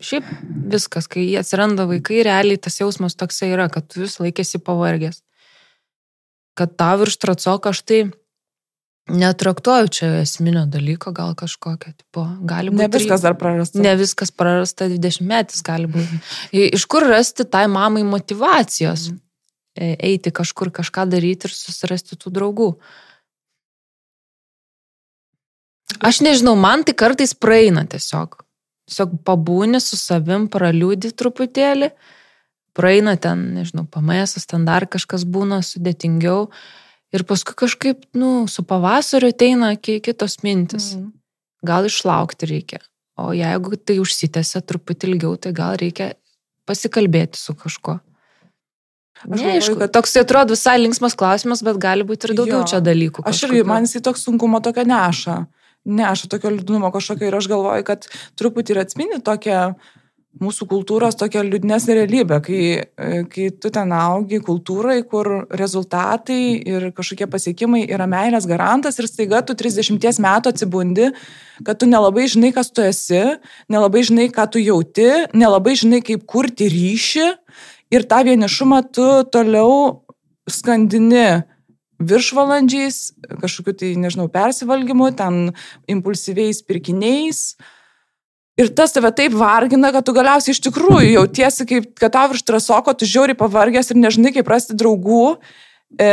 Šiaip 0.04 0.26
viskas, 0.72 1.06
kai 1.10 1.24
atsiranda 1.38 1.86
vaikai, 1.88 2.24
realiai 2.26 2.60
tas 2.60 2.76
jausmas 2.80 3.16
toksai 3.16 3.52
yra, 3.54 3.70
kad 3.72 3.86
tu 3.88 4.02
vis 4.02 4.18
laikėsi 4.20 4.60
pavargęs. 4.64 5.22
Kad 6.58 6.76
tau 6.78 7.00
virš 7.00 7.18
tracok 7.22 7.70
aš 7.70 7.80
tai 7.88 8.00
netraktuoju 9.10 9.88
čia 9.92 10.10
esminio 10.22 10.64
dalyko, 10.70 11.12
gal 11.12 11.34
kažkokio, 11.36 11.92
tipo, 11.92 12.24
gali 12.48 12.72
būti. 12.72 12.82
Ne 12.82 12.88
viskas 12.92 13.24
dar 13.24 13.36
prarasta. 13.40 13.80
Ne 13.84 13.94
viskas 14.00 14.32
prarasta, 14.32 14.88
20 14.88 15.26
metais 15.28 15.64
gali 15.66 15.90
būti. 15.90 16.20
Iš 16.78 16.86
kur 16.90 17.06
rasti 17.08 17.44
tai 17.44 17.66
mamai 17.68 18.04
motivacijos? 18.08 19.10
Mm. 19.12 19.23
E, 19.74 19.94
eiti 19.98 20.30
kažkur 20.30 20.70
kažką 20.70 21.08
daryti 21.10 21.48
ir 21.48 21.54
susirasti 21.54 22.14
tų 22.14 22.30
draugų. 22.36 22.68
Aš 26.04 26.20
nežinau, 26.22 26.54
man 26.58 26.84
tai 26.86 26.94
kartais 26.94 27.34
praeina 27.34 27.82
tiesiog. 27.90 28.38
Tiesiog 28.86 29.16
pabūni 29.26 29.80
su 29.82 29.98
savim, 29.98 30.46
praliūdi 30.52 31.10
truputėlį, 31.16 31.90
praeina 32.76 33.16
ten, 33.18 33.42
nežinau, 33.56 33.86
pamėsas, 33.90 34.46
ten 34.46 34.66
dar 34.68 34.86
kažkas 34.90 35.26
būna 35.26 35.62
sudėtingiau. 35.64 36.48
Ir 37.14 37.26
paskui 37.26 37.54
kažkaip, 37.58 38.06
nu, 38.18 38.46
su 38.50 38.62
pavasariu 38.66 39.30
ateina 39.30 39.72
kitos 39.78 40.40
mintis. 40.46 40.94
Mm. 40.98 41.12
Gal 41.66 41.86
išlaukti 41.88 42.50
reikia. 42.50 42.82
O 43.18 43.30
jeigu 43.34 43.78
tai 43.78 44.00
užsitęsia 44.02 44.62
truputį 44.66 45.12
ilgiau, 45.12 45.36
tai 45.38 45.54
gal 45.54 45.78
reikia 45.80 46.12
pasikalbėti 46.66 47.38
su 47.38 47.54
kažkuo. 47.58 48.00
Neaišku, 49.30 49.78
kad 49.80 49.92
toks 49.94 50.16
atrodo 50.20 50.56
visai 50.56 50.76
linksmas 50.82 51.16
klausimas, 51.18 51.64
bet 51.64 51.80
gali 51.82 52.06
būti 52.06 52.30
ir 52.30 52.36
daugiau 52.38 52.62
jo. 52.62 52.70
čia 52.74 52.80
dalykų. 52.84 53.24
Aš 53.28 53.46
irgi, 53.48 53.64
man 53.68 53.88
jisai 53.88 54.04
toks 54.04 54.24
sunkumo 54.26 54.60
tokio 54.64 54.84
neša. 54.88 55.42
Neša 55.84 56.30
tokio 56.32 56.52
liūdnumo 56.54 56.90
kažkokio 56.94 57.28
ir 57.28 57.36
aš 57.36 57.50
galvoju, 57.52 57.84
kad 57.88 58.08
truputį 58.40 58.74
ir 58.74 58.82
atspindi 58.84 59.20
tokią 59.24 59.60
mūsų 60.42 60.66
kultūros 60.70 61.16
tokia 61.18 61.44
liūdnesnė 61.46 61.94
realybė, 62.00 62.38
kai, 62.42 62.62
kai 63.30 63.46
tu 63.60 63.70
ten 63.74 63.92
augi 63.94 64.40
kultūrai, 64.42 64.98
kur 65.06 65.46
rezultatai 65.54 66.40
ir 66.58 66.88
kažkokie 66.96 67.28
pasiekimai 67.30 67.84
yra 67.86 68.08
meilės 68.10 68.48
garantas 68.50 68.98
ir 68.98 69.08
staiga 69.10 69.44
tu 69.46 69.54
30 69.58 70.00
metų 70.24 70.54
atsibundi, 70.54 71.12
kad 71.66 71.78
tu 71.78 71.86
nelabai 71.90 72.26
žinai, 72.30 72.50
kas 72.56 72.72
tu 72.74 72.82
esi, 72.82 73.22
nelabai 73.70 74.02
žinai, 74.06 74.26
ką 74.34 74.48
tu 74.50 74.62
jauti, 74.62 75.10
nelabai 75.36 75.76
žinai, 75.78 76.02
kaip 76.04 76.26
kurti 76.30 76.70
ryšį 76.72 77.30
ir 77.94 78.06
tą 78.10 78.22
vienišumą 78.26 78.80
tu 78.94 79.08
toliau 79.32 80.04
skandini 80.50 81.44
viršvalandžiais, 82.04 83.14
kažkokiu 83.40 83.74
tai, 83.78 83.92
nežinau, 84.00 84.26
persivalgymu, 84.32 85.12
ten 85.16 85.54
impulsyviais 85.90 86.60
pirkiniais. 86.66 87.54
Ir 88.60 88.70
tas 88.76 88.94
tave 88.94 89.10
taip 89.14 89.34
vargina, 89.34 89.90
kad 89.94 90.06
tu 90.06 90.14
galiausiai 90.14 90.54
iš 90.54 90.60
tikrųjų 90.68 91.14
jautiesi, 91.16 91.66
kaip, 91.70 91.88
kad 91.98 92.14
tau 92.14 92.28
virš 92.30 92.44
trasoko, 92.46 92.94
tu 92.94 93.06
žiauri 93.08 93.34
pavargęs 93.38 93.90
ir 93.90 93.98
nežinai, 94.02 94.34
kaip 94.36 94.50
rasti 94.50 94.76
draugų. 94.78 95.38
E, 95.98 96.10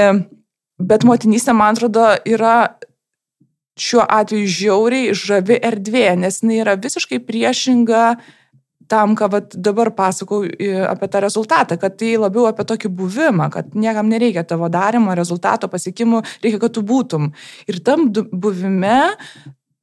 bet 0.82 1.06
motinystė, 1.06 1.54
man 1.58 1.78
atrodo, 1.78 2.08
yra 2.26 2.78
šiuo 3.82 4.06
atveju 4.06 4.50
žiauriai 4.50 5.16
žavi 5.18 5.60
erdvė, 5.70 6.08
nes 6.20 6.42
jinai 6.42 6.62
yra 6.64 6.78
visiškai 6.82 7.22
priešinga 7.26 8.06
tam, 8.92 9.16
ką 9.16 9.30
vat, 9.32 9.56
dabar 9.56 9.94
pasakau 9.96 10.44
apie 10.92 11.08
tą 11.12 11.22
rezultatą, 11.24 11.78
kad 11.80 11.96
tai 12.00 12.18
labiau 12.20 12.50
apie 12.50 12.66
tokį 12.68 12.92
buvimą, 13.00 13.48
kad 13.54 13.72
niekam 13.78 14.12
nereikia 14.12 14.44
tavo 14.48 14.68
darimo, 14.72 15.16
rezultato, 15.16 15.70
pasiekimų, 15.72 16.22
reikia, 16.44 16.60
kad 16.66 16.76
tu 16.76 16.84
būtum. 16.86 17.32
Ir 17.72 17.80
tam 17.88 18.10
buvime 18.12 19.14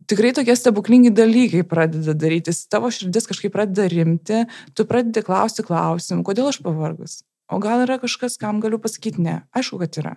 tikrai 0.09 0.35
tokie 0.37 0.57
stebuklingi 0.57 1.13
dalykai 1.15 1.65
pradeda 1.69 2.15
darytis, 2.17 2.67
tavo 2.73 2.93
širdis 2.93 3.29
kažkaip 3.31 3.53
pradeda 3.57 3.89
rimti, 3.93 4.45
tu 4.77 4.89
pradedi 4.89 5.25
klausti 5.25 5.65
klausimų, 5.65 6.25
kodėl 6.29 6.53
aš 6.53 6.63
pavargus. 6.65 7.21
O 7.49 7.61
gal 7.65 7.87
yra 7.87 7.97
kažkas, 8.01 8.37
kam 8.41 8.61
galiu 8.61 8.81
pasakyti 8.81 9.25
ne? 9.25 9.41
Aišku, 9.57 9.81
kad 9.81 10.01
yra. 10.01 10.17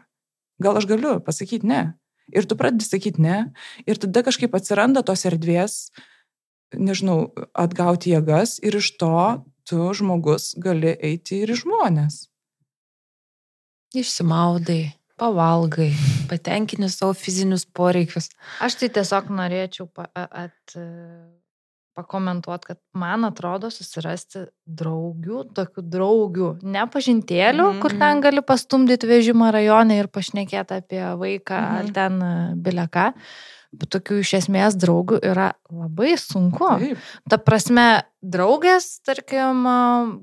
Gal 0.63 0.75
aš 0.79 0.87
galiu 0.89 1.19
pasakyti 1.23 1.67
ne. 1.67 1.83
Ir 2.31 2.47
tu 2.47 2.55
pradedi 2.59 2.87
sakyti 2.87 3.23
ne. 3.23 3.37
Ir 3.87 3.99
tada 3.99 4.23
kažkaip 4.27 4.55
atsiranda 4.55 5.03
tos 5.07 5.23
erdvės, 5.27 5.77
uh, 5.91 6.10
nežinau, 6.77 7.31
atgauti 7.57 8.13
jėgas 8.15 8.59
ir 8.63 8.77
iš 8.79 8.93
to 9.01 9.15
tu 9.67 9.91
žmogus 9.95 10.53
gali 10.59 10.95
eiti 10.99 11.41
ir 11.43 11.53
į 11.53 11.61
žmonės. 11.63 12.25
Išsimaudai, 13.97 14.93
pavalgai, 15.19 15.91
patenkini 16.31 16.89
savo 16.91 17.13
fizinius 17.17 17.67
poreikius. 17.67 18.31
Aš 18.63 18.79
tai 18.81 18.91
tiesiog 18.95 19.29
norėčiau 19.35 19.87
pa, 19.91 20.07
at, 20.15 20.75
pakomentuoti, 21.97 22.71
kad 22.71 22.79
man 22.95 23.27
atrodo 23.27 23.67
susirasti 23.73 24.45
draugių, 24.63 25.43
tokių 25.57 25.83
draugių, 25.91 26.49
ne 26.63 26.85
pažintėlių, 26.87 27.65
mm 27.67 27.73
-hmm. 27.75 27.81
kur 27.83 27.97
ten 27.99 28.21
gali 28.23 28.41
pastumdyti 28.41 29.09
vežimą 29.09 29.51
rajone 29.51 29.99
ir 29.99 30.07
pašnekėti 30.07 30.79
apie 30.79 31.03
vaiką 31.19 31.59
mm 31.59 31.67
-hmm. 31.67 31.79
ar 31.79 31.91
ten 31.97 32.21
bileką 32.63 33.11
bet 33.11 33.25
tokių 33.71 34.19
iš 34.21 34.33
esmės 34.41 34.75
draugų 34.79 35.21
yra 35.23 35.51
labai 35.71 36.15
sunku. 36.19 36.67
Taip. 36.81 37.09
Ta 37.31 37.39
prasme, 37.39 38.03
draugės, 38.21 38.99
tarkim, 39.07 39.63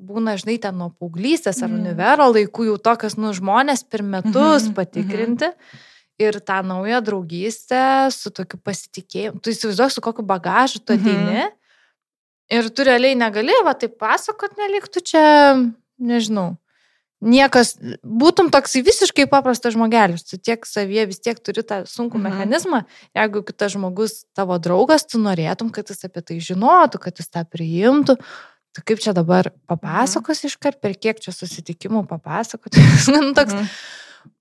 būna, 0.08 0.36
žinai, 0.40 0.58
ten 0.62 0.76
nuo 0.78 0.90
paauglystės 0.92 1.62
ar 1.62 1.70
mm. 1.70 1.78
univero 1.80 2.28
laikų 2.34 2.68
jau 2.70 2.78
tokias, 2.90 3.16
nu, 3.20 3.32
žmonės 3.36 3.84
per 3.88 4.04
metus 4.04 4.34
mm 4.34 4.68
-hmm. 4.68 4.74
patikrinti. 4.74 5.52
Mm 5.52 5.56
-hmm. 5.56 5.84
Ir 6.18 6.40
tą 6.40 6.62
naują 6.66 7.00
draugystę 7.00 8.10
su 8.10 8.30
tokiu 8.30 8.58
pasitikėjimu. 8.58 9.40
Tu 9.40 9.50
įsivaizduoji, 9.50 9.90
su 9.90 10.00
kokiu 10.00 10.24
bagažu 10.26 10.78
tu 10.78 10.92
ateini. 10.92 11.14
Mm 11.14 11.36
-hmm. 11.38 11.50
Ir 12.50 12.70
tu 12.70 12.82
realiai 12.82 13.14
negali, 13.14 13.52
va, 13.64 13.74
taip 13.74 13.98
pasakot, 13.98 14.50
neliktų 14.58 15.00
čia, 15.04 15.22
nežinau 15.98 16.56
niekas, 17.24 17.74
būtum 18.02 18.50
toksai 18.54 18.82
visiškai 18.86 19.26
paprastas 19.30 19.74
žmogelis, 19.74 20.24
tu 20.28 20.38
tiek 20.38 20.66
savie 20.68 21.06
vis 21.10 21.22
tiek 21.22 21.38
turi 21.42 21.64
tą 21.66 21.82
sunkų 21.88 22.20
mhm. 22.20 22.26
mechanizmą, 22.28 22.82
jeigu 23.18 23.42
kitas 23.46 23.74
žmogus 23.74 24.20
tavo 24.38 24.58
draugas, 24.62 25.06
tu 25.08 25.20
norėtum, 25.22 25.72
kad 25.74 25.90
jis 25.90 26.06
apie 26.08 26.22
tai 26.22 26.38
žinotų, 26.44 27.02
kad 27.02 27.18
jis 27.18 27.30
tą 27.32 27.44
priimtų. 27.48 28.18
Tu 28.76 28.84
kaip 28.84 29.00
čia 29.02 29.14
dabar 29.16 29.50
papasakos 29.66 30.44
mhm. 30.44 30.52
iškart, 30.52 30.82
per 30.84 30.94
kiek 30.94 31.22
čia 31.24 31.34
susitikimų 31.34 32.04
papasakoti. 32.10 32.84
nu, 33.14 33.32
toks, 33.36 33.56
mhm. 33.56 33.72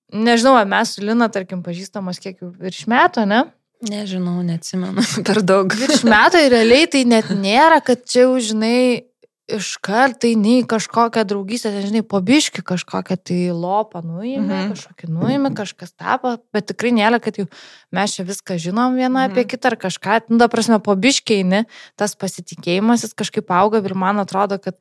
Nežinau, 0.07 0.55
mes 0.63 0.93
su 0.95 1.03
Lina, 1.03 1.27
tarkim, 1.27 1.59
pažįstamos 1.65 2.21
kiek 2.23 2.39
jau 2.39 2.47
virš 2.55 2.85
metų, 2.87 3.25
ne? 3.27 3.41
Nežinau, 3.85 4.39
neatsimenu 4.45 5.03
per 5.27 5.41
daug. 5.45 5.73
Virš 5.75 6.05
metų 6.07 6.45
ir 6.45 6.53
realiai 6.55 6.87
tai 6.93 7.03
net 7.09 7.33
nėra, 7.45 7.81
kad 7.83 8.05
čia 8.07 8.23
jau, 8.23 8.37
žinai, 8.39 9.03
iškart 9.47 10.19
tai 10.23 10.33
nei 10.35 10.63
kažkokią 10.67 11.23
draugystę, 11.27 11.71
žinai, 11.83 12.03
pobiški 12.03 12.63
kažkokią 12.67 13.15
tai 13.29 13.39
lopą 13.55 14.01
nuėmė, 14.03 14.43
mhm. 14.43 14.73
kažkokį 14.75 15.09
nuėmė, 15.11 15.51
kažkas 15.55 15.93
tapo, 15.95 16.35
bet 16.55 16.67
tikrai 16.71 16.91
nėra, 16.95 17.21
kad 17.23 17.39
jau 17.39 17.47
mes 17.95 18.15
čia 18.15 18.27
viską 18.27 18.59
žinom 18.61 18.99
viena 18.99 19.25
mhm. 19.25 19.31
apie 19.31 19.45
kitą 19.47 19.71
ar 19.71 19.77
kažką, 19.79 20.19
nu, 20.31 20.39
da 20.41 20.49
prasme, 20.51 20.81
pobiškiai, 20.83 21.63
tas 21.99 22.17
pasitikėjimas 22.19 23.07
jis 23.07 23.15
kažkaip 23.17 23.51
auga 23.55 23.79
ir 23.83 23.95
man 23.95 24.19
atrodo, 24.23 24.59
kad 24.59 24.79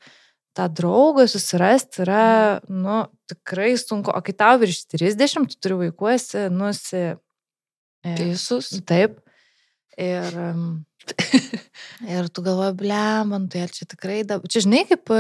tą 0.57 0.67
draugą 0.73 1.29
susirasti 1.31 2.03
yra, 2.07 2.25
mhm. 2.65 2.83
nu, 2.83 2.99
tikrai 3.31 3.77
sunku, 3.79 4.11
o 4.11 4.25
kai 4.25 4.35
tau 4.35 4.59
virš 4.63 4.87
30, 4.97 5.47
tu 5.53 5.63
turi 5.63 5.87
vaikuosi, 5.87 6.49
nusi. 6.51 7.07
E, 8.07 8.19
Teisus. 8.19 8.71
Taip. 8.87 9.21
Ir 9.97 10.35
um, 10.37 10.86
Ir 12.17 12.29
tu 12.29 12.43
galvoji, 12.45 12.77
blem, 12.77 13.31
man 13.33 13.47
tai 13.53 13.65
ar 13.65 13.73
čia 13.73 13.87
tikrai 13.89 14.21
dabar. 14.29 14.51
Čia 14.53 14.65
žinai, 14.67 14.83
kaip 14.89 15.13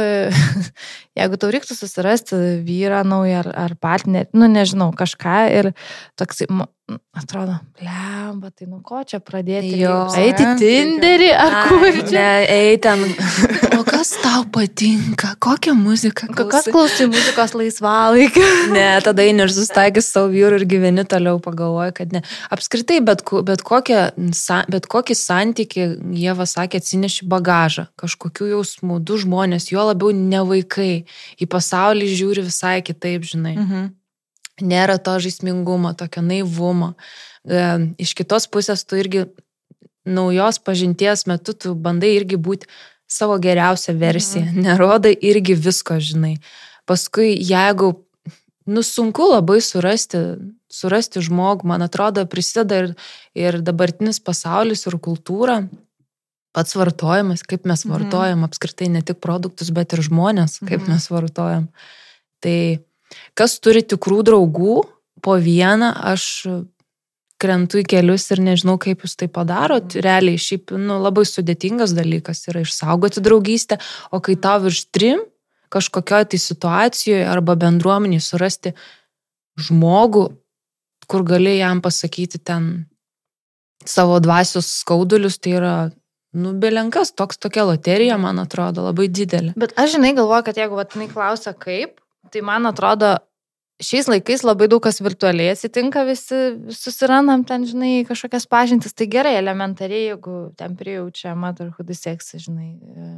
jeigu 1.18 1.40
tau 1.40 1.52
reiktų 1.54 1.76
susirasti 1.78 2.40
vyrą 2.66 3.02
naują 3.08 3.44
ar, 3.44 3.50
ar 3.66 3.76
partnerį, 3.80 4.30
nu 4.36 4.50
nežinau, 4.52 4.90
kažką 4.96 5.38
ir 5.56 5.72
toks, 6.20 6.44
atrodo, 7.12 7.56
blemba, 7.80 8.50
tai 8.54 8.68
nuo 8.70 8.78
ko 8.86 9.00
čia 9.02 9.18
pradėti? 9.18 9.72
Jo. 9.80 9.94
Eiti 10.20 10.44
Tinderį 10.60 11.30
ar 11.34 11.56
kur 11.66 11.86
čia? 11.98 12.12
Ne, 12.14 12.28
eiti 12.46 12.82
ten. 12.86 13.02
O 13.76 13.82
kas 13.84 14.14
tau 14.22 14.44
patinka? 14.54 15.34
Kokią 15.42 15.74
muziką? 15.76 16.28
Kokios 16.32 16.68
klausai 16.72 17.08
muzikos 17.10 17.52
laisvalaikio? 17.58 18.44
Ne, 18.76 18.86
tada 19.04 19.26
eini 19.26 19.44
ir 19.44 19.52
sustaigęs 19.52 20.08
savo 20.14 20.30
vyrų 20.32 20.62
ir 20.62 20.66
gyveni 20.70 21.04
toliau 21.08 21.42
pagalvoji, 21.42 21.96
kad 21.98 22.14
ne. 22.14 22.22
Apskritai, 22.54 23.02
bet, 23.04 23.26
bet, 23.50 23.66
kokią, 23.66 24.06
bet 24.72 24.88
kokį 24.94 25.18
santyki, 25.18 25.90
jie 26.16 26.38
vasakė, 26.38 26.80
atsineši 26.80 27.28
bagažą, 27.30 27.88
kažkokių 28.00 28.52
jausmų, 28.54 29.02
du 29.04 29.18
žmonės, 29.20 29.68
juo 29.74 29.90
labiau 29.90 30.14
ne 30.16 30.40
vaikai, 30.48 30.90
į 31.36 31.50
pasaulį 31.52 32.10
žiūri 32.14 32.46
visai 32.46 32.78
kitaip, 32.86 33.26
žinai. 33.28 33.56
Mhm. 33.58 33.86
Nėra 34.62 34.96
to 35.02 35.18
žaismingumo, 35.20 35.92
tokio 35.96 36.22
naivumo. 36.24 36.94
E, 37.44 37.92
Iš 38.00 38.14
kitos 38.16 38.46
pusės 38.48 38.84
tu 38.88 38.96
irgi 38.96 39.26
naujos 40.06 40.58
pažinties 40.62 41.26
metu 41.26 41.52
tu 41.52 41.74
bandai 41.74 42.14
irgi 42.16 42.38
būti 42.38 42.66
savo 43.10 43.36
geriausią 43.38 43.94
versiją, 43.98 44.44
mhm. 44.46 44.62
nerodai 44.66 45.14
irgi 45.20 45.54
visko, 45.54 45.98
žinai. 46.02 46.36
Paskui, 46.86 47.34
jeigu, 47.42 47.92
nu, 48.66 48.82
sunku 48.82 49.26
labai 49.32 49.60
surasti, 49.62 50.18
surasti 50.72 51.22
žmogų, 51.22 51.66
man 51.70 51.82
atrodo, 51.86 52.24
prisideda 52.30 52.80
ir, 52.82 52.94
ir 53.38 53.60
dabartinis 53.62 54.18
pasaulis 54.22 54.86
ir 54.86 54.96
kultūra, 55.02 55.60
pats 56.56 56.74
vartojimas, 56.78 57.42
kaip 57.46 57.66
mes 57.68 57.84
Mhm. 57.84 57.92
vartojam, 57.92 58.44
apskritai 58.46 58.88
ne 58.90 59.02
tik 59.02 59.20
produktus, 59.20 59.70
bet 59.70 59.92
ir 59.92 60.00
žmonės, 60.00 60.58
kaip 60.66 60.80
Mhm. 60.80 60.90
mes 60.90 61.08
vartojam. 61.12 61.68
Tai 62.40 62.78
kas 63.36 63.58
turi 63.62 63.84
tikrų 63.84 64.22
draugų, 64.26 64.80
po 65.24 65.36
vieną 65.42 65.92
aš 66.12 66.26
krentu 67.40 67.82
į 67.82 67.86
kelius 67.90 68.26
ir 68.32 68.40
nežinau, 68.44 68.76
kaip 68.80 69.04
jūs 69.04 69.16
tai 69.20 69.28
padarot. 69.32 69.98
Realiai, 70.00 70.40
šiaip, 70.40 70.72
nu, 70.80 70.98
labai 71.04 71.26
sudėtingas 71.28 71.92
dalykas 71.96 72.46
yra 72.50 72.64
išsaugoti 72.64 73.22
draugystę, 73.24 73.78
o 74.10 74.22
kai 74.24 74.38
tau 74.40 74.62
virš 74.64 74.86
trim 74.94 75.24
kažkokioje 75.72 76.30
tai 76.32 76.40
situacijoje 76.40 77.26
arba 77.28 77.56
bendruomeniai 77.58 78.22
surasti 78.22 78.72
žmogų, 79.66 80.28
kur 81.10 81.24
gali 81.26 81.56
jam 81.58 81.82
pasakyti 81.84 82.38
ten 82.38 82.86
savo 83.86 84.18
dvasios 84.22 84.68
skaudulius, 84.80 85.38
tai 85.42 85.56
yra, 85.58 85.74
nu, 86.36 86.54
belenkas, 86.60 87.12
toks 87.14 87.38
tokia 87.42 87.66
loterija, 87.68 88.16
man 88.20 88.40
atrodo, 88.42 88.86
labai 88.88 89.08
didelė. 89.10 89.54
Bet 89.58 89.76
aš 89.78 89.96
žinai 89.96 90.14
galvoju, 90.16 90.48
kad 90.48 90.58
jeigu 90.60 90.78
vat, 90.78 90.96
jinai 90.96 91.10
klausia 91.12 91.54
kaip, 91.54 92.00
tai 92.32 92.42
man 92.46 92.66
atrodo, 92.70 93.16
šiais 93.82 94.08
laikais 94.08 94.44
labai 94.46 94.68
daug 94.72 94.82
kas 94.84 95.00
virtualiai 95.04 95.52
atsitinka, 95.52 96.04
visi 96.08 96.56
susirandam 96.72 97.44
ten, 97.48 97.66
žinai, 97.68 98.04
kažkokias 98.08 98.48
pažintis. 98.48 98.94
Tai 98.96 99.08
gerai, 99.12 99.36
elementariai, 99.40 100.10
jeigu 100.12 100.36
ten 100.56 100.76
prijaučia 100.78 101.34
motherhood 101.38 101.92
seksą, 101.96 102.40
žinai, 102.42 102.70
e, 102.76 103.08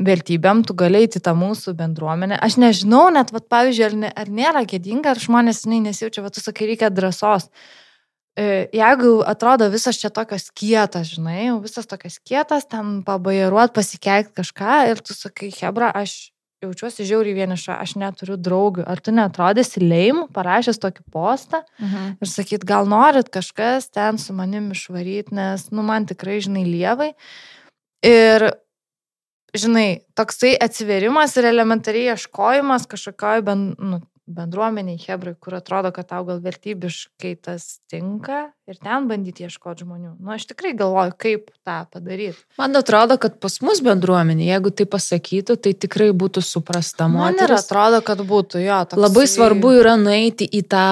vertybėm, 0.00 0.64
tu 0.66 0.74
galėjai 0.78 1.12
į 1.20 1.22
tą 1.26 1.34
mūsų 1.38 1.74
bendruomenę. 1.78 2.38
Aš 2.42 2.58
nežinau, 2.62 3.08
net, 3.14 3.30
vat, 3.34 3.46
pavyzdžiui, 3.52 3.86
ar, 3.86 4.00
ne, 4.04 4.10
ar 4.24 4.32
nėra 4.40 4.64
gėdinga, 4.66 5.14
ar 5.14 5.22
žmonės, 5.22 5.64
žinai, 5.66 5.84
nesijaučia, 5.90 6.24
va, 6.26 6.32
tu 6.34 6.42
sakai, 6.42 6.72
reikia 6.72 6.90
drąsos. 6.94 7.50
E, 8.38 8.66
Jeigu 8.74 9.20
atrodo 9.26 9.70
visas 9.70 9.98
čia 10.00 10.10
tokios 10.14 10.50
kietas, 10.54 11.14
žinai, 11.14 11.50
visas 11.62 11.86
tokios 11.90 12.18
kietas, 12.26 12.66
ten 12.70 13.00
pabairuot, 13.06 13.74
pasikeikti 13.76 14.38
kažką 14.42 14.82
ir 14.90 15.02
tu 15.04 15.14
sakai, 15.14 15.50
Hebra, 15.54 15.90
aš 15.94 16.32
jaučiuosi 16.62 17.06
žiauriai 17.08 17.34
vieniša, 17.38 17.78
aš 17.80 17.94
neturiu 18.00 18.36
draugų. 18.36 18.84
Ar 18.86 19.00
tu 19.00 19.12
netrodysi 19.16 19.80
leim, 19.80 20.26
parašęs 20.34 20.80
tokį 20.82 21.04
postą 21.12 21.62
Mhm. 21.80 22.18
ir 22.20 22.28
sakyt, 22.28 22.64
gal 22.68 22.86
norit 22.86 23.30
kažkas 23.32 23.90
ten 23.90 24.18
su 24.18 24.32
manim 24.32 24.70
išvaryti, 24.72 25.32
nes, 25.32 25.70
nu, 25.70 25.82
man 25.82 26.06
tikrai, 26.06 26.40
žinai, 26.40 26.64
lievai. 26.68 27.12
Ir, 28.04 28.50
žinai, 29.56 30.00
toksai 30.14 30.54
atsiverimas 30.60 31.36
ir 31.36 31.44
elementariai 31.48 32.12
ieškojimas 32.14 32.86
kažkokioj 32.86 33.42
ben, 33.44 33.74
nu, 33.78 34.00
bendruomeniai, 34.30 34.98
hebrai, 35.02 35.34
kur 35.40 35.56
atrodo, 35.58 35.90
kad 35.94 36.08
tau 36.10 36.24
gal 36.28 36.40
vertybiškai 36.44 37.34
tas 37.42 37.66
tinka 37.90 38.46
ir 38.70 38.78
ten 38.78 39.08
bandyti 39.10 39.46
ieškoti 39.46 39.84
žmonių. 39.84 40.14
Nu, 40.18 40.32
aš 40.36 40.46
tikrai 40.52 40.72
galvoju, 40.78 41.16
kaip 41.20 41.50
tą 41.66 41.82
padaryti. 41.90 42.38
Man 42.60 42.78
atrodo, 42.78 43.18
kad 43.20 43.40
pas 43.42 43.58
mus 43.66 43.82
bendruomenė, 43.84 44.46
jeigu 44.52 44.72
tai 44.74 44.86
pasakytų, 44.90 45.58
tai 45.60 45.74
tikrai 45.74 46.10
būtų 46.16 46.44
suprasta 46.46 47.08
Man 47.10 47.34
ir 47.34 47.42
moteris. 47.42 47.66
atrodo, 47.66 48.02
kad 48.06 48.24
būtų 48.24 48.64
jo. 48.64 48.80
Toksai... 48.90 49.04
Labai 49.08 49.28
svarbu 49.30 49.76
yra 49.80 49.96
nueiti 50.00 50.46
į 50.46 50.62
tą 50.70 50.86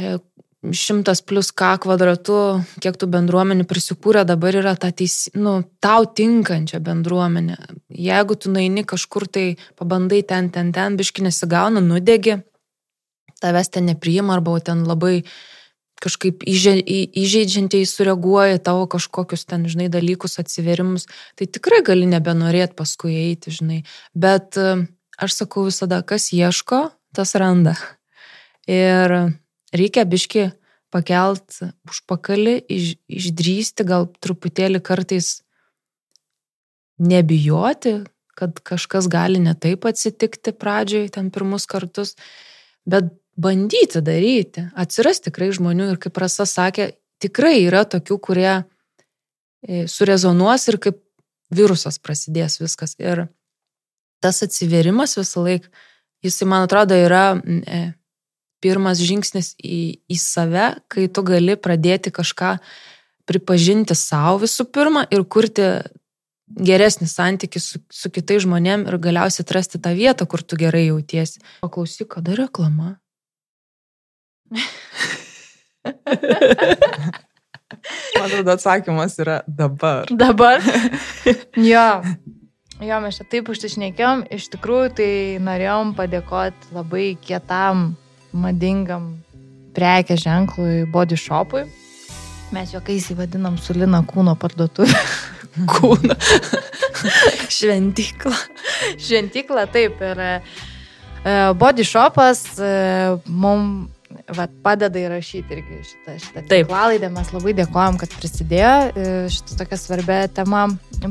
e, 0.00 0.16
šimtas 0.70 1.22
plus 1.26 1.50
K 1.50 1.74
kvadratu, 1.82 2.36
kiek 2.82 2.96
tų 2.98 3.08
bendruomenių 3.10 3.66
prisikūrė, 3.68 4.22
dabar 4.28 4.54
yra 4.60 4.74
ta 4.78 4.92
teis, 4.94 5.26
nu, 5.34 5.58
tau 5.82 6.06
tinkančia 6.06 6.78
bendruomenė. 6.84 7.58
Jeigu 7.90 8.38
tu 8.38 8.52
nueini 8.54 8.86
kažkur 8.86 9.26
tai, 9.26 9.46
pabandai 9.78 10.22
ten, 10.26 10.52
ten, 10.54 10.70
ten, 10.74 10.96
biški 11.00 11.26
nesigauna, 11.26 11.82
nudegi, 11.82 12.38
tavęs 13.42 13.72
ten 13.74 13.90
nepriima 13.90 14.38
arba 14.38 14.54
ten 14.64 14.86
labai 14.88 15.22
kažkaip 16.02 16.42
įže- 16.48 16.82
į- 16.82 17.10
įžeidžiančiai 17.22 17.86
sureaguoja 17.86 18.58
tavo 18.58 18.88
kažkokius 18.90 19.46
ten, 19.46 19.68
žinai, 19.70 19.86
dalykus, 19.92 20.38
atsiverimus, 20.42 21.06
tai 21.38 21.46
tikrai 21.46 21.82
gali 21.86 22.08
nebenorėti 22.10 22.74
paskui 22.74 23.14
eiti, 23.14 23.54
žinai. 23.54 23.82
Bet 24.14 24.58
e, 24.58 24.86
aš 25.22 25.36
sakau 25.38 25.68
visada, 25.68 26.02
kas 26.02 26.32
ieško, 26.34 26.90
tas 27.14 27.36
randa. 27.38 27.76
Ir 28.66 29.14
reikia 29.74 30.04
biški 30.08 30.50
pakelt 30.92 31.62
užpakalį, 31.88 32.56
iš, 32.66 32.96
išdrysti, 33.06 33.86
gal 33.86 34.10
truputėlį 34.22 34.82
kartais 34.84 35.40
nebijoti, 37.02 38.02
kad 38.38 38.58
kažkas 38.64 39.08
gali 39.12 39.40
netaip 39.42 39.86
atsitikti 39.88 40.54
pradžioj, 40.56 41.08
ten 41.14 41.30
pirmus 41.32 41.66
kartus, 41.70 42.16
bet 42.88 43.10
bandyti 43.42 44.02
daryti. 44.04 44.68
Atsiras 44.78 45.22
tikrai 45.24 45.50
žmonių 45.54 45.92
ir 45.92 46.00
kaip 46.02 46.18
Rasa 46.22 46.46
sakė, 46.48 46.92
tikrai 47.22 47.58
yra 47.64 47.84
tokių, 47.88 48.18
kurie 48.22 48.52
e, 48.54 49.86
surezonuos 49.90 50.68
ir 50.72 50.78
kaip 50.82 51.00
virusas 51.52 51.98
prasidės 52.02 52.60
viskas. 52.62 52.96
Ir 53.00 53.26
tas 54.22 54.42
atsiverimas 54.44 55.16
visą 55.18 55.44
laiką, 55.44 55.72
jisai, 56.24 56.48
man 56.48 56.66
atrodo, 56.66 56.96
yra 56.98 57.24
e, 57.36 57.82
pirmas 58.62 59.02
žingsnis 59.02 59.54
į, 59.58 59.82
į 60.06 60.18
save, 60.20 60.68
kai 60.92 61.08
tu 61.10 61.24
gali 61.26 61.58
pradėti 61.58 62.14
kažką 62.14 62.56
pripažinti 63.28 63.94
savo 63.98 64.42
visų 64.42 64.66
pirma 64.74 65.04
ir 65.10 65.24
kurti 65.30 65.68
geresnį 66.52 67.08
santykį 67.08 67.60
su, 67.62 67.80
su 67.90 68.10
kitais 68.12 68.44
žmonėm 68.44 68.84
ir 68.88 68.98
galiausiai 69.02 69.46
atrasti 69.46 69.80
tą 69.82 69.94
vietą, 69.96 70.26
kur 70.28 70.42
tu 70.44 70.58
gerai 70.60 70.88
jautiesi. 70.88 71.40
Paklausyk, 71.62 72.10
kada 72.16 72.36
reklama? 72.38 72.96
Man 78.18 78.26
atrodo, 78.26 78.52
atsakymas 78.52 79.18
yra 79.22 79.40
dabar. 79.46 80.06
Dabar. 80.10 80.60
jo. 81.72 81.88
Jo, 82.82 82.98
mes 82.98 83.18
čia 83.18 83.26
taip 83.30 83.50
užsišnekėjom, 83.52 84.24
iš 84.34 84.48
tikrųjų 84.56 84.88
tai 84.98 85.10
norėjom 85.42 85.92
padėkoti 85.94 86.72
labai 86.74 87.04
kietam, 87.22 87.92
madingam 88.34 89.12
prekės 89.76 90.24
ženklui 90.24 90.82
Body 90.90 91.18
Shopui. 91.18 91.62
Mes 92.52 92.74
juokais 92.74 93.06
įvadinam 93.14 93.54
su 93.60 93.76
Lina 93.76 94.02
kūno 94.04 94.34
parduotuvė. 94.40 94.98
Kūną. 95.72 96.16
Šventykla. 97.56 98.34
Šventykla, 99.00 99.66
taip. 99.72 100.02
Ir 100.02 100.20
e, 100.26 100.34
Body 101.60 101.86
Shopas 101.86 102.44
e, 102.58 102.74
mums 103.30 103.88
vat, 104.36 104.52
padeda 104.64 105.00
įrašyti 105.00 105.56
irgi 105.56 105.78
šitą, 105.86 106.14
šitą 106.22 106.42
tinklalaidę. 106.50 107.10
Mes 107.12 107.32
labai 107.34 107.54
dėkojom, 107.58 107.98
kad 108.00 108.14
prisidėjo 108.18 108.72
e, 108.72 109.06
šitą 109.32 109.58
tokią 109.62 109.78
svarbę 109.80 110.18
temą 110.36 110.64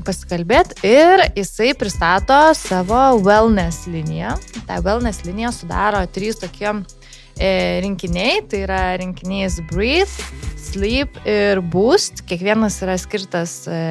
pasikalbėti. 0.08 0.80
Ir 0.88 1.26
jisai 1.38 1.72
pristato 1.78 2.40
savo 2.58 3.02
wellness 3.26 3.88
liniją. 3.92 4.36
Ta 4.70 4.82
wellness 4.86 5.26
linija 5.28 5.54
sudaro 5.56 6.04
trys 6.14 6.42
tokie 6.42 6.70
e, 6.72 7.52
rinkiniai. 7.86 8.42
Tai 8.50 8.64
yra 8.66 8.82
rinkinys 9.02 9.62
Breathe, 9.72 10.30
Sleep 10.62 11.18
ir 11.26 11.64
Boost. 11.74 12.26
Kiekvienas 12.30 12.82
yra 12.86 13.00
skirtas 13.02 13.64
e, 13.68 13.82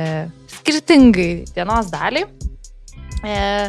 skirtingai 0.60 1.32
dienos 1.54 1.92
daliai. 1.92 2.28
E, 3.20 3.68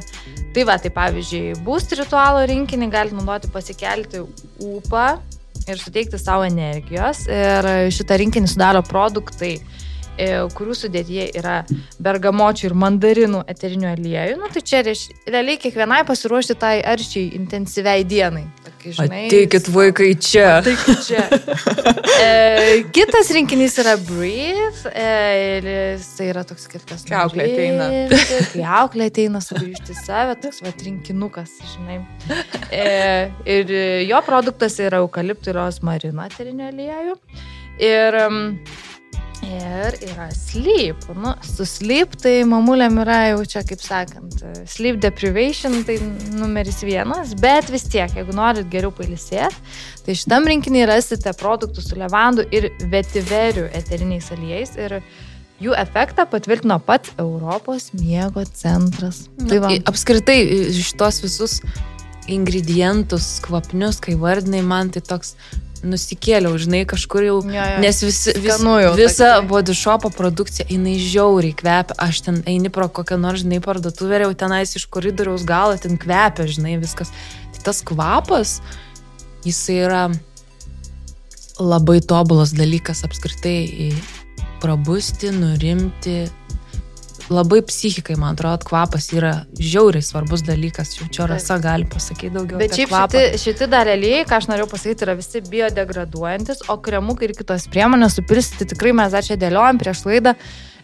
tai 0.56 0.64
va, 0.68 0.78
tai 0.80 0.92
pavyzdžiui, 0.96 1.60
boost 1.66 1.92
ritualo 2.00 2.44
rinkinį 2.48 2.90
galite 2.92 3.18
naudoti 3.18 3.52
pasikelti 3.52 4.24
ūpą 4.64 5.06
ir 5.68 5.82
suteikti 5.82 6.20
savo 6.20 6.46
energijos. 6.48 7.26
Ir 7.28 7.70
šitą 7.94 8.20
rinkinį 8.22 8.52
sudaro 8.52 8.84
produktai 8.88 9.58
kurių 10.56 10.76
sudėtyje 10.78 11.30
yra 11.40 11.62
bergamočių 12.04 12.68
ir 12.70 12.76
mandarinų 12.78 13.44
eterinių 13.52 13.90
aliejų. 13.92 14.38
Nu, 14.42 14.50
tai 14.54 14.64
čia 14.66 14.82
reiš, 14.86 15.08
realiai 15.30 15.60
kiekvienai 15.62 16.02
pasiruošti 16.08 16.58
tai 16.62 16.76
aršiai 16.86 17.32
intensyviai 17.38 18.04
dienai. 18.08 18.44
Tokia, 18.66 18.94
žinai, 18.98 19.22
Ateikit 19.30 19.70
vaikai 19.74 20.10
čia. 20.22 20.48
Ateikit 20.60 21.06
čia. 21.08 21.24
e, 22.26 22.84
kitas 22.94 23.32
rinkinys 23.34 23.78
yra 23.82 23.96
Breathe. 24.10 24.92
E, 24.92 25.08
jis 25.66 26.12
yra 26.28 26.46
toks 26.48 26.68
skirtas. 26.68 27.06
Kai 27.08 27.18
auklė 27.24 27.48
ateina. 27.48 27.88
nurimti, 27.90 28.42
Kai 28.54 28.68
auklė 28.82 29.10
ateina 29.12 29.42
sugrįžti 29.44 29.98
save, 29.98 30.38
toks 30.44 30.62
va 30.66 30.76
rinkinukas, 30.82 31.58
žinai. 31.74 32.02
E, 32.70 32.86
ir 33.58 33.74
jo 34.10 34.22
produktas 34.28 34.78
yra 34.84 35.02
eukaliptų 35.06 35.54
ir 35.54 35.62
rosmarino 35.62 36.30
eterinio 36.30 36.70
aliejų. 36.70 37.18
Ir, 37.82 38.18
um, 38.28 38.42
ir 39.46 39.96
yra 40.06 40.28
sleep. 40.36 41.02
Nu, 41.18 41.34
su 41.46 41.66
sleep 41.66 42.14
tai 42.22 42.42
mamulėm 42.48 43.00
yra 43.04 43.20
jau 43.32 43.42
čia, 43.56 43.64
kaip 43.68 43.82
sakant, 43.84 44.38
sleep 44.70 45.00
deprivation 45.02 45.82
tai 45.88 45.98
numeris 46.38 46.82
vienas, 46.86 47.34
bet 47.42 47.70
vis 47.74 47.88
tiek, 47.90 48.12
jeigu 48.18 48.36
norit 48.38 48.70
geriau 48.72 48.94
pailsėti, 48.96 49.58
tai 50.06 50.16
šitam 50.18 50.48
rinkinį 50.50 50.86
rasite 50.92 51.34
produktų 51.40 51.84
su 51.86 51.98
levandų 52.00 52.48
ir 52.54 52.70
vetiverių 52.94 53.68
eteriniais 53.82 54.30
aliejais. 54.36 54.76
Ir 54.78 55.00
jų 55.62 55.76
efektą 55.78 56.26
patvirtino 56.30 56.80
pats 56.82 57.12
Europos 57.22 57.92
miego 57.94 58.42
centras. 58.46 59.28
Tai 59.48 59.60
va, 59.62 59.74
I- 59.76 59.82
Apskritai, 59.86 60.40
šitos 60.74 61.22
visus 61.26 61.60
ingredientus, 62.32 63.40
kvapnius, 63.46 64.00
kai 64.02 64.16
vardinai, 64.18 64.62
man 64.66 64.90
tai 64.94 65.02
toks 65.06 65.36
nusikėliau, 65.86 66.56
žinai, 66.62 66.84
kažkur 66.90 67.26
jau. 67.26 67.38
Jo, 67.46 67.66
jo. 67.74 67.82
Nes 67.84 68.02
vis, 68.04 68.20
Skanu 68.36 68.76
jau 68.82 68.94
visa 68.98 69.30
toksai. 69.38 69.48
body 69.50 69.76
shopo 69.78 70.12
produkcija, 70.14 70.68
jinai 70.70 70.98
žiauriai 71.02 71.56
kvepia. 71.58 71.98
Aš 72.02 72.24
ten 72.28 72.42
eini 72.50 72.72
pro 72.74 72.88
kokią 72.90 73.20
nors, 73.22 73.44
žinai, 73.46 73.62
parduotuvę 73.64 74.24
jau 74.26 74.34
tenais 74.44 74.76
iš 74.78 74.88
koridoriaus 74.92 75.46
galo 75.48 75.78
ten 75.82 75.98
kvepia, 76.02 76.48
žinai, 76.50 76.78
viskas. 76.82 77.14
Tai 77.56 77.66
tas 77.70 77.82
kvapas, 77.86 78.60
jisai 79.46 79.80
yra 79.86 80.04
labai 81.62 82.00
tobulas 82.02 82.54
dalykas 82.58 83.04
apskritai 83.06 83.92
prabusti, 84.62 85.32
nurimti. 85.34 86.30
Labai 87.32 87.62
psichikai, 87.64 88.18
man 88.20 88.36
atrodo, 88.36 88.66
kvapas 88.68 89.06
yra 89.16 89.32
žiauriai 89.56 90.04
svarbus 90.04 90.44
dalykas. 90.44 90.96
Jau 90.98 91.08
čia 91.14 91.28
rasa 91.32 91.56
gali 91.64 91.88
pasakyti 91.88 92.34
daugiau. 92.36 92.60
Bet 92.60 92.76
šiaip 92.76 92.92
kvapą. 92.92 93.22
šiti, 93.22 93.40
šiti 93.46 93.68
dar 93.72 93.88
realiai, 93.88 94.26
ką 94.28 94.40
aš 94.42 94.50
norėjau 94.52 94.68
pasakyti, 94.74 95.06
yra 95.08 95.16
visi 95.20 95.44
biodegraduojantis, 95.48 96.66
o 96.68 96.76
kremukai 96.84 97.30
ir 97.30 97.36
kitos 97.38 97.70
priemonės 97.72 98.20
supirsti 98.20 98.68
tikrai 98.74 98.92
mes 99.00 99.16
dar 99.16 99.24
čia 99.24 99.40
dėliojom 99.40 99.80
prieš 99.80 100.04
laidą. 100.10 100.36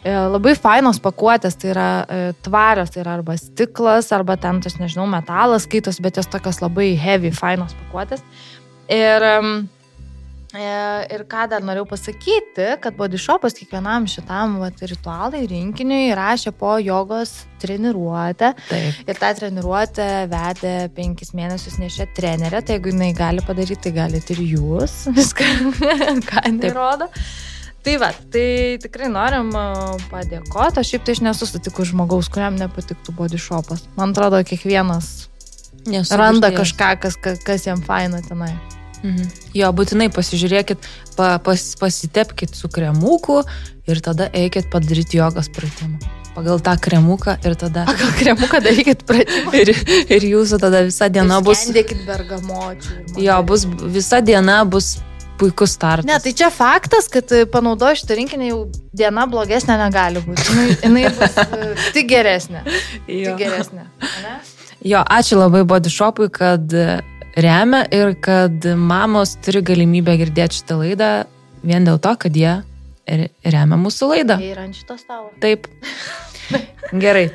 E, 0.08 0.14
Labai 0.16 0.54
fainos 0.56 1.02
pakuotės, 1.04 1.58
tai 1.60 1.74
yra 1.74 1.88
e, 2.00 2.20
tvarios, 2.45 2.93
tai 2.93 3.04
yra 3.04 3.18
arba 3.18 3.36
stiklas, 3.41 4.14
arba 4.16 4.38
ten, 4.39 4.62
aš 4.64 4.80
nežinau, 4.80 5.08
metalas 5.12 5.68
skaitos, 5.68 6.00
bet 6.04 6.22
jos 6.22 6.32
tokios 6.32 6.62
labai 6.64 6.93
heavy, 7.02 7.34
fainos 7.36 7.76
pakuotės. 7.82 8.24
Ir, 8.88 9.28
e, 9.34 9.58
ir 10.58 11.24
ką 11.30 11.45
dar 11.51 11.64
norėjau 11.66 11.88
pasakyti, 11.89 12.68
kad 12.84 12.95
body 12.97 13.20
shopas 13.22 13.55
kiekvienam 13.58 14.08
šitam 14.10 14.58
vat, 14.62 14.80
ritualai 14.89 15.43
rinkiniui 15.49 16.16
rašė 16.18 16.53
po 16.58 16.78
jogos 16.82 17.34
treniruotę. 17.62 18.53
Taip. 18.70 19.01
Ir 19.10 19.20
tą 19.20 19.34
treniruotę 19.39 20.08
vedė 20.32 20.76
penkis 20.95 21.34
mėnesius 21.38 21.80
nešė 21.82 22.10
trenerė, 22.18 22.62
tai 22.62 22.78
jeigu 22.78 22.93
jinai 22.93 23.12
gali 23.18 23.43
padaryti, 23.45 23.82
tai 23.88 23.95
galite 23.97 24.36
ir 24.36 24.43
jūs 24.55 24.97
viską, 25.18 25.51
ką 26.30 26.45
jinai 26.49 26.74
rodo. 26.76 27.10
Tai 27.88 27.93
va, 28.01 28.10
tai 28.34 28.47
tikrai 28.84 29.08
norim 29.08 29.53
padėkoti, 30.12 30.82
aš 30.82 30.89
šiaip 30.91 31.05
tai 31.08 31.16
aš 31.16 31.24
nesu 31.24 31.47
sutikus 31.47 31.93
žmogaus, 31.93 32.28
kuriam 32.34 32.58
nepatiktų 32.60 33.16
body 33.16 33.39
shopas. 33.39 33.86
Man 33.95 34.12
atrodo, 34.12 34.41
kiekvienas 34.43 35.30
Nesu 35.88 36.18
randa 36.20 36.51
kažką, 36.51 36.97
kas, 36.99 37.16
kas 37.22 37.70
jam 37.70 37.80
faina 37.80 38.20
tenai. 38.26 38.51
Mhm. 39.04 39.32
Jo, 39.58 39.72
būtinai 39.76 40.10
pasižiūrėkit, 40.14 40.86
pa, 41.18 41.38
pas, 41.43 41.64
pasitepkit 41.80 42.56
su 42.58 42.70
kremuku 42.72 43.41
ir 43.88 44.02
tada 44.04 44.30
eikit 44.34 44.72
padaryti 44.74 45.22
jogos 45.22 45.52
pratimą. 45.54 46.00
Pagal 46.38 46.60
tą 46.62 46.76
kremuką 46.78 47.34
ir 47.50 47.56
tada... 47.58 47.88
Pagal 47.89 48.12
kremuką 48.20 48.62
darykit 48.62 49.02
pratimą. 49.10 49.54
Ir, 49.62 49.72
ir 50.06 50.26
jūsų 50.28 50.60
tada 50.62 50.84
visa 50.86 51.08
diena 51.10 51.39
bus... 51.41 51.64
Dėkit 51.74 52.04
bergamočių. 52.06 52.98
Jo, 53.26 53.39
bus, 53.41 53.66
visa 53.89 54.20
diena 54.22 54.60
bus 54.70 55.00
puikus 55.38 55.74
startas. 55.74 56.06
Ne, 56.06 56.20
tai 56.22 56.34
čia 56.38 56.50
faktas, 56.54 57.10
kad 57.10 57.32
e, 57.34 57.45
panaudoju 57.50 58.02
šitą 58.02 58.18
rinkinį 58.20 58.52
jau 58.52 58.60
diena 58.98 59.26
blogesnė 59.30 59.78
negali 59.82 60.22
būti. 60.26 60.45
Jinai 60.84 61.08
bus 61.18 61.38
e, 61.41 61.74
tik 61.95 62.10
geresnė. 62.12 62.64
jo. 62.66 63.34
Tik 63.34 63.41
geresnė. 63.41 63.88
ane? 63.98 64.38
jo, 64.93 65.02
ačiū 65.02 65.39
labai 65.41 65.64
Body 65.68 65.93
Shopui, 65.93 66.30
kad 66.34 66.74
e, 66.74 67.00
remia 67.38 67.83
ir 67.93 68.15
kad 68.23 68.65
mamos 68.77 69.35
turi 69.45 69.61
galimybę 69.65 70.15
girdėti 70.19 70.61
šitą 70.61 70.79
laidą 70.81 71.09
vien 71.67 71.85
dėl 71.88 71.99
to, 72.01 72.13
kad 72.23 72.35
jie 72.38 72.55
re- 73.07 73.29
remia 73.45 73.77
mūsų 73.81 74.09
laidą. 74.13 74.39
Yra 74.41 74.65
ant 74.67 74.77
šito 74.77 74.97
stalo. 74.99 75.29
Taip. 75.43 75.67
Gerai. 77.03 77.29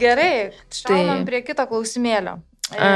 Gerai, 0.00 0.52
šaunam 0.72 1.20
Tai- 1.22 1.26
prie 1.28 1.42
kito 1.46 1.66
klausimėlio. 1.70 2.38
E. 2.70 2.86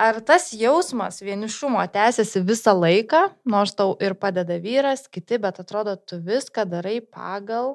Ar 0.00 0.16
tas 0.24 0.46
jausmas 0.56 1.18
vienišumo 1.20 1.82
tęsiasi 1.92 2.40
visą 2.48 2.72
laiką, 2.78 3.26
nors 3.44 3.74
tau 3.76 3.92
ir 4.00 4.14
padeda 4.16 4.56
vyras, 4.62 5.04
kiti, 5.12 5.36
bet 5.42 5.58
atrodo, 5.60 5.98
tu 6.00 6.16
viską 6.24 6.64
darai 6.70 7.02
pagal, 7.04 7.74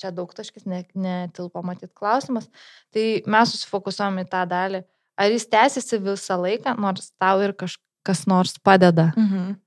čia 0.00 0.10
daug 0.14 0.32
taškis, 0.34 0.66
ne- 0.66 0.82
netilpo 0.98 1.62
matyt 1.62 1.92
klausimas, 1.94 2.48
tai 2.90 3.22
mes 3.30 3.52
susifokusuojam 3.54 4.18
į 4.24 4.26
tą 4.34 4.42
dalį. 4.50 4.82
Ar 5.20 5.32
jis 5.34 5.48
tęsiasi 5.52 5.98
visą 6.00 6.38
laiką, 6.40 6.76
nors 6.80 7.10
tau 7.20 7.42
ir 7.44 7.52
kažkas 7.52 8.24
nors 8.30 8.56
padeda? 8.64 9.10
Mhm. 9.16 9.58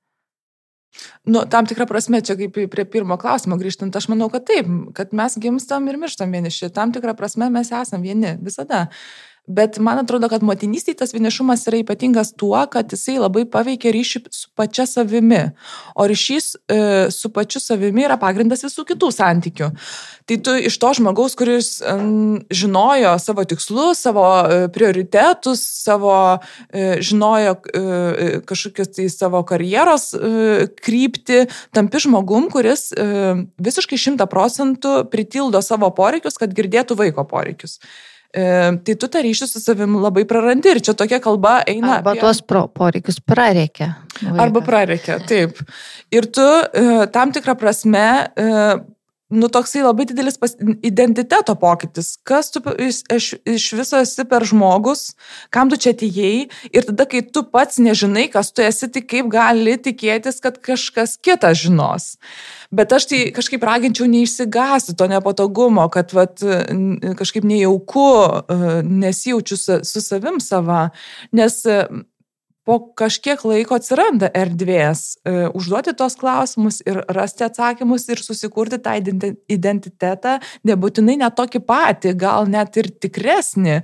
Nu, 1.25 1.41
tam 1.49 1.65
tikrą 1.65 1.87
prasme, 1.89 2.21
čia 2.21 2.35
kaip 2.37 2.57
prie 2.69 2.85
pirmo 2.85 3.17
klausimo 3.17 3.57
grįžtant, 3.57 3.95
aš 3.97 4.07
manau, 4.11 4.27
kad 4.33 4.45
taip, 4.45 4.67
kad 4.97 5.13
mes 5.17 5.37
gimstam 5.41 5.87
ir 5.89 5.97
mirštam 6.01 6.33
vieniši. 6.33 6.69
Tam 6.73 6.93
tikrą 6.93 7.15
prasme 7.17 7.49
mes 7.53 7.71
esam 7.73 8.05
vieni 8.05 8.35
visada. 8.41 8.85
Bet 9.47 9.75
man 9.83 9.99
atrodo, 9.99 10.29
kad 10.31 10.43
motinystėje 10.45 11.01
tas 11.01 11.11
vienišumas 11.11 11.65
yra 11.67 11.81
ypatingas 11.81 12.29
tuo, 12.39 12.55
kad 12.71 12.93
jisai 12.95 13.17
labai 13.19 13.41
paveikia 13.43 13.91
ryšį 13.91 14.21
su 14.31 14.47
pačia 14.55 14.85
savimi. 14.87 15.41
O 15.99 16.05
ryšys 16.07 16.45
e, 16.71 16.77
su 17.11 17.27
pačiu 17.35 17.59
savimi 17.59 18.05
yra 18.07 18.15
pagrindas 18.21 18.63
visų 18.63 18.85
kitų 18.93 19.09
santykių. 19.11 19.67
Tai 20.31 20.37
tu 20.47 20.53
iš 20.69 20.77
to 20.79 20.93
žmogaus, 20.95 21.35
kuris 21.35 21.73
em, 21.83 22.37
žinojo 22.55 23.17
savo 23.19 23.43
tikslus, 23.43 24.05
savo 24.05 24.23
e, 24.47 24.61
prioritetus, 24.71 25.59
savo 25.83 26.15
e, 26.71 27.03
žinojo 27.03 27.57
e, 27.67 27.83
kažkokius 28.47 28.93
tai 28.95 29.09
savo 29.11 29.43
karjeros 29.43 30.13
e, 30.15 30.69
krypti, 30.79 31.41
tampi 31.75 31.99
žmogum, 32.07 32.47
kuris 32.53 32.93
e, 32.95 33.35
visiškai 33.59 33.99
šimta 34.07 34.31
procentų 34.31 35.01
pritildo 35.11 35.59
savo 35.59 35.91
poreikius, 35.91 36.39
kad 36.39 36.55
girdėtų 36.55 36.95
vaiko 37.03 37.27
poreikius. 37.27 37.81
Tai 38.33 38.95
tu 38.97 39.07
tą 39.13 39.21
ryšį 39.21 39.45
su 39.45 39.59
savim 39.61 39.99
labai 40.01 40.23
prarandi 40.25 40.71
ir 40.73 40.79
čia 40.81 40.95
tokia 40.97 41.19
kalba 41.21 41.59
eina. 41.69 41.99
Arba 41.99 42.15
apie- 42.15 42.23
tuos 42.23 42.41
pro, 42.41 42.65
poreikius 42.67 43.19
prareikia. 43.21 43.91
Arba 44.41 44.63
prareikia, 44.65 45.19
taip. 45.29 45.59
Ir 46.09 46.25
tu 46.33 46.41
e, 46.41 47.05
tam 47.13 47.29
tikrą 47.35 47.53
prasme, 47.59 48.07
e, 48.33 48.79
nu 49.33 49.49
toksai 49.49 49.83
labai 49.85 50.05
didelis 50.09 50.37
pas, 50.41 50.53
identiteto 50.85 51.53
pokytis. 51.61 52.15
Kas 52.25 52.49
tu 52.53 52.61
iš, 52.77 53.03
iš, 53.45 53.67
viso 53.77 54.01
esi 54.01 54.25
per 54.29 54.45
žmogus, 54.49 55.13
kam 55.53 55.69
tu 55.69 55.77
čia 55.77 55.93
atėjai 55.93 56.49
ir 56.73 56.89
tada, 56.89 57.05
kai 57.09 57.21
tu 57.25 57.45
pats 57.53 57.77
nežinai, 57.81 58.27
kas 58.33 58.49
tu 58.53 58.65
esi, 58.65 58.89
tai 58.93 59.05
kaip 59.05 59.29
gali 59.33 59.77
tikėtis, 59.77 60.41
kad 60.41 60.57
kažkas 60.57 61.17
kitas 61.21 61.61
žinos. 61.65 62.15
Bet 62.73 62.93
aš 62.95 63.05
tai 63.11 63.19
kažkaip 63.35 63.63
raginčiau 63.67 64.07
neišsigasti 64.09 64.95
to 64.97 65.05
nepatogumo, 65.11 65.85
kad 65.93 66.13
vat, 66.15 66.41
kažkaip 67.19 67.45
nejauku, 67.45 68.07
e, 68.25 68.71
nesijaučiu 68.87 69.57
su, 69.57 70.01
savim 70.01 70.39
sava, 70.41 70.87
nes 71.31 71.59
e, 71.69 71.83
po 72.65 72.79
kažkiek 72.97 73.43
laiko 73.45 73.77
atsiranda 73.77 74.29
erdvės 74.33 75.19
e, 75.21 75.35
užduoti 75.53 75.93
tos 75.99 76.15
klausimus 76.17 76.79
ir 76.87 77.01
rasti 77.13 77.45
atsakymus 77.45 78.07
ir 78.09 78.23
susikurti 78.23 78.79
tą 78.81 78.95
identi- 79.01 79.35
identitetą, 79.51 80.39
nebūtinai 80.65 81.19
net 81.21 81.37
tokį 81.37 81.61
patį, 81.67 82.15
gal 82.17 82.49
net 82.49 82.79
ir 82.79 82.89
tikresnį. 83.05 83.81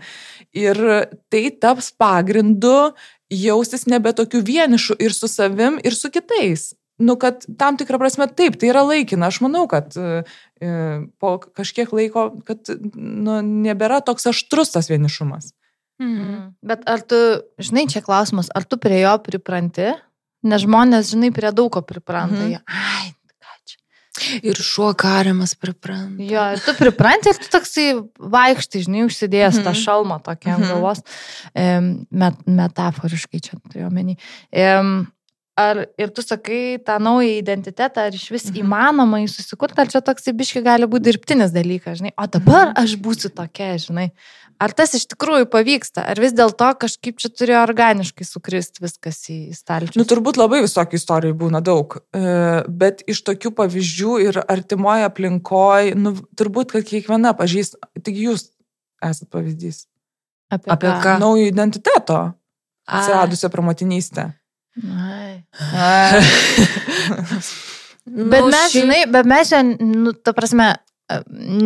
Ir 0.58 0.82
tai 1.30 1.46
taps 1.62 1.92
pagrindu 1.94 2.96
jaustis 3.30 3.86
nebe 3.86 4.16
tokiu 4.18 4.42
vienišu 4.42 4.98
ir 4.98 5.14
su 5.14 5.30
savim, 5.30 5.78
ir 5.86 5.94
su 5.94 6.10
kitais. 6.10 6.72
Nu, 7.00 7.16
kad 7.16 7.46
tam 7.58 7.78
tikrą 7.80 7.98
prasme 8.02 8.28
taip, 8.28 8.58
tai 8.60 8.70
yra 8.74 8.82
laikina. 8.84 9.30
Aš 9.32 9.40
manau, 9.42 9.68
kad 9.72 9.96
e, 9.96 10.24
e, 10.60 10.72
po 11.20 11.38
kažkiek 11.40 11.94
laiko, 11.96 12.26
kad 12.44 12.60
nu, 12.96 13.40
nebėra 13.42 14.02
toks 14.04 14.28
aštrus 14.34 14.74
tas 14.76 14.90
vienišumas. 14.92 15.54
Mhm. 16.02 16.20
Mhm. 16.20 16.42
Bet 16.64 16.84
ar 16.88 17.02
tu, 17.02 17.16
žinai, 17.60 17.88
čia 17.92 18.02
klausimas, 18.04 18.52
ar 18.56 18.64
tu 18.68 18.78
prie 18.78 19.00
jo 19.02 19.16
pripranti? 19.24 19.94
Nes 20.44 20.62
žmonės, 20.64 21.10
žinai, 21.16 21.32
prie 21.36 21.52
daug 21.56 21.72
ko 21.72 21.82
pripranta. 21.82 22.44
Mhm. 22.44 22.64
Ai. 22.68 23.16
Ir 24.44 24.58
šuo 24.60 24.90
kariamas 25.00 25.54
pripranta. 25.56 26.20
Jo, 26.28 26.42
ir 26.52 26.60
tu 26.60 26.74
pripranti 26.76 27.32
ir 27.32 27.38
tu 27.40 27.48
toksai 27.54 27.86
vaikštai, 28.20 28.82
žinai, 28.84 29.06
užsidėjęs 29.08 29.56
mm 29.56 29.62
-hmm. 29.62 29.68
tą 29.68 29.72
Mhm. 29.72 29.80
šalmą 29.86 30.18
tokia 30.24 30.56
ant 30.56 30.66
Mhm. 30.66 30.72
galvos. 30.74 31.00
Em, 31.56 32.06
Met, 32.12 32.36
metaforiškai 32.46 33.40
čia 33.40 33.56
turiu 33.72 33.88
omeny. 33.88 34.18
Em, 34.52 35.08
Ar 35.60 35.80
ir 36.00 36.12
tu 36.16 36.22
sakai 36.24 36.78
tą 36.88 36.96
naują 37.04 37.34
identitetą, 37.42 38.06
ar 38.08 38.14
iš 38.16 38.30
vis 38.32 38.46
Mhm. 38.48 38.60
įmanoma 38.64 39.18
jį 39.20 39.30
susikurti, 39.34 39.82
ar 39.82 39.88
čia 39.92 40.00
toksai 40.02 40.32
biški 40.40 40.62
gali 40.64 40.88
būti 40.88 41.10
dirbtinis 41.10 41.52
dalykas, 41.52 42.00
žinai, 42.00 42.14
o 42.18 42.28
dabar 42.28 42.70
Mhm. 42.70 42.78
aš 42.84 42.96
būsiu 43.04 43.30
tokia, 43.34 43.74
žinai. 43.76 44.12
Ar 44.60 44.72
tas 44.76 44.92
iš 44.94 45.06
tikrųjų 45.08 45.46
pavyksta, 45.52 46.04
ar 46.12 46.20
vis 46.20 46.34
dėlto 46.36 46.68
kažkaip 46.80 47.16
čia 47.18 47.30
turėjo 47.32 47.62
organiškai 47.64 48.26
sukristi 48.28 48.82
viskas 48.84 49.20
į 49.32 49.38
stalčių? 49.56 49.96
Nu, 49.96 50.04
turbūt 50.04 50.36
labai 50.38 50.60
visokių 50.68 50.96
istorijų 51.00 51.36
būna 51.44 51.62
daug, 51.64 51.96
e, 52.14 52.64
bet 52.68 53.04
iš 53.08 53.24
tokių 53.24 53.52
pavyzdžių 53.56 54.14
ir 54.28 54.34
artimoje 54.48 55.04
aplinkoje, 55.08 55.96
nu, 55.96 56.12
turbūt, 56.36 56.72
kad 56.76 56.84
kiekviena 56.84 57.32
pažįsta, 57.36 57.76
tik 58.04 58.16
jūs 58.16 58.50
esate 59.02 59.30
pavyzdys. 59.32 59.86
apie, 60.52 60.72
apie 60.72 60.88
ką? 61.04 61.20
Naujo 61.20 61.46
identiteto 61.48 62.18
A. 62.20 62.34
atsiradusio 63.00 63.50
Ai. 64.84 65.44
Nu, 68.10 68.26
Bet 68.30 68.44
mes, 68.46 68.56
šiaip- 68.56 68.74
žinai, 68.74 69.02
bet 69.12 69.26
mes 69.30 69.50
čia, 69.52 69.60
nu, 69.80 70.12
ta 70.14 70.32
prasme, 70.34 70.70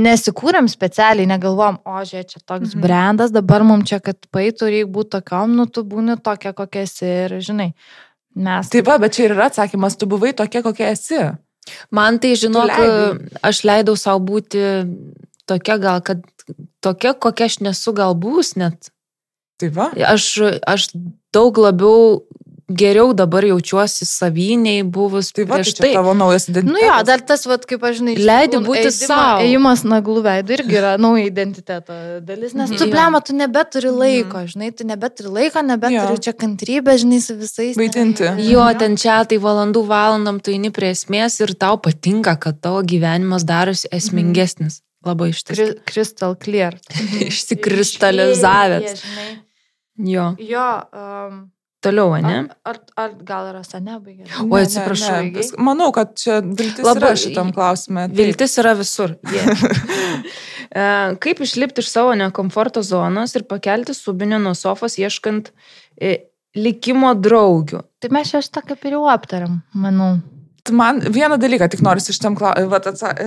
nesikūrėm 0.03 0.67
specialiai, 0.71 1.27
negalvom, 1.29 1.77
o 1.87 1.99
žiūrėk, 2.03 2.27
čia 2.33 2.39
toks 2.45 2.73
Mhm. 2.75 2.81
brandas, 2.83 3.31
dabar 3.31 3.63
mums 3.63 3.87
čia, 3.89 3.99
kad 4.03 4.17
paeitų, 4.31 4.67
reikia 4.71 4.91
būti 4.91 5.09
tokiam, 5.19 5.55
nu, 5.55 5.65
tu 5.67 5.83
būni 5.83 6.17
tokia, 6.21 6.53
kokia 6.53 6.81
esi 6.83 7.05
ir, 7.05 7.29
žinai, 7.39 7.73
mes. 8.35 8.69
Taip, 8.69 8.85
va, 8.87 8.97
bet 8.97 9.13
čia 9.13 9.25
ir 9.25 9.35
yra 9.35 9.49
atsakymas, 9.51 9.97
tu 9.97 10.05
buvai 10.05 10.33
tokia, 10.33 10.61
kokia 10.63 10.91
esi. 10.91 11.19
Man 11.91 12.19
tai, 12.19 12.33
žinok, 12.35 12.71
aš 13.41 13.63
leidau 13.63 13.95
savo 13.95 14.19
būti 14.25 14.59
tokia 15.47 15.77
gal, 15.79 16.01
kad 16.01 16.23
tokia, 16.81 17.13
kokia 17.13 17.45
aš 17.45 17.59
nesu 17.59 17.93
gal 17.93 18.15
bus 18.15 18.55
net. 18.55 18.89
Tai 19.59 19.69
va. 19.69 19.91
Aš, 19.95 20.39
aš 20.67 20.89
daug 21.31 21.55
labiau 21.55 22.23
geriau 22.81 23.13
dabar 23.13 23.45
jaučiuosi 23.47 24.05
saviniai 24.09 24.83
buvus 24.83 25.31
Tai 25.35 25.45
va, 25.49 25.59
tai 25.61 25.71
čia 25.71 25.91
tavo 25.93 26.13
naujas 26.17 26.47
identitetas. 26.49 26.81
Nu 26.81 26.81
jo, 26.87 26.97
dar 27.09 27.21
tas, 27.21 27.45
vat, 27.49 27.65
kaip 27.69 27.83
aš 27.83 27.99
žinai, 28.01 28.15
tikrųjų, 28.17 28.65
būti 28.67 28.91
sau. 28.95 29.39
Ėjimas 29.43 29.83
naglų 29.87 30.23
veidų 30.27 30.57
irgi 30.57 30.77
yra 30.81 30.93
nauja 31.01 31.25
identiteto 31.29 31.93
dalis, 32.25 32.53
nes 32.53 32.69
tu, 32.73 32.83
Mhm. 32.85 32.91
blema, 32.91 33.21
tu 33.21 33.33
nebeturi 33.33 33.89
Mhm. 33.91 33.99
laiko, 34.03 34.43
žinai, 34.53 34.71
tu 34.75 34.83
nebeturi 34.83 35.29
laiko, 35.37 35.59
nebeturi 35.61 36.15
Jo. 36.15 36.21
čia 36.27 36.33
kantrybę, 36.33 36.97
žinai, 37.03 37.21
su 37.21 37.35
visais. 37.35 37.75
Vaidinti. 37.77 38.23
Jo, 38.49 38.65
ten 38.77 38.95
čia 38.97 39.23
tai 39.27 39.37
valandų 39.37 39.85
valandom 39.87 40.41
tu 40.41 40.51
eini 40.51 40.71
prie 40.71 40.91
esmės 40.91 41.39
ir 41.41 41.53
tau 41.55 41.77
patinka, 41.77 42.39
kad 42.39 42.59
tavo 42.61 42.81
gyvenimas 42.83 43.43
darosi 43.43 43.87
esmingesnis. 43.91 44.81
Labai 45.05 45.29
iš 45.33 45.43
tikrųjų. 45.43 45.83
Crystal 45.85 46.35
clear. 46.39 46.73
Išsikristalizavęs. 47.27 48.83
Išėję, 48.83 48.95
žinai. 49.03 49.39
Jo, 50.09 50.35
Jo, 50.39 50.67
um, 50.93 51.51
toliau, 51.83 52.13
ne? 52.23 52.35
ar, 52.39 52.47
ar, 52.73 52.79
ar 53.03 53.11
gal 53.27 53.49
yra 53.51 53.61
sane 53.67 53.97
baigė? 53.99 54.25
Oi, 54.25 54.47
Ne, 54.47 54.49
ne, 54.49 54.61
atsiprašau, 54.65 55.13
ne. 55.17 55.29
Eigai. 55.29 55.45
Manau, 55.69 55.89
kad 55.95 56.15
čia 56.19 56.39
viltis 56.43 56.83
Labai- 56.87 57.11
yra 57.11 57.19
šitam 57.19 57.51
klausime. 57.55 58.07
Taip. 58.09 58.17
Viltis 58.21 58.57
yra 58.63 58.75
visur. 58.79 59.15
Yeah. 60.73 61.13
Kaip 61.21 61.41
išlipti 61.45 61.83
iš 61.83 61.89
savo 61.91 62.15
nekomforto 62.17 62.81
zonos 62.81 63.35
ir 63.37 63.43
pakelti 63.45 63.93
subinę 63.93 64.39
nuo 64.41 64.55
sofos 64.57 64.95
ieškant 64.97 65.51
e, 66.01 66.15
likimo 66.57 67.11
draugių? 67.13 67.83
Tai 68.01 68.09
mes 68.15 68.31
šitą 68.33 68.63
kaip 68.65 68.85
ir 68.89 68.95
jau 68.97 69.03
aptariam, 69.11 69.59
manau. 69.77 70.15
Man 70.71 71.01
vieną 71.11 71.35
dalyką 71.37 71.67
tik 71.67 71.81
noriu 71.83 71.99
šitam 71.99 72.37
klausimui, 72.39 72.77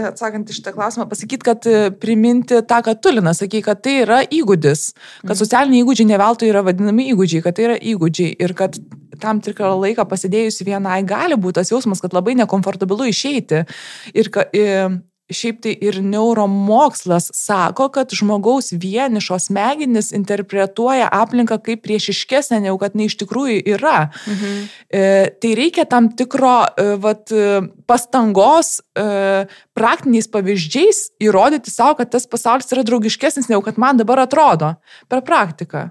atsakant 0.09 0.49
iš 0.49 0.57
šitą 0.63 0.73
klausimą, 0.73 1.05
pasakyti, 1.11 1.45
kad 1.45 1.67
e, 1.69 1.91
priminti 1.93 2.63
tą, 2.65 2.79
kad 2.87 3.03
Tulina 3.05 3.35
sakė, 3.37 3.61
kad 3.67 3.83
tai 3.85 3.99
yra 4.07 4.23
įgūdis, 4.25 4.87
kad 5.21 5.35
Mhm. 5.35 5.41
socialiniai 5.43 5.83
įgūdžiai 5.85 6.07
ne 6.09 6.17
veltui 6.23 6.49
yra 6.49 6.63
vadinami 6.65 7.11
įgūdžiai, 7.13 7.43
kad 7.45 7.59
tai 7.59 7.67
yra 7.69 7.77
įgūdžiai 7.77 8.37
ir 8.41 8.55
kad 8.57 8.79
tam 9.21 9.43
tikrą 9.45 9.75
laiką 9.77 10.09
pasidėjusi 10.09 10.65
vienai 10.65 11.03
gali 11.05 11.37
būti 11.37 11.61
tas 11.61 11.71
jausmas, 11.71 12.01
kad 12.01 12.17
labai 12.17 12.35
nekomfortabilu 12.41 13.05
išeiti. 13.13 13.67
Ir 14.15 14.33
ka, 14.33 14.49
e, 14.57 14.89
šiaip 15.33 15.59
tai 15.65 15.73
ir 15.83 15.99
neuromokslas 16.05 17.31
sako, 17.35 17.89
kad 17.95 18.13
žmogaus 18.15 18.71
vienišos 18.73 19.49
smegenys 19.49 20.13
interpretuoja 20.15 21.09
aplinką 21.13 21.59
kaip 21.67 21.83
priešiškesnė, 21.87 22.61
negu 22.67 22.79
kad 22.83 22.95
jinai 22.95 23.09
iš 23.11 23.19
tikrųjų 23.23 23.59
yra. 23.75 23.97
Mhm. 24.31 24.61
E, 24.87 25.03
tai 25.43 25.55
reikia 25.59 25.87
tam 25.91 26.13
tikro 26.15 26.55
e, 26.69 26.87
vat, 27.03 27.33
e, 27.35 27.61
pastangos 27.91 28.79
e, 28.79 29.47
praktiniais 29.77 30.31
pavyzdžiais 30.31 31.03
įrodyti 31.23 31.75
savo, 31.75 31.99
kad 31.99 32.13
tas 32.15 32.29
pasaulis 32.31 32.71
yra 32.75 32.87
draugiškesnis, 32.87 33.51
negu 33.51 33.65
kad 33.67 33.81
man 33.83 33.99
dabar 33.99 34.23
atrodo. 34.23 34.77
Per 35.11 35.25
praktiką, 35.27 35.89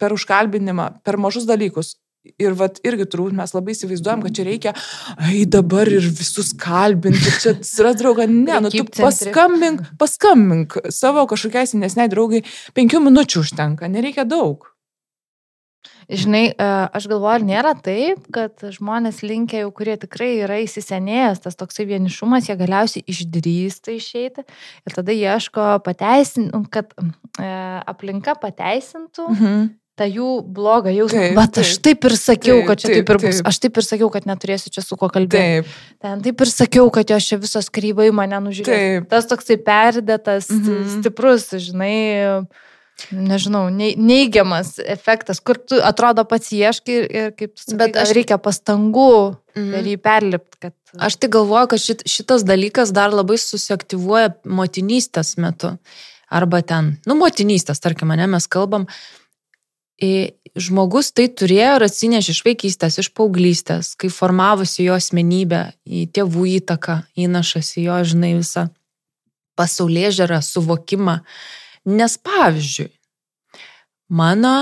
per 0.00 0.12
užkalbinimą, 0.16 1.00
per 1.04 1.16
mažus 1.20 1.48
dalykus. 1.48 1.96
Ir 2.20 2.52
vat, 2.52 2.76
irgi 2.84 3.06
turbūt 3.08 3.32
mes 3.32 3.52
labai 3.56 3.72
įsivaizduojam, 3.72 4.20
kad 4.26 4.34
čia 4.36 4.44
reikia, 4.44 4.72
ai 5.24 5.46
dabar 5.48 5.88
ir 5.88 6.04
visus 6.04 6.50
kalbinti, 6.52 7.32
čia 7.40 7.54
atsiras 7.56 7.96
drauga. 7.96 8.26
Ne, 8.28 8.58
nu 8.60 8.72
tu 8.72 8.84
paskambink, 8.92 9.86
paskambink 10.00 10.76
savo 10.92 11.24
kažkokiai 11.30 11.70
senesniai 11.70 12.12
draugai, 12.12 12.42
penkių 12.76 13.00
minučių 13.06 13.40
užtenka, 13.46 13.88
nereikia 13.88 14.28
daug. 14.28 14.68
Žinai, 16.10 16.42
e, 16.50 16.68
aš 16.92 17.06
galvoju, 17.06 17.32
ar 17.38 17.44
nėra 17.46 17.72
taip, 17.78 18.24
kad 18.34 18.58
žmonės 18.74 19.22
linkia 19.22 19.62
jau, 19.62 19.70
kurie 19.72 19.94
tikrai 20.00 20.32
yra 20.42 20.58
įsisenėjęs, 20.64 21.40
tas 21.44 21.56
toksai 21.56 21.86
vienišumas, 21.86 22.50
jie 22.50 22.56
galiausiai 22.58 23.04
išdrįsta 23.08 23.94
išeiti 23.94 24.42
ir 24.44 24.96
tada 24.96 25.14
ieško 25.14 25.76
pateisinti, 25.86 26.64
kad 26.74 26.92
e, 26.98 27.50
aplinka 27.88 28.34
pateisintų 28.42 29.28
Mhm. 29.30 29.68
Tą 30.00 30.06
jų 30.08 30.28
blogą 30.56 30.88
jausmą. 30.96 31.26
Bet 31.36 31.60
aš 31.60 31.74
taip. 31.84 32.06
ir 32.08 32.16
sakiau, 32.16 32.56
Taip, 32.62 32.68
kad 32.70 32.80
čia 32.80 32.88
taip, 32.88 32.96
taip 33.04 33.12
ir 33.12 33.20
bus. 33.26 33.42
Aš 33.52 33.58
taip 33.66 33.76
ir 33.82 33.86
sakiau, 33.86 34.08
kad 34.14 34.24
neturėsiu 34.30 34.72
čia 34.72 34.80
su 34.86 34.96
kuo 34.96 35.10
kalbėti. 35.12 35.60
Taip, 35.66 35.76
Ten 36.00 36.24
taip 36.24 36.40
ir 36.46 36.50
sakiau, 36.54 36.88
kad 36.94 37.12
jos 37.12 37.28
čia 37.28 37.36
visos 37.42 37.68
krybai 37.68 38.08
mane 38.16 38.40
nužiūrėjo. 38.48 39.04
Tas 39.12 39.28
toksai 39.28 39.58
perdėtas, 39.66 40.48
Mhm. 40.48 40.88
stiprus, 41.00 41.50
žinai, 41.68 42.46
nežinau, 43.12 43.68
nei- 43.72 43.94
neigiamas 43.96 44.74
efektas, 44.84 45.40
kur 45.40 45.56
tu 45.56 45.78
atrodo 45.80 46.24
pats 46.28 46.50
ieškai 46.52 46.96
ir, 46.98 47.06
ir 47.10 47.30
kaip 47.32 47.54
tu 47.56 47.62
sakai, 47.64 47.78
Bet 47.78 47.96
aš- 47.96 48.12
reikia 48.16 48.36
pastangų 48.38 49.36
Mhm. 49.56 49.70
per 49.72 49.82
jį 49.84 49.96
perlipti, 49.98 50.56
kad... 50.60 50.72
Aš 50.98 51.16
tai 51.16 51.28
galvoju, 51.30 51.68
kad 51.70 51.78
šit, 51.78 52.02
šitas 52.04 52.42
dalykas 52.44 52.92
dar 52.92 53.10
labai 53.14 53.36
susiaktyvuoja 53.38 54.34
motinystės 54.44 55.36
metu. 55.38 55.78
Arba 56.30 56.60
ten, 56.62 56.98
nu, 57.06 57.14
motinystės, 57.18 57.80
tarkim, 57.82 58.08
ne, 58.14 58.26
mes 58.26 58.46
kalbam. 58.46 58.86
I, 58.86 59.19
žmogus 60.56 61.12
tai 61.14 61.28
turėjo 61.28 61.76
ir 61.78 61.84
atsinešė 61.86 62.32
iš 62.34 62.40
vaikystės, 62.46 62.98
iš 63.02 63.10
paauglystės, 63.16 63.92
kai 64.00 64.08
formavosi 64.12 64.86
jo 64.88 64.96
asmenybė, 64.96 65.62
į 65.86 66.06
tėvų 66.16 66.46
įtaką, 66.60 66.96
įnašas 67.20 67.74
į 67.78 67.84
jo, 67.88 67.98
žinai, 68.12 68.32
visą 68.40 68.68
pasaulyje 69.60 70.10
žiūrą, 70.20 70.40
suvokimą. 70.44 71.18
Nes 71.90 72.16
pavyzdžiui, 72.24 72.90
mano, 74.10 74.54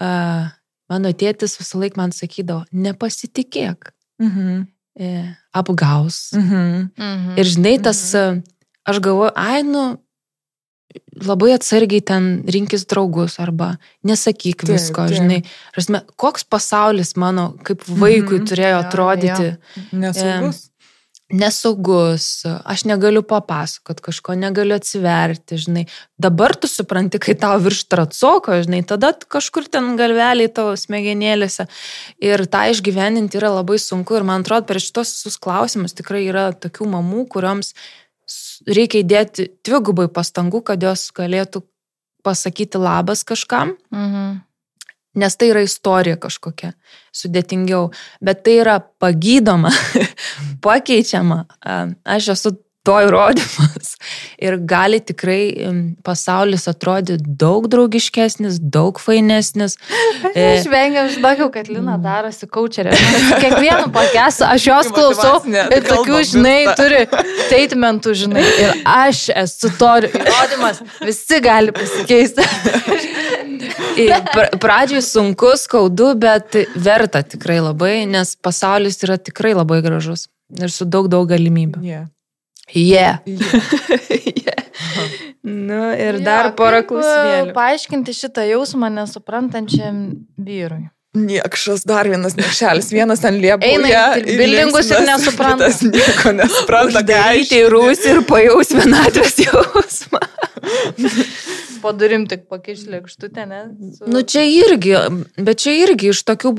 uh, 0.00 0.46
mano 0.92 1.12
tėtis 1.16 1.56
visą 1.60 1.80
laiką 1.82 2.00
man 2.00 2.12
sakydavo, 2.16 2.64
nepasitikėk, 2.72 3.92
Mhm. 4.20 4.66
e, 4.98 5.36
apgaus. 5.52 6.32
Mhm. 6.32 6.90
Mhm. 6.96 7.38
Ir 7.38 7.44
žinai, 7.44 7.82
tas, 7.82 8.00
Mhm. 8.14 8.42
aš 8.86 9.00
galvoju, 9.00 9.32
ai, 9.36 9.62
nu, 9.62 9.98
labai 11.26 11.52
atsargiai 11.56 12.00
ten 12.04 12.44
rinkis 12.46 12.86
draugus 12.86 13.38
arba 13.40 13.76
nesakyk 14.04 14.64
Taip, 14.64 14.74
visko, 14.76 15.06
taip. 15.06 15.16
žinai. 15.18 15.40
Rasme, 15.76 16.02
koks 16.16 16.44
pasaulis 16.44 17.16
mano 17.16 17.54
kaip 17.64 17.82
vaikui 17.88 18.40
Mhm. 18.40 18.46
turėjo 18.50 18.76
Jo, 18.76 18.84
atrodyti 18.84 19.56
Nesaugus. 19.92 20.70
nesaugus, 21.32 22.26
aš 22.64 22.84
negaliu 22.86 23.22
papasakot 23.26 23.98
kažko, 24.04 24.36
negaliu 24.38 24.76
atsiverti, 24.78 25.58
žinai. 25.58 25.82
Dabar 26.18 26.54
tu 26.54 26.68
supranti, 26.70 27.18
kai 27.18 27.34
tau 27.34 27.58
virš 27.58 27.80
tracoko, 27.90 28.54
žinai, 28.62 28.84
tada 28.86 29.10
kažkur 29.12 29.66
ten 29.68 29.96
galveliai 29.98 30.46
tavo 30.54 30.76
smegenėlėse. 30.78 31.66
Ir 32.22 32.46
tą 32.46 32.62
išgyveninti 32.70 33.40
yra 33.40 33.50
labai 33.58 33.78
sunku. 33.82 34.16
Ir 34.16 34.22
man 34.28 34.44
atrodo, 34.46 34.66
per 34.70 34.76
šitos 34.76 35.10
visus 35.16 35.36
klausimus 35.42 35.94
tikrai 35.98 36.24
yra 36.30 36.52
tokių 36.54 36.86
mamų, 36.94 37.26
kurioms 37.28 37.74
reikia 38.66 39.02
įdėti 39.04 39.48
dvigubai 39.66 40.08
pastangų, 40.12 40.62
kad 40.66 40.82
jos 40.82 41.08
galėtų 41.16 41.62
pasakyti 42.26 42.80
labas 42.82 43.24
kažkam. 43.24 43.76
Mhm. 43.94 44.42
Nes 45.16 45.32
tai 45.40 45.46
yra 45.48 45.62
istorija 45.64 46.18
kažkokia, 46.20 46.74
sudėtingiau, 47.16 47.86
bet 48.20 48.42
tai 48.44 48.58
yra 48.60 48.74
pagydoma, 49.00 49.70
pakeičiama. 50.66 51.38
Aš 52.04 52.28
esu 52.34 52.52
to 52.86 52.94
įrodymas. 53.04 53.92
Ir 54.38 54.58
gali 54.68 54.98
tikrai 55.02 55.40
pasaulis 56.06 56.66
atrodyti 56.70 57.24
daug 57.40 57.66
draugiškesnis, 57.72 58.58
daug 58.60 59.00
fainesnis. 59.02 59.76
Aš 60.36 60.66
vengiam, 60.70 61.08
žinokau, 61.12 61.48
kad 61.54 61.70
Lina 61.72 61.96
darosi 62.02 62.46
kočerė. 62.50 62.92
Kiekvienu 63.42 63.90
pakėsiu, 63.94 64.46
aš 64.52 64.66
jos 64.68 64.90
klausau 64.94 65.40
ir 65.48 65.86
tokių, 65.86 66.20
žinai, 66.32 66.56
turi 66.78 67.02
statementų, 67.46 68.14
žinai. 68.22 68.44
Ir 68.62 68.74
aš 68.88 69.26
esu 69.44 69.72
to 69.80 69.92
įrodymas, 70.10 70.82
visi 71.02 71.40
gali 71.44 71.74
pasikeisti. 71.76 72.44
Ir 73.96 74.12
pra- 74.32 74.50
Pradžioj 74.60 75.02
sunku, 75.04 75.52
skaudu, 75.60 76.12
bet 76.20 76.56
verta 76.76 77.22
tikrai 77.24 77.58
labai, 77.64 77.94
nes 78.08 78.34
pasaulis 78.36 78.98
yra 79.06 79.16
tikrai 79.18 79.54
labai 79.56 79.80
gražus 79.84 80.26
ir 80.60 80.70
su 80.70 80.84
daug, 80.84 81.08
daug 81.10 81.26
galimybių. 81.30 81.82
Yeah. 81.84 82.04
Yeah. 82.74 83.18
Yeah. 83.26 84.62
Nu, 85.46 85.92
ir 85.94 86.18
dar 86.26 86.48
porą 86.58 86.80
kaip, 86.82 86.88
klausimėlių. 86.90 87.52
Paaiškinti 87.54 88.14
šitą 88.18 88.42
jausmą 88.48 88.88
nesuprantančiam 88.90 90.00
vyrui. 90.34 90.88
Niekšas 91.16 91.86
dar 91.88 92.08
vienas 92.10 92.34
niekšelis, 92.36 92.90
vienas 92.92 93.22
ten 93.22 93.38
liepa. 93.40 93.64
Eina 93.64 94.18
į 94.18 94.34
bildingus 94.36 94.90
ir 94.90 95.04
nesupranta. 95.06 95.70
Nieko 95.86 96.34
nesupranta, 96.36 97.04
Daryti 97.06 97.62
į 97.62 97.70
rūsį 97.72 98.10
ir 98.16 98.20
pajaus 98.28 98.74
vienatvės 98.74 99.38
jausmą. 99.46 100.20
Po 101.84 101.92
durim 101.94 102.26
tik 102.28 102.48
pakiš 102.50 102.84
lėkštutę, 102.90 103.46
ne? 103.46 103.62
Su... 103.94 104.10
Nu 104.10 104.24
čia 104.26 104.42
irgi, 104.50 104.96
bet 105.38 105.62
čia 105.62 105.76
irgi 105.86 106.10
iš 106.10 106.24
tokių 106.26 106.52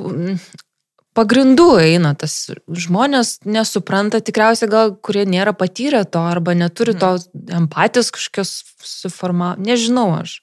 pagrindų 1.17 1.67
eina 1.81 2.13
tas 2.19 2.35
žmonės 2.69 3.39
nesupranta, 3.47 4.21
tikriausiai 4.21 4.69
gal, 4.71 4.93
kurie 5.01 5.25
nėra 5.29 5.55
patyrę 5.57 6.03
to 6.05 6.21
arba 6.21 6.53
neturi 6.57 6.93
to 6.97 7.15
empatijos 7.57 8.11
kažkokios 8.15 8.53
suformavimo, 8.85 9.65
nežinau 9.65 10.11
aš. 10.19 10.41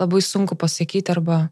Labai 0.00 0.22
sunku 0.24 0.56
pasakyti 0.58 1.12
arba, 1.12 1.44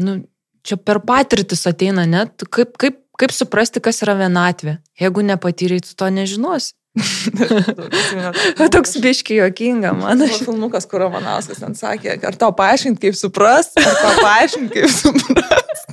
nu, 0.00 0.20
čia 0.66 0.78
per 0.78 1.00
patirtis 1.06 1.66
ateina 1.68 2.06
net, 2.08 2.46
kaip, 2.52 2.76
kaip, 2.80 3.00
kaip 3.18 3.34
suprasti, 3.34 3.82
kas 3.84 4.02
yra 4.04 4.16
vienatvė. 4.20 4.78
Jeigu 5.00 5.24
nepatyrei, 5.26 5.82
tu 5.84 5.96
to 5.98 6.10
nežinosi. 6.12 6.74
Toks 8.74 8.96
biški 9.02 9.36
jokinga, 9.36 9.92
man. 9.92 10.18
Mano 10.18 10.28
filmukas, 10.32 10.86
kur 10.88 11.04
Romanauskas 11.04 11.60
ten 11.60 11.76
sakė, 11.76 12.16
ar 12.24 12.38
tau 12.40 12.52
paaiškinti, 12.56 13.02
kaip 13.04 13.18
supras, 13.18 13.72
ar 13.80 13.98
tau 14.00 14.14
paaiškinti, 14.22 14.80
kaip 14.80 14.92
supras. 14.94 15.84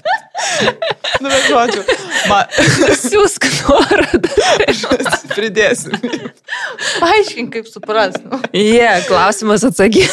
nu, 1.22 1.28
bet 1.28 1.44
žodžiu, 1.50 1.84
man, 2.32 2.56
Siūsk 3.00 3.48
nuorodą. 3.60 4.32
pridėsim. 5.34 5.98
Paaiškink, 7.02 7.52
kaip 7.58 7.70
supras. 7.72 8.18
Nu. 8.24 8.40
Yeah, 8.74 9.04
klausimas 9.08 9.66
atsakė. 9.68 10.06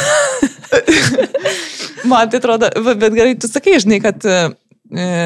Man 2.09 2.31
tai 2.33 2.41
atrodo, 2.41 2.71
bet 2.91 3.15
gerai, 3.15 3.35
tu 3.39 3.51
sakai, 3.51 3.79
žinai, 3.83 4.01
kad, 4.03 4.25
e, 4.27 5.19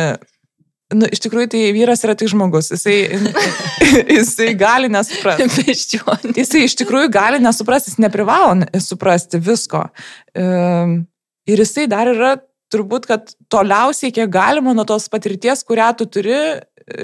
nu, 0.93 1.09
iš 1.09 1.22
tikrųjų, 1.24 1.49
tai 1.55 1.62
vyras 1.76 2.05
yra 2.05 2.14
tik 2.18 2.28
žmogus. 2.35 2.68
Jisai, 2.74 2.99
jisai 4.18 4.51
gali 4.61 4.91
nesuprasti. 4.93 5.49
Jisai 6.37 6.66
iš 6.68 6.76
tikrųjų 6.82 7.09
gali 7.14 7.41
nesuprasti, 7.45 7.95
jis 7.95 8.03
neprivalo 8.05 8.53
ne- 8.61 8.85
suprasti 8.85 9.41
visko. 9.41 9.87
Ehm, 10.37 11.05
Ir 11.45 11.61
jisai 11.61 11.85
dar 11.93 12.09
yra 12.09 12.35
turbūt, 12.72 13.05
kad 13.07 13.35
toliausiai, 13.53 14.12
kiek 14.16 14.30
galima 14.32 14.72
nuo 14.74 14.87
tos 14.89 15.11
patirties, 15.12 15.61
kurią 15.68 15.91
tu 15.99 16.07
turi, 16.09 16.39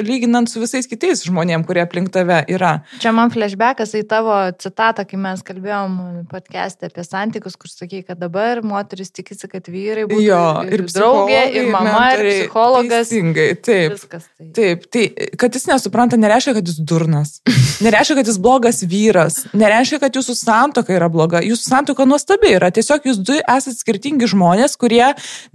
lyginant 0.05 0.51
su 0.51 0.61
visais 0.61 0.87
kitais 0.89 1.22
žmonėm, 1.26 1.62
kurie 1.68 1.83
aplink 1.85 2.11
tave 2.12 2.43
yra. 2.53 2.81
Čia 3.01 3.12
man 3.16 3.31
flashbackas 3.33 3.95
į 3.97 4.03
tavo 4.11 4.35
citatą, 4.61 5.07
kai 5.09 5.20
mes 5.20 5.43
kalbėjom 5.47 5.95
podcast'e 6.31 6.91
apie 6.91 7.05
santykius, 7.07 7.57
kur 7.61 7.70
sakai, 7.72 8.03
kad 8.07 8.20
dabar 8.20 8.61
moteris 8.66 9.12
tikisi, 9.14 9.49
kad 9.51 9.68
vyrai 9.70 10.07
būtų 10.11 10.24
Jo, 10.24 10.43
ir 10.68 10.85
draugė, 10.91 11.43
ir 11.57 11.70
mama, 11.72 11.91
ir 11.91 11.95
mentoriai. 11.95 12.43
psichologas. 12.45 13.09
Teisingai, 13.11 13.47
taip. 13.61 13.95
Viskas 13.97 14.26
tai. 14.28 14.49
Taip, 14.59 14.85
tai 14.93 15.05
kad 15.41 15.57
jis 15.57 15.66
nesupranta, 15.70 16.18
nereiškia, 16.20 16.57
kad 16.59 16.68
jis 16.72 16.81
durnas. 16.81 17.37
Nereiškia, 17.87 18.18
kad 18.20 18.28
jis 18.28 18.41
blogas 18.43 18.83
vyras. 18.85 19.41
Nereiškia, 19.57 20.01
kad 20.03 20.16
jūsų 20.18 20.37
santoka 20.37 20.93
yra 20.97 21.09
bloga. 21.12 21.41
Jūsų 21.45 21.70
santoka 21.70 22.05
nuostabi 22.09 22.53
yra. 22.59 22.68
Tiesiog 22.74 23.07
jūs 23.09 23.22
du 23.24 23.39
esate 23.41 23.76
skirtingi 23.78 24.28
žmonės, 24.31 24.76
kurie 24.81 25.07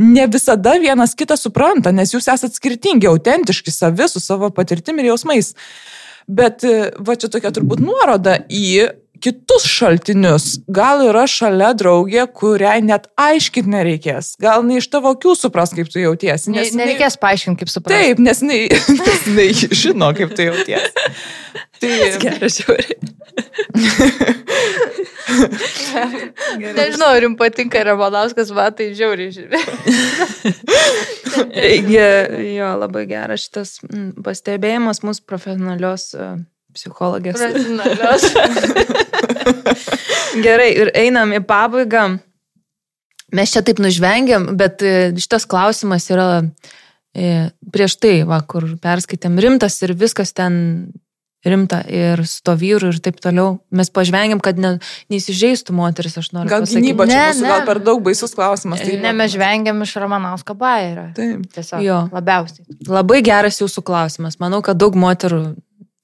ne 0.02 0.26
visada 0.32 0.76
vienas 0.82 1.14
kitą 1.18 1.38
supranta, 1.38 1.94
nes 1.94 2.14
jūs 2.16 2.26
esate 2.34 2.58
skirtingi, 2.58 3.06
autentiški, 3.12 3.74
savi 3.74 3.96
su 4.16 4.24
savo 4.24 4.52
patirtim 4.56 5.00
ir 5.02 5.12
jausmais. 5.12 5.54
Bet 6.26 6.64
e, 6.66 6.90
va 7.06 7.18
čia 7.20 7.30
tokia 7.32 7.54
turbūt 7.54 7.84
nuoroda 7.84 8.40
į 8.50 8.66
kitus 9.24 9.66
šaltinius. 9.70 10.48
Gal 10.72 11.04
yra 11.08 11.26
šalia 11.30 11.72
draugė, 11.78 12.26
kuriai 12.34 12.82
net 12.86 13.08
aiškit 13.20 13.68
nereikės. 13.70 14.36
Gal 14.42 14.66
ne 14.68 14.80
iš 14.82 14.90
tavo 14.94 15.14
akių 15.16 15.36
supras, 15.40 15.74
kaip 15.76 15.90
tu 15.92 16.02
jautiesi. 16.04 16.52
Ne, 16.52 16.62
nes 16.62 16.74
jinai- 16.74 16.86
nereikės 16.86 17.20
paaiškinti, 17.22 17.64
kaip 17.64 17.72
supras. 17.72 17.96
Taip, 17.96 18.22
nes 18.28 18.42
jinai, 18.44 19.50
žino, 19.76 20.12
kaip 20.18 20.36
tu 20.36 20.42
jautiesi. 20.50 20.90
Tai, 21.82 21.92
Geras 22.24 22.62
žiūri. 22.62 22.96
Nežinau, 26.76 27.10
ar 27.10 27.26
jums 27.26 27.38
patinka 27.40 27.82
Ramanauskas, 27.84 28.52
man 28.56 28.74
tai 28.78 28.92
žiauriai 28.96 29.32
žiūri. 29.36 29.60
Jo, 32.56 32.70
labai 32.80 33.06
geras 33.10 33.46
šitas 33.48 33.70
mm, 33.84 34.24
pastebėjimas 34.26 35.02
mūsų 35.06 35.26
profesionalios 35.28 36.04
e, 36.16 36.30
psichologės. 36.76 37.40
Racionalios. 37.42 38.28
Gerai, 40.46 40.72
ir 40.76 40.92
einam 40.98 41.34
į 41.36 41.42
pabaigą. 41.48 42.06
Mes 43.36 43.52
čia 43.52 43.64
taip 43.66 43.80
nužvengiam, 43.84 44.52
bet 44.60 44.84
e, 44.86 44.92
šitas 45.20 45.48
klausimas 45.50 46.06
yra 46.14 46.28
e, 47.16 47.50
prieš 47.74 47.98
tai, 48.00 48.20
va, 48.28 48.38
kur 48.48 48.68
perskaitėm 48.84 49.40
rimtas 49.42 49.80
ir 49.84 49.96
viskas 49.98 50.32
ten 50.38 50.60
rimta 51.46 51.82
ir 51.92 52.22
su 52.26 52.40
to 52.46 52.56
vyru 52.58 52.90
ir 52.94 53.00
taip 53.06 53.20
toliau. 53.22 53.60
Mes 53.76 53.90
pažvengiam, 53.94 54.40
kad 54.42 54.58
ne, 54.62 54.76
neįsižeistų 55.14 55.76
moteris, 55.78 56.16
aš 56.22 56.32
noriu 56.34 56.50
gal 56.54 56.64
pasakyti. 56.64 56.82
gynyba 56.82 57.06
čia 57.10 57.18
Ne, 57.20 57.26
mūsų 57.34 57.44
ne. 57.46 57.52
gal 57.52 57.66
per 57.68 57.82
daug 57.86 58.02
baisus 58.06 58.34
klausimas. 58.38 58.82
Tai 58.82 58.96
Ne, 59.04 59.12
mes 59.14 59.34
žvengiam 59.36 59.84
iš 59.86 59.94
Ramanausko 60.02 60.56
bairio. 60.58 61.10
Taip. 61.18 61.44
Tiesiog. 61.54 61.84
Jo. 61.86 62.00
Labiausiai. 62.16 62.66
Labai 62.90 63.20
geras 63.26 63.62
jūsų 63.62 63.84
klausimas. 63.86 64.40
Manau, 64.42 64.64
kad 64.66 64.80
daug 64.82 64.98
moterų 64.98 65.44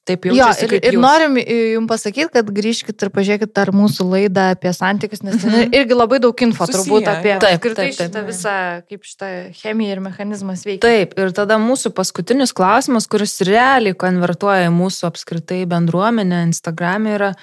taip 0.08 0.26
Jo, 0.26 0.34
jaučiasi. 0.36 0.66
ir, 0.66 0.86
ir 0.90 0.98
norim 1.02 1.38
jums 1.40 1.90
pasakyti, 1.90 2.30
kad 2.34 2.52
grįžkit 2.58 3.06
ir 3.06 3.12
pažiūrėkit 3.14 3.62
ar 3.62 3.72
mūsų 3.76 4.08
laidą 4.10 4.48
apie 4.56 4.74
santykius, 4.76 5.24
nes 5.26 5.42
ten 5.44 5.74
irgi 5.78 5.98
labai 5.98 6.20
daug 6.24 6.44
info 6.46 6.68
Susiję, 6.68 6.82
turbūt 6.82 7.10
apie 7.12 7.34
jo. 7.36 7.40
Taip, 7.44 7.66
taip, 7.66 7.78
taip. 7.78 7.96
šitą 8.00 8.24
visą, 8.28 8.56
kaip 8.90 9.08
šitą 9.08 9.32
chemiją 9.62 9.98
ir 9.98 10.04
mechanizmas 10.08 10.66
veikia. 10.68 10.84
Taip, 10.88 11.18
ir 11.22 11.34
tada 11.38 11.60
mūsų 11.62 11.94
paskutinis 11.98 12.56
klausimas, 12.58 13.10
kuris 13.12 13.38
realiai 13.48 13.98
konvertuoja 13.98 14.70
į 14.70 14.76
mūsų 14.78 15.10
apskritai 15.12 15.64
bendruomenę 15.70 16.46
Instagram'e 16.50 17.18
yra 17.20 17.34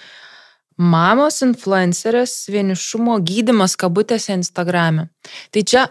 mamos 0.78 1.42
influencerės 1.46 2.40
vienišumo 2.54 3.18
gydimas 3.26 3.74
kabutėse 3.78 4.34
Instagram'e. 4.38 5.09
Tai 5.54 5.62
čia, 5.66 5.88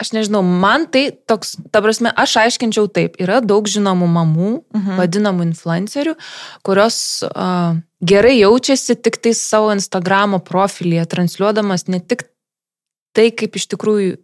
aš 0.00 0.12
nežinau, 0.16 0.40
man 0.42 0.86
tai 0.90 1.10
toks, 1.28 1.56
ta 1.72 1.82
prasme, 1.84 2.12
aš 2.16 2.38
aiškinčiau 2.44 2.88
taip, 2.92 3.18
yra 3.20 3.40
daug 3.44 3.68
žinomų 3.68 4.08
mamų, 4.08 4.50
Mhm. 4.74 4.96
vadinamų 5.00 5.46
influencerių, 5.50 6.16
kurios 6.66 7.22
uh, 7.28 7.76
gerai 8.00 8.38
jaučiasi 8.40 8.96
tik 9.02 9.20
tai 9.22 9.34
savo 9.36 9.70
Instagramo 9.76 10.40
profilyje, 10.40 11.06
transliuodamas 11.06 11.88
ne 11.88 12.00
tik 12.00 12.24
tai, 13.12 13.30
kaip 13.34 13.56
iš 13.58 13.66
tikrųjų 13.74 14.16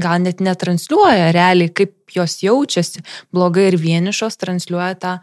gal 0.00 0.20
net 0.22 0.40
netransliuoja 0.40 1.32
realiai, 1.34 1.68
kaip 1.74 1.96
jos 2.14 2.40
jaučiasi, 2.44 3.02
blogai 3.34 3.68
ir 3.72 3.76
vienišos, 3.80 4.38
transliuoja 4.38 4.94
tą, 5.02 5.14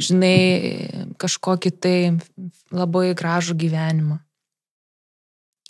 žinai, 0.00 1.14
kažkokį 1.20 1.70
tai 1.80 1.96
labai 2.72 3.12
gražų 3.16 3.56
gyvenimą. 3.60 4.18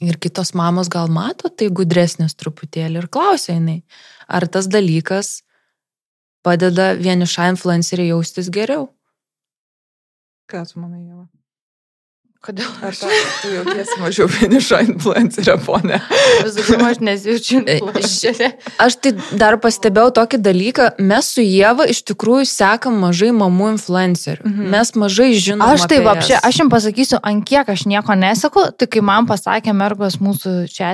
Ir 0.03 0.19
kitos 0.19 0.55
mamos 0.59 0.89
gal 0.91 1.07
mato 1.13 1.49
tai 1.49 1.69
gudresnės 1.71 2.35
truputėlį 2.35 3.05
ir 3.05 3.09
klausia 3.15 3.55
jinai, 3.55 3.83
ar 4.27 4.49
tas 4.51 4.67
dalykas 4.67 5.45
padeda 6.43 6.93
vienišai 6.99 7.53
influenceriai 7.55 8.11
jaustis 8.11 8.51
geriau. 8.51 8.89
Ką 10.51 10.65
tu 10.69 10.83
manai, 10.83 11.07
Jeva? 11.07 11.29
Kodėl 12.45 12.69
aš 12.85 12.99
ta, 13.01 13.09
tu 13.41 13.51
jautiesi 13.55 13.95
mažiau 14.03 14.27
vieniša 14.29 14.81
influencerio, 14.85 15.55
ponė? 15.65 16.01
vis 16.45 16.57
dėlto 16.59 16.89
aš 16.91 16.99
nesijaučiu 17.01 17.61
E, 17.65 17.77
influencerė. 17.79 18.49
Aš 18.85 18.97
tai 19.01 19.13
dar 19.41 19.57
pastebėjau 19.63 20.11
tokį 20.19 20.41
dalyką, 20.45 20.89
mes 21.01 21.31
su 21.33 21.41
Jėva 21.45 21.87
iš 21.89 22.03
tikrųjų 22.11 22.45
sekam 22.51 22.99
mažai 23.01 23.31
mamų 23.33 23.71
influencerių. 23.79 24.45
Mhm. 24.45 24.67
Mes 24.75 24.93
mažai 25.01 25.31
žinom. 25.41 25.65
Aš 25.65 25.87
tai 25.89 26.03
apšė, 26.05 26.37
aš 26.45 26.61
jums 26.61 26.75
pasakysiu, 26.75 27.21
ant 27.25 27.47
kiek 27.49 27.71
aš 27.73 27.87
nieko 27.89 28.17
nesaku, 28.19 28.67
tai 28.77 28.91
kai 28.93 29.01
man 29.01 29.25
pasakė 29.31 29.73
mergos 29.73 30.21
mūsų 30.21 30.69
čia 30.69 30.93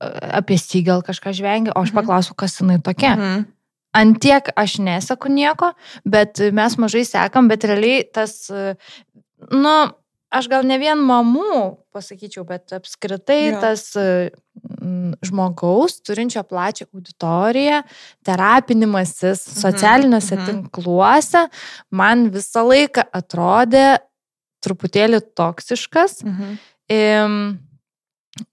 apie 0.00 0.56
Sigal 0.60 1.02
kažką 1.04 1.32
žvengia, 1.36 1.72
o 1.76 1.80
aš 1.80 1.92
Mhm. 1.92 1.96
paklausiu, 2.00 2.34
kas 2.36 2.60
jinai 2.60 2.78
tokia. 2.82 3.16
Mhm. 3.16 3.46
Ant 3.92 4.20
tiek 4.20 4.44
aš 4.56 4.78
nesaku 4.78 5.28
nieko, 5.28 5.72
bet 6.06 6.38
mes 6.52 6.76
mažai 6.76 7.02
sekam, 7.04 7.48
bet 7.48 7.64
realiai 7.64 8.04
tas, 8.12 8.48
e, 8.50 8.76
nu, 9.50 9.90
aš 10.30 10.48
gal 10.50 10.66
ne 10.66 10.78
vien 10.80 10.98
mamų 10.98 11.62
pasakyčiau, 11.94 12.44
bet 12.48 12.72
apskritai 12.76 13.40
Jo. 13.50 13.60
tas 13.62 13.84
mm, 13.98 15.18
žmogaus 15.26 15.98
turinčio 16.06 16.42
plačią 16.46 16.86
auditoriją, 16.94 17.82
terapinimasis 18.26 19.42
socialiniuose 19.60 20.36
mhm. 20.38 20.46
tinkluose 20.48 21.46
man 21.90 22.28
visą 22.34 22.64
laiką 22.68 23.08
atrodė 23.20 23.88
truputėlį 24.64 25.22
toksiškas. 25.38 26.20
Mhm. 26.26 26.56
Im, 26.90 27.34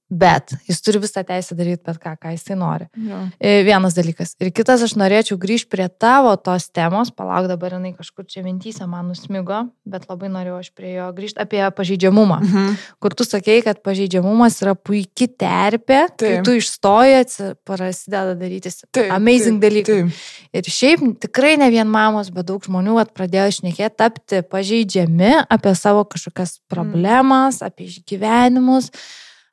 Bet 0.08 0.54
jis 0.70 0.80
turi 0.80 1.02
visą 1.04 1.20
teisę 1.28 1.56
daryti 1.60 1.84
bet 1.84 1.98
ką, 2.00 2.14
ką 2.16 2.32
jisai 2.32 2.56
nori. 2.56 2.86
Jo. 2.96 3.18
E, 3.44 3.58
Vienas 3.68 3.96
dalykas. 3.98 4.38
Ir 4.40 4.54
kitas, 4.56 4.80
aš 4.86 4.94
norėčiau 4.96 5.36
grįžti 5.42 5.68
prie 5.74 5.90
tavo 5.92 6.32
tos 6.40 6.70
temos, 6.72 7.12
palauk 7.12 7.50
dabar 7.52 7.76
jinai 7.76 7.92
kažkur 7.98 8.24
čia 8.30 8.46
mintysė 8.46 8.88
man 8.88 9.10
nusmigo, 9.12 9.66
bet 9.84 10.08
labai 10.08 10.30
norėjau 10.32 10.62
aš 10.62 10.70
prie 10.78 10.94
jo 10.94 11.10
grįžti 11.18 11.44
apie 11.44 11.60
pažeidžiamumą. 11.76 12.40
Mhm. 12.46 12.78
Kur 13.04 13.18
tu 13.20 13.28
sakei, 13.28 13.60
kad 13.66 13.84
pažeidžiamumas 13.84 14.62
yra 14.64 14.78
puikia 14.80 15.28
terpė, 15.28 16.00
kai 16.16 16.38
Taip. 16.38 16.48
tu 16.48 16.56
išstoji, 16.56 17.52
prasideda 17.68 18.38
darytis 18.40 18.86
Taip, 18.88 19.12
amazing 19.12 19.60
taip, 19.60 19.68
dalykai. 19.68 20.00
taip. 20.08 20.24
Ir 20.56 20.72
šiaip 20.72 21.04
tikrai 21.28 21.58
ne 21.60 21.68
vien 21.74 21.92
mamos, 21.92 22.32
bet 22.32 22.48
daug 22.48 22.64
žmonių 22.64 22.96
vat, 23.02 23.12
pradėjo 23.12 23.52
išnekėti 23.58 24.00
tapti 24.00 24.40
pažeidžiami 24.48 25.36
apie 25.52 25.76
savo 25.76 26.08
kažkokias 26.08 26.62
problemas, 26.72 27.60
apie 27.66 27.92
išgyvenimus. 27.92 28.92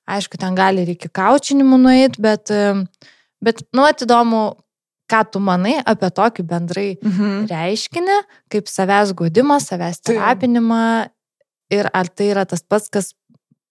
Aišku, 0.06 0.36
ten 0.40 0.54
gali 0.58 0.82
ir 0.84 0.90
iki 0.94 1.08
kaučinimų 1.08 1.78
nueiti, 1.80 2.20
bet, 2.20 2.50
bet 3.40 3.62
nu, 3.72 3.86
atidomu, 3.88 4.42
ką 5.08 5.20
tu 5.32 5.40
manai 5.40 5.78
apie 5.84 6.10
tokį 6.12 6.44
bendrai 6.48 6.88
Mhm. 7.02 7.46
reiškinį, 7.48 8.18
kaip 8.52 8.68
savęs 8.68 9.12
godimą, 9.16 9.60
savęs 9.60 10.00
terapinimą 10.04 11.08
ir 11.70 11.88
ar 11.92 12.08
tai 12.08 12.30
yra 12.32 12.44
tas 12.48 12.62
pats, 12.62 12.88
kas 12.88 13.12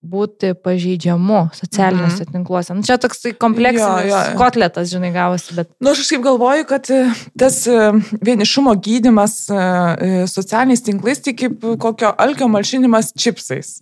būti 0.04 0.52
pažeidžiamu 0.60 1.48
socialiniuose 1.56 2.26
tinkluose. 2.28 2.74
Nu, 2.76 2.82
čia 2.84 2.98
toksai 3.00 3.32
kompleksinis 3.40 4.04
Jo, 4.04 4.10
jo, 4.10 4.18
kotletas, 4.36 4.90
žinai, 4.92 5.10
gavosi, 5.14 5.54
bet 5.56 5.70
Nu, 5.80 5.90
aš 5.94 6.02
kažkaip 6.02 6.22
galvoju, 6.26 6.66
kad 6.68 6.90
e, 6.92 6.98
tas 7.40 7.62
e, 7.66 7.78
vienišumo 8.20 8.74
gydimas 8.84 9.46
e, 9.48 10.26
socialiniais 10.28 10.84
tinklais 10.84 11.22
tai 11.24 11.32
kaip 11.32 11.56
kokio 11.80 12.12
alkio 12.20 12.48
malšinimas 12.52 13.14
čipsais. 13.16 13.78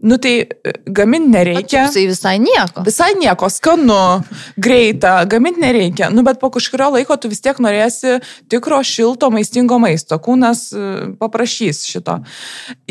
Nu 0.00 0.16
tai 0.20 0.46
gaminti 0.84 1.30
nereikia. 1.32 1.86
Čipsai 1.86 2.04
visai 2.10 2.36
nieko. 2.42 2.82
Visai 2.84 3.14
nieko, 3.16 3.48
skanu, 3.48 4.20
greita, 4.60 5.22
gaminti 5.24 5.62
nereikia. 5.62 6.10
Nu, 6.12 6.20
bet 6.26 6.40
po 6.40 6.50
kažkurio 6.52 6.90
laiko 6.92 7.16
tu 7.16 7.30
vis 7.32 7.40
tiek 7.40 7.56
norėsi 7.64 8.18
tikro 8.52 8.82
šilto, 8.84 9.30
maistingo 9.32 9.78
maisto. 9.80 10.18
Kūnas 10.20 10.66
e, 10.76 10.90
paprašys 11.20 11.80
šito. 11.88 12.18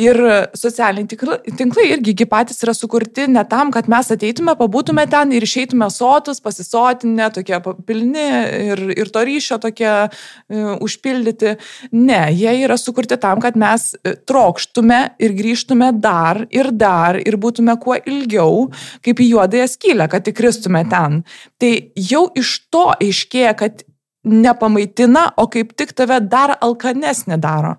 Ir 0.01 0.17
socialiniai 0.57 1.53
tinklai 1.59 1.85
irgi 1.93 2.15
gi 2.17 2.27
patys 2.29 2.65
yra 2.65 2.73
sukurti 2.73 3.27
ne 3.29 3.45
tam, 3.49 3.69
kad 3.75 3.89
mes 3.91 4.09
ateitume, 4.15 4.57
pabūtume 4.57 5.05
ten 5.11 5.35
ir 5.37 5.45
išeitume 5.45 5.91
sotus, 5.93 6.41
pasisotinę, 6.41 7.29
tokie 7.37 7.61
pilni 7.85 8.25
ir, 8.71 8.83
ir 8.97 9.13
to 9.13 9.25
ryšio 9.29 9.59
tokie 9.61 9.91
uh, 10.07 10.73
užpildyti. 10.81 11.53
Ne, 11.93 12.23
jie 12.33 12.57
yra 12.65 12.79
sukurti 12.81 13.21
tam, 13.21 13.43
kad 13.45 13.61
mes 13.61 13.91
e, 14.01 14.17
trokštume 14.25 15.01
ir 15.21 15.37
grįžtume 15.37 15.93
dar 16.01 16.47
ir 16.49 16.73
dar 16.73 16.94
ir 17.25 17.37
būtume 17.41 17.75
kuo 17.81 17.97
ilgiau, 17.97 18.69
kaip 19.05 19.21
į 19.21 19.31
juodąją 19.33 19.67
skylę, 19.71 20.09
kad 20.11 20.27
įkristume 20.31 20.85
ten. 20.91 21.21
Tai 21.61 21.73
jau 22.11 22.25
iš 22.37 22.57
to 22.73 22.87
aiškėja, 22.95 23.53
kad 23.59 23.85
nepamaitina, 24.25 25.29
o 25.37 25.47
kaip 25.51 25.75
tik 25.77 25.93
tave 25.97 26.19
dar 26.25 26.55
alkanesnė 26.65 27.37
daro. 27.41 27.75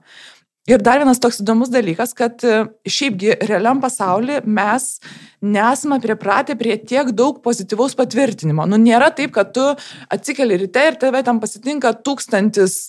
Ir 0.67 0.83
dar 0.83 0.99
vienas 0.99 1.21
toks 1.23 1.39
įdomus 1.45 1.71
dalykas, 1.71 2.11
kad 2.19 2.43
e, 2.43 2.65
šiaipgi 2.91 3.37
realiam 3.47 3.79
pasaulyje 3.83 4.41
mes 4.51 4.89
nesame 5.47 6.01
pripratę 6.03 6.57
prie 6.59 6.75
tiek 6.83 7.13
daug 7.15 7.39
pozityvaus 7.45 7.95
patvirtinimo. 7.95 8.67
Nu, 8.67 8.81
nėra 8.83 9.13
taip, 9.15 9.31
kad 9.37 9.53
tu 9.55 9.63
atsikeli 10.11 10.59
ryte 10.65 10.83
ir 10.89 10.99
tave 10.99 11.23
ten 11.23 11.39
pasitinka 11.39 11.93
tūkstantis 12.03 12.89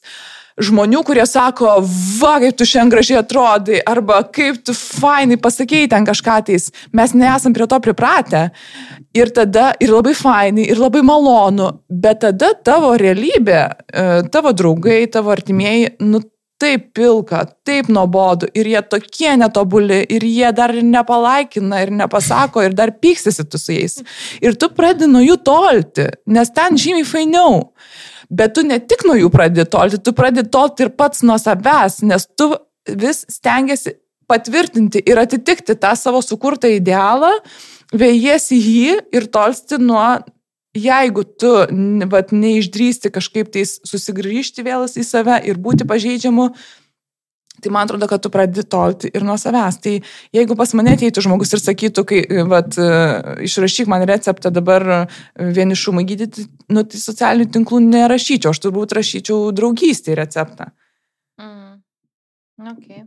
žmonių, 0.57 1.03
kurie 1.05 1.21
sako, 1.29 1.75
va, 2.17 2.31
kaip 2.41 2.57
tu 2.57 2.65
šiandien 2.65 2.93
gražiai 2.95 3.19
atrodai, 3.21 3.77
arba 3.85 4.23
kaip 4.33 4.63
tu 4.65 4.73
fainai 4.73 5.37
pasakėjai 5.41 5.91
ten 5.91 6.07
kažką 6.07 6.37
tais. 6.47 6.71
Mes 6.97 7.13
nesam 7.13 7.53
prie 7.53 7.67
to 7.69 7.77
pripratę. 7.83 8.47
Ir 9.17 9.29
tada, 9.33 9.69
ir 9.81 9.93
labai 9.93 10.15
fainai, 10.17 10.65
ir 10.71 10.81
labai 10.81 11.03
malonu, 11.05 11.69
bet 11.89 12.23
tada 12.25 12.55
tavo 12.65 12.95
realybė, 12.97 13.61
e, 13.85 14.07
tavo 14.33 14.55
draugai, 14.57 15.03
tavo 15.13 15.29
artimieji, 15.33 15.93
nu, 16.01 16.23
taip 16.61 16.89
pilka, 16.97 17.43
taip 17.67 17.89
nuobodu 17.93 18.49
ir 18.57 18.69
jie 18.71 18.81
tokie 18.89 19.35
netobuli 19.37 19.99
ir 20.15 20.25
jie 20.25 20.49
dar 20.57 20.73
ir 20.73 20.85
nepalaikina 20.85 21.83
ir 21.83 21.91
nepasako 21.99 22.65
ir 22.65 22.75
dar 22.77 22.93
pyksisi 23.01 23.45
tu 23.45 23.61
su 23.61 23.75
jais. 23.75 23.99
Ir 24.41 24.57
tu 24.59 24.71
pradedi 24.73 25.09
nuo 25.11 25.21
jų 25.21 25.37
tolti, 25.45 26.07
nes 26.25 26.51
ten 26.55 26.79
žymiai 26.79 27.05
fainiau. 27.07 27.61
Bet 28.29 28.57
tu 28.57 28.65
ne 28.67 28.79
tik 28.83 29.05
nuo 29.07 29.15
jų 29.15 29.29
pradedi 29.31 29.67
tolti, 29.71 30.01
tu 30.03 30.13
pradedi 30.17 30.49
tolti 30.51 30.87
ir 30.87 30.91
pats 30.97 31.23
nuo 31.23 31.37
savęs, 31.39 32.01
nes 32.09 32.27
tu 32.35 32.49
vis 32.87 33.23
stengiasi 33.31 33.95
patvirtinti 34.27 35.03
ir 35.07 35.19
atitikti 35.21 35.77
tą 35.79 35.93
savo 35.95 36.21
sukurtą 36.25 36.71
idealą, 36.73 37.31
vėjiesi 37.95 38.57
jį 38.59 38.97
ir 39.15 39.29
tolsti 39.31 39.79
nuo 39.79 40.17
jeigu 40.77 41.23
tu 41.39 41.53
vat, 42.11 42.33
neišdrysti 42.33 43.11
kažkaip 43.13 43.53
tais 43.53 43.77
susigrįžti 43.87 44.65
vėl 44.67 44.85
į 44.87 45.05
save 45.05 45.39
ir 45.49 45.59
būti 45.61 45.87
pažeidžiamu, 45.89 46.51
tai 47.61 47.71
man 47.73 47.87
atrodo, 47.87 48.07
kad 48.09 48.21
tu 48.21 48.29
pradedi 48.33 48.63
tolti 48.69 49.09
ir 49.13 49.25
nuo 49.25 49.37
savęs. 49.41 49.79
Tai 49.81 49.93
jeigu 50.35 50.57
pas 50.59 50.73
mane 50.77 50.93
ateitų 50.93 51.23
žmogus 51.25 51.55
ir 51.57 51.63
sakytų, 51.63 52.03
kai, 52.09 52.19
vat, 52.49 52.77
išrašyk 53.43 53.89
man 53.89 54.05
receptą 54.09 54.51
dabar 54.53 55.07
vienišumą 55.35 56.05
gydyti, 56.07 56.45
nu, 56.69 56.85
tai 56.85 57.01
socialinių 57.01 57.49
tinklų 57.55 57.81
nerašyčiau, 57.87 58.53
aš 58.53 58.61
turbūt 58.65 58.93
rašyčiau 58.97 59.49
draugystį 59.57 60.19
receptą. 60.21 60.69
Mm. 61.41 61.81
Okay. 62.57 63.03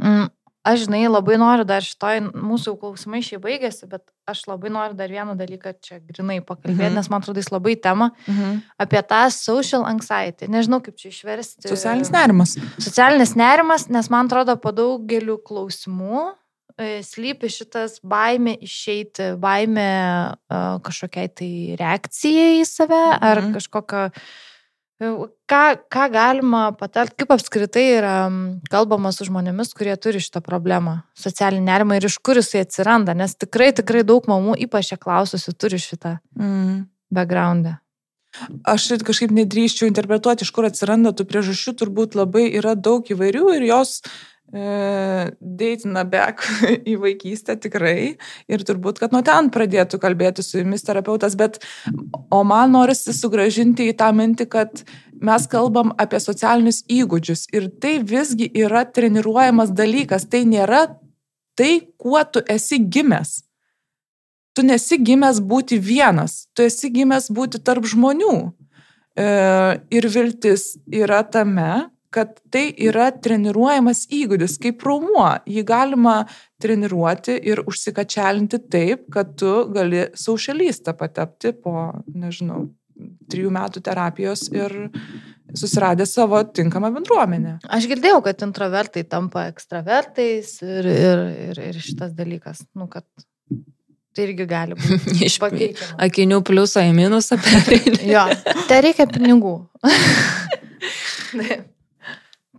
Mm. 0.00 0.28
Aš, 0.62 0.82
žinai, 0.84 1.06
labai 1.08 1.38
noriu 1.40 1.64
dar 1.64 1.80
šitoj, 1.80 2.18
mūsų 2.36 2.74
klausimai 2.82 3.22
šiai 3.24 3.38
baigėsi, 3.40 3.86
bet 3.88 4.02
aš 4.28 4.42
labai 4.46 4.68
noriu 4.68 4.92
dar 4.98 5.08
vieną 5.08 5.32
dalyką 5.38 5.72
čia 5.80 6.00
grinai 6.04 6.40
pakalbėti, 6.44 6.90
Mhm. 6.90 6.94
nes 6.98 7.08
man 7.08 7.22
atrodo, 7.22 7.40
jis 7.40 7.48
labai 7.48 7.76
tema 7.80 8.10
Mhm. 8.28 8.60
apie 8.78 9.00
tą 9.02 9.22
social 9.32 9.84
anxiety. 9.88 10.48
Nežinau, 10.48 10.82
kaip 10.84 10.96
čia 11.00 11.08
išversti. 11.08 11.64
Socialinis 11.68 12.10
nerimas. 12.12 12.56
Socialinis 12.78 13.32
nerimas, 13.36 13.88
nes 13.88 14.10
man 14.10 14.28
atrodo, 14.28 14.56
po 14.60 14.70
daugeliu 14.72 15.38
klausimų 15.42 16.34
e, 16.78 17.00
slypi 17.02 17.48
šitas 17.48 17.98
baimė 18.04 18.58
išeiti, 18.62 19.36
baimė 19.40 20.36
e, 20.50 20.80
kažkokiai 20.80 21.28
tai 21.34 21.76
reakcijai 21.80 22.60
į 22.60 22.66
save 22.66 23.18
ar 23.20 23.40
Mhm. 23.42 23.54
kažkokio... 23.56 24.06
e, 24.12 24.20
Ką, 25.00 25.60
ką 25.88 26.06
galima 26.12 26.66
patarti, 26.76 27.22
kaip 27.22 27.30
apskritai 27.32 27.84
yra 27.96 28.14
kalbama 28.68 29.08
su 29.16 29.24
žmonėmis, 29.24 29.72
kurie 29.76 29.94
turi 29.96 30.20
šitą 30.20 30.42
problemą, 30.44 30.98
socialinį 31.16 31.64
nerimą 31.64 31.96
ir 31.96 32.06
iš 32.10 32.18
kur 32.20 32.36
jisai 32.36 32.66
atsiranda, 32.66 33.14
nes 33.16 33.32
tikrai, 33.40 33.70
tikrai 33.72 34.04
daug 34.04 34.28
mamų, 34.28 34.58
ypač 34.66 34.92
čia 34.92 35.00
klaususi, 35.00 35.56
turi 35.56 35.80
šitą 35.80 36.18
Mm. 36.36 36.84
backgroundą. 37.10 37.78
Aš 38.62 38.90
ir 38.94 39.02
kažkaip 39.02 39.32
nedrįščiau 39.34 39.88
interpretuoti, 39.90 40.44
iš 40.46 40.52
kur 40.54 40.68
atsiranda 40.68 41.10
tų 41.10 41.24
priežasčių, 41.26 41.72
turbūt 41.80 42.14
labai 42.14 42.44
yra 42.60 42.76
daug 42.78 43.02
įvairių 43.02 43.56
ir 43.56 43.64
jos 43.72 44.02
e, 44.04 44.10
deitina 44.50 46.02
back 46.10 46.42
į 46.90 46.96
vaikystę 46.98 47.54
tikrai 47.62 48.16
ir 48.50 48.64
turbūt, 48.66 48.98
kad 48.98 49.14
nuo 49.14 49.22
ten 49.26 49.50
pradėtų 49.54 50.00
kalbėti 50.02 50.42
su 50.42 50.58
jumis 50.58 50.82
terapeutas, 50.86 51.36
bet 51.38 51.60
o 52.30 52.42
man 52.46 52.74
norisi 52.74 53.14
sugražinti 53.14 53.86
į 53.92 53.96
tą 54.00 54.10
mintį, 54.16 54.48
kad 54.50 54.82
mes 55.20 55.46
kalbam 55.50 55.92
apie 56.00 56.18
socialinius 56.22 56.82
įgūdžius 56.90 57.46
ir 57.54 57.68
tai 57.82 57.98
visgi 58.02 58.50
yra 58.64 58.82
treniruojamas 58.88 59.70
dalykas, 59.76 60.26
tai 60.26 60.42
nėra 60.48 60.86
tai, 61.54 61.72
kuo 62.00 62.22
tu 62.24 62.42
esi 62.48 62.80
gimęs. 62.80 63.40
Tu 64.56 64.64
nesi 64.66 64.98
gimęs 64.98 65.38
būti 65.46 65.78
vienas, 65.78 66.48
tu 66.56 66.64
esi 66.66 66.90
gimęs 66.90 67.30
būti 67.30 67.60
tarp 67.62 67.86
žmonių. 67.86 68.34
E, 69.14 69.26
ir 69.94 70.08
viltis 70.10 70.72
yra 70.90 71.20
tame, 71.22 71.90
kad 72.14 72.34
tai 72.52 72.68
yra 72.82 73.10
treniruojamas 73.14 74.04
įgūdis, 74.14 74.58
kaip 74.62 74.82
raumuo. 74.86 75.28
Jį 75.48 75.64
galima 75.66 76.16
treniruoti 76.62 77.38
ir 77.50 77.62
užsikačialinti 77.70 78.60
taip, 78.72 79.06
kad 79.14 79.36
tu 79.40 79.52
gali 79.74 80.08
saušalystą 80.18 80.96
patapti 80.98 81.54
po, 81.54 81.90
nežinau, 82.10 82.66
trijų 83.30 83.50
metų 83.54 83.82
terapijos 83.86 84.46
ir 84.52 84.74
susiradę 85.56 86.06
savo 86.06 86.42
tinkamą 86.44 86.92
bendruomenę. 86.94 87.56
Aš 87.72 87.88
girdėjau, 87.90 88.20
kad 88.26 88.44
introvertai 88.46 89.04
tampa 89.08 89.48
ekstravertais 89.50 90.52
ir, 90.66 90.90
ir, 90.90 91.24
ir, 91.48 91.62
ir 91.70 91.80
šitas 91.82 92.14
dalykas, 92.18 92.62
nu, 92.78 92.86
kad 92.90 93.06
tai 94.14 94.26
irgi 94.28 94.46
gali 94.50 94.76
būti 94.78 95.26
Iš 95.26 95.40
akinių 95.42 96.40
pliusą 96.46 96.84
į 96.90 96.94
minusą 96.96 97.40
perėjai. 97.40 97.98
Jo, 98.14 98.26
tai 98.68 98.82
reikia 98.86 99.08
pinigų. 99.10 99.56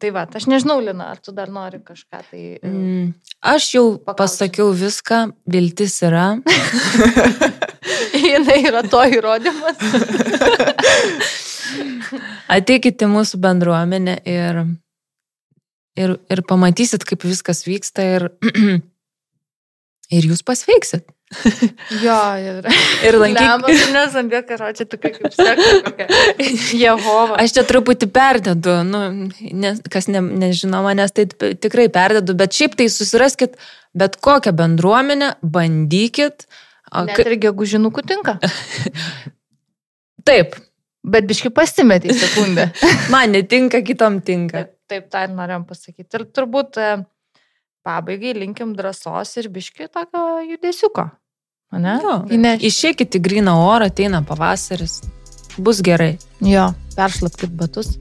Tai 0.02 0.10
va, 0.16 0.24
aš 0.26 0.48
nežinau, 0.50 0.80
Lina, 0.82 1.12
ar 1.14 1.20
tu 1.22 1.30
dar 1.36 1.52
nori 1.54 1.78
kažką 1.86 2.20
tai... 2.32 2.44
Mm, 2.66 3.12
aš 3.54 3.68
jau 3.76 3.84
Paklausiu. 4.00 4.18
pasakiau 4.18 4.72
viską, 4.74 5.20
viltis 5.54 6.00
yra. 6.08 6.26
Jinai 8.32 8.58
yra 8.66 8.82
to 8.90 9.04
įrodymas. 9.14 9.78
Ateikite 12.58 13.06
mūsų 13.14 13.38
bendruomenę 13.46 14.18
ir, 14.26 14.64
ir, 16.02 16.18
ir 16.34 16.44
pamatysit, 16.50 17.06
kaip 17.06 17.30
viskas 17.30 17.62
vyksta 17.70 18.08
ir, 18.18 18.30
ir 20.18 20.32
jūs 20.32 20.42
pasveiksit. 20.48 21.06
Jo, 22.06 22.18
ir... 22.42 22.70
Ir 23.08 23.18
lankyk. 23.22 23.42
Lemas, 23.42 23.84
nesambė, 23.96 24.42
kad 24.48 24.64
čia 24.78 24.88
tokia 24.90 25.14
kaip 25.16 25.36
sekta. 25.36 26.08
Jehova. 26.78 27.38
Aš 27.42 27.56
čia 27.58 27.66
truputį 27.68 28.10
perdedu, 28.14 28.80
nu, 28.88 29.04
ne, 29.64 29.76
kas 29.92 30.10
ne, 30.12 30.24
nežino 30.44 30.82
manęs, 30.86 31.16
tai 31.18 31.28
tikrai 31.32 31.88
perdedu, 31.94 32.36
bet 32.40 32.58
šiaip 32.58 32.76
tai 32.80 32.90
susiraskit 32.92 33.56
bet 33.98 34.18
kokią 34.24 34.56
bendruomenę, 34.58 35.36
bandykit. 35.44 36.48
a, 36.92 37.06
Net 37.08 37.24
ir 37.24 37.38
gegužinukų 37.48 38.04
tinka. 38.08 38.38
Taip, 40.28 40.60
Bet 41.02 41.26
biški 41.26 41.50
pasimetė 41.54 42.12
į 42.14 42.18
sekundę. 42.18 42.68
man 43.14 43.34
netinka, 43.34 43.82
kitom 43.86 44.20
tinka. 44.26 44.68
Taip, 44.68 44.76
taip 44.92 45.08
tą 45.14 45.24
ir 45.26 45.34
norėjom 45.34 45.66
pasakyti. 45.70 46.10
Ir 46.20 46.28
turbūt 46.30 46.78
e, 46.78 46.90
pabaigai 47.86 48.36
linkim 48.38 48.76
drąsos 48.78 49.34
ir 49.42 49.50
biški 49.54 49.90
tokio 49.90 50.44
judesiuko. 50.46 51.08
Ne? 51.72 52.00
Jo. 52.04 52.16
Įnešti. 52.28 52.68
Išėkit 52.68 53.16
į 53.16 53.22
gryną 53.24 53.54
orą, 53.64 53.88
ateina 53.92 54.20
pavasaris. 54.28 55.00
Bus 55.58 55.80
gerai. 55.84 56.18
Jo, 56.44 56.72
peršlapkit 56.98 57.54
batus. 57.56 57.94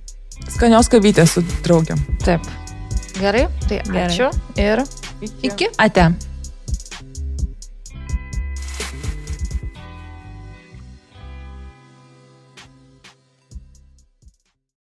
Skanios 0.50 0.88
kavytės 0.90 1.36
su 1.36 1.44
draugiam. 1.62 2.00
Taip. 2.24 2.46
Gerai, 3.20 3.46
tai 3.68 3.82
Gerai. 3.84 4.06
ačiū 4.08 4.30
ir 4.58 4.82
iki. 5.46 5.68
Ate. 5.78 6.08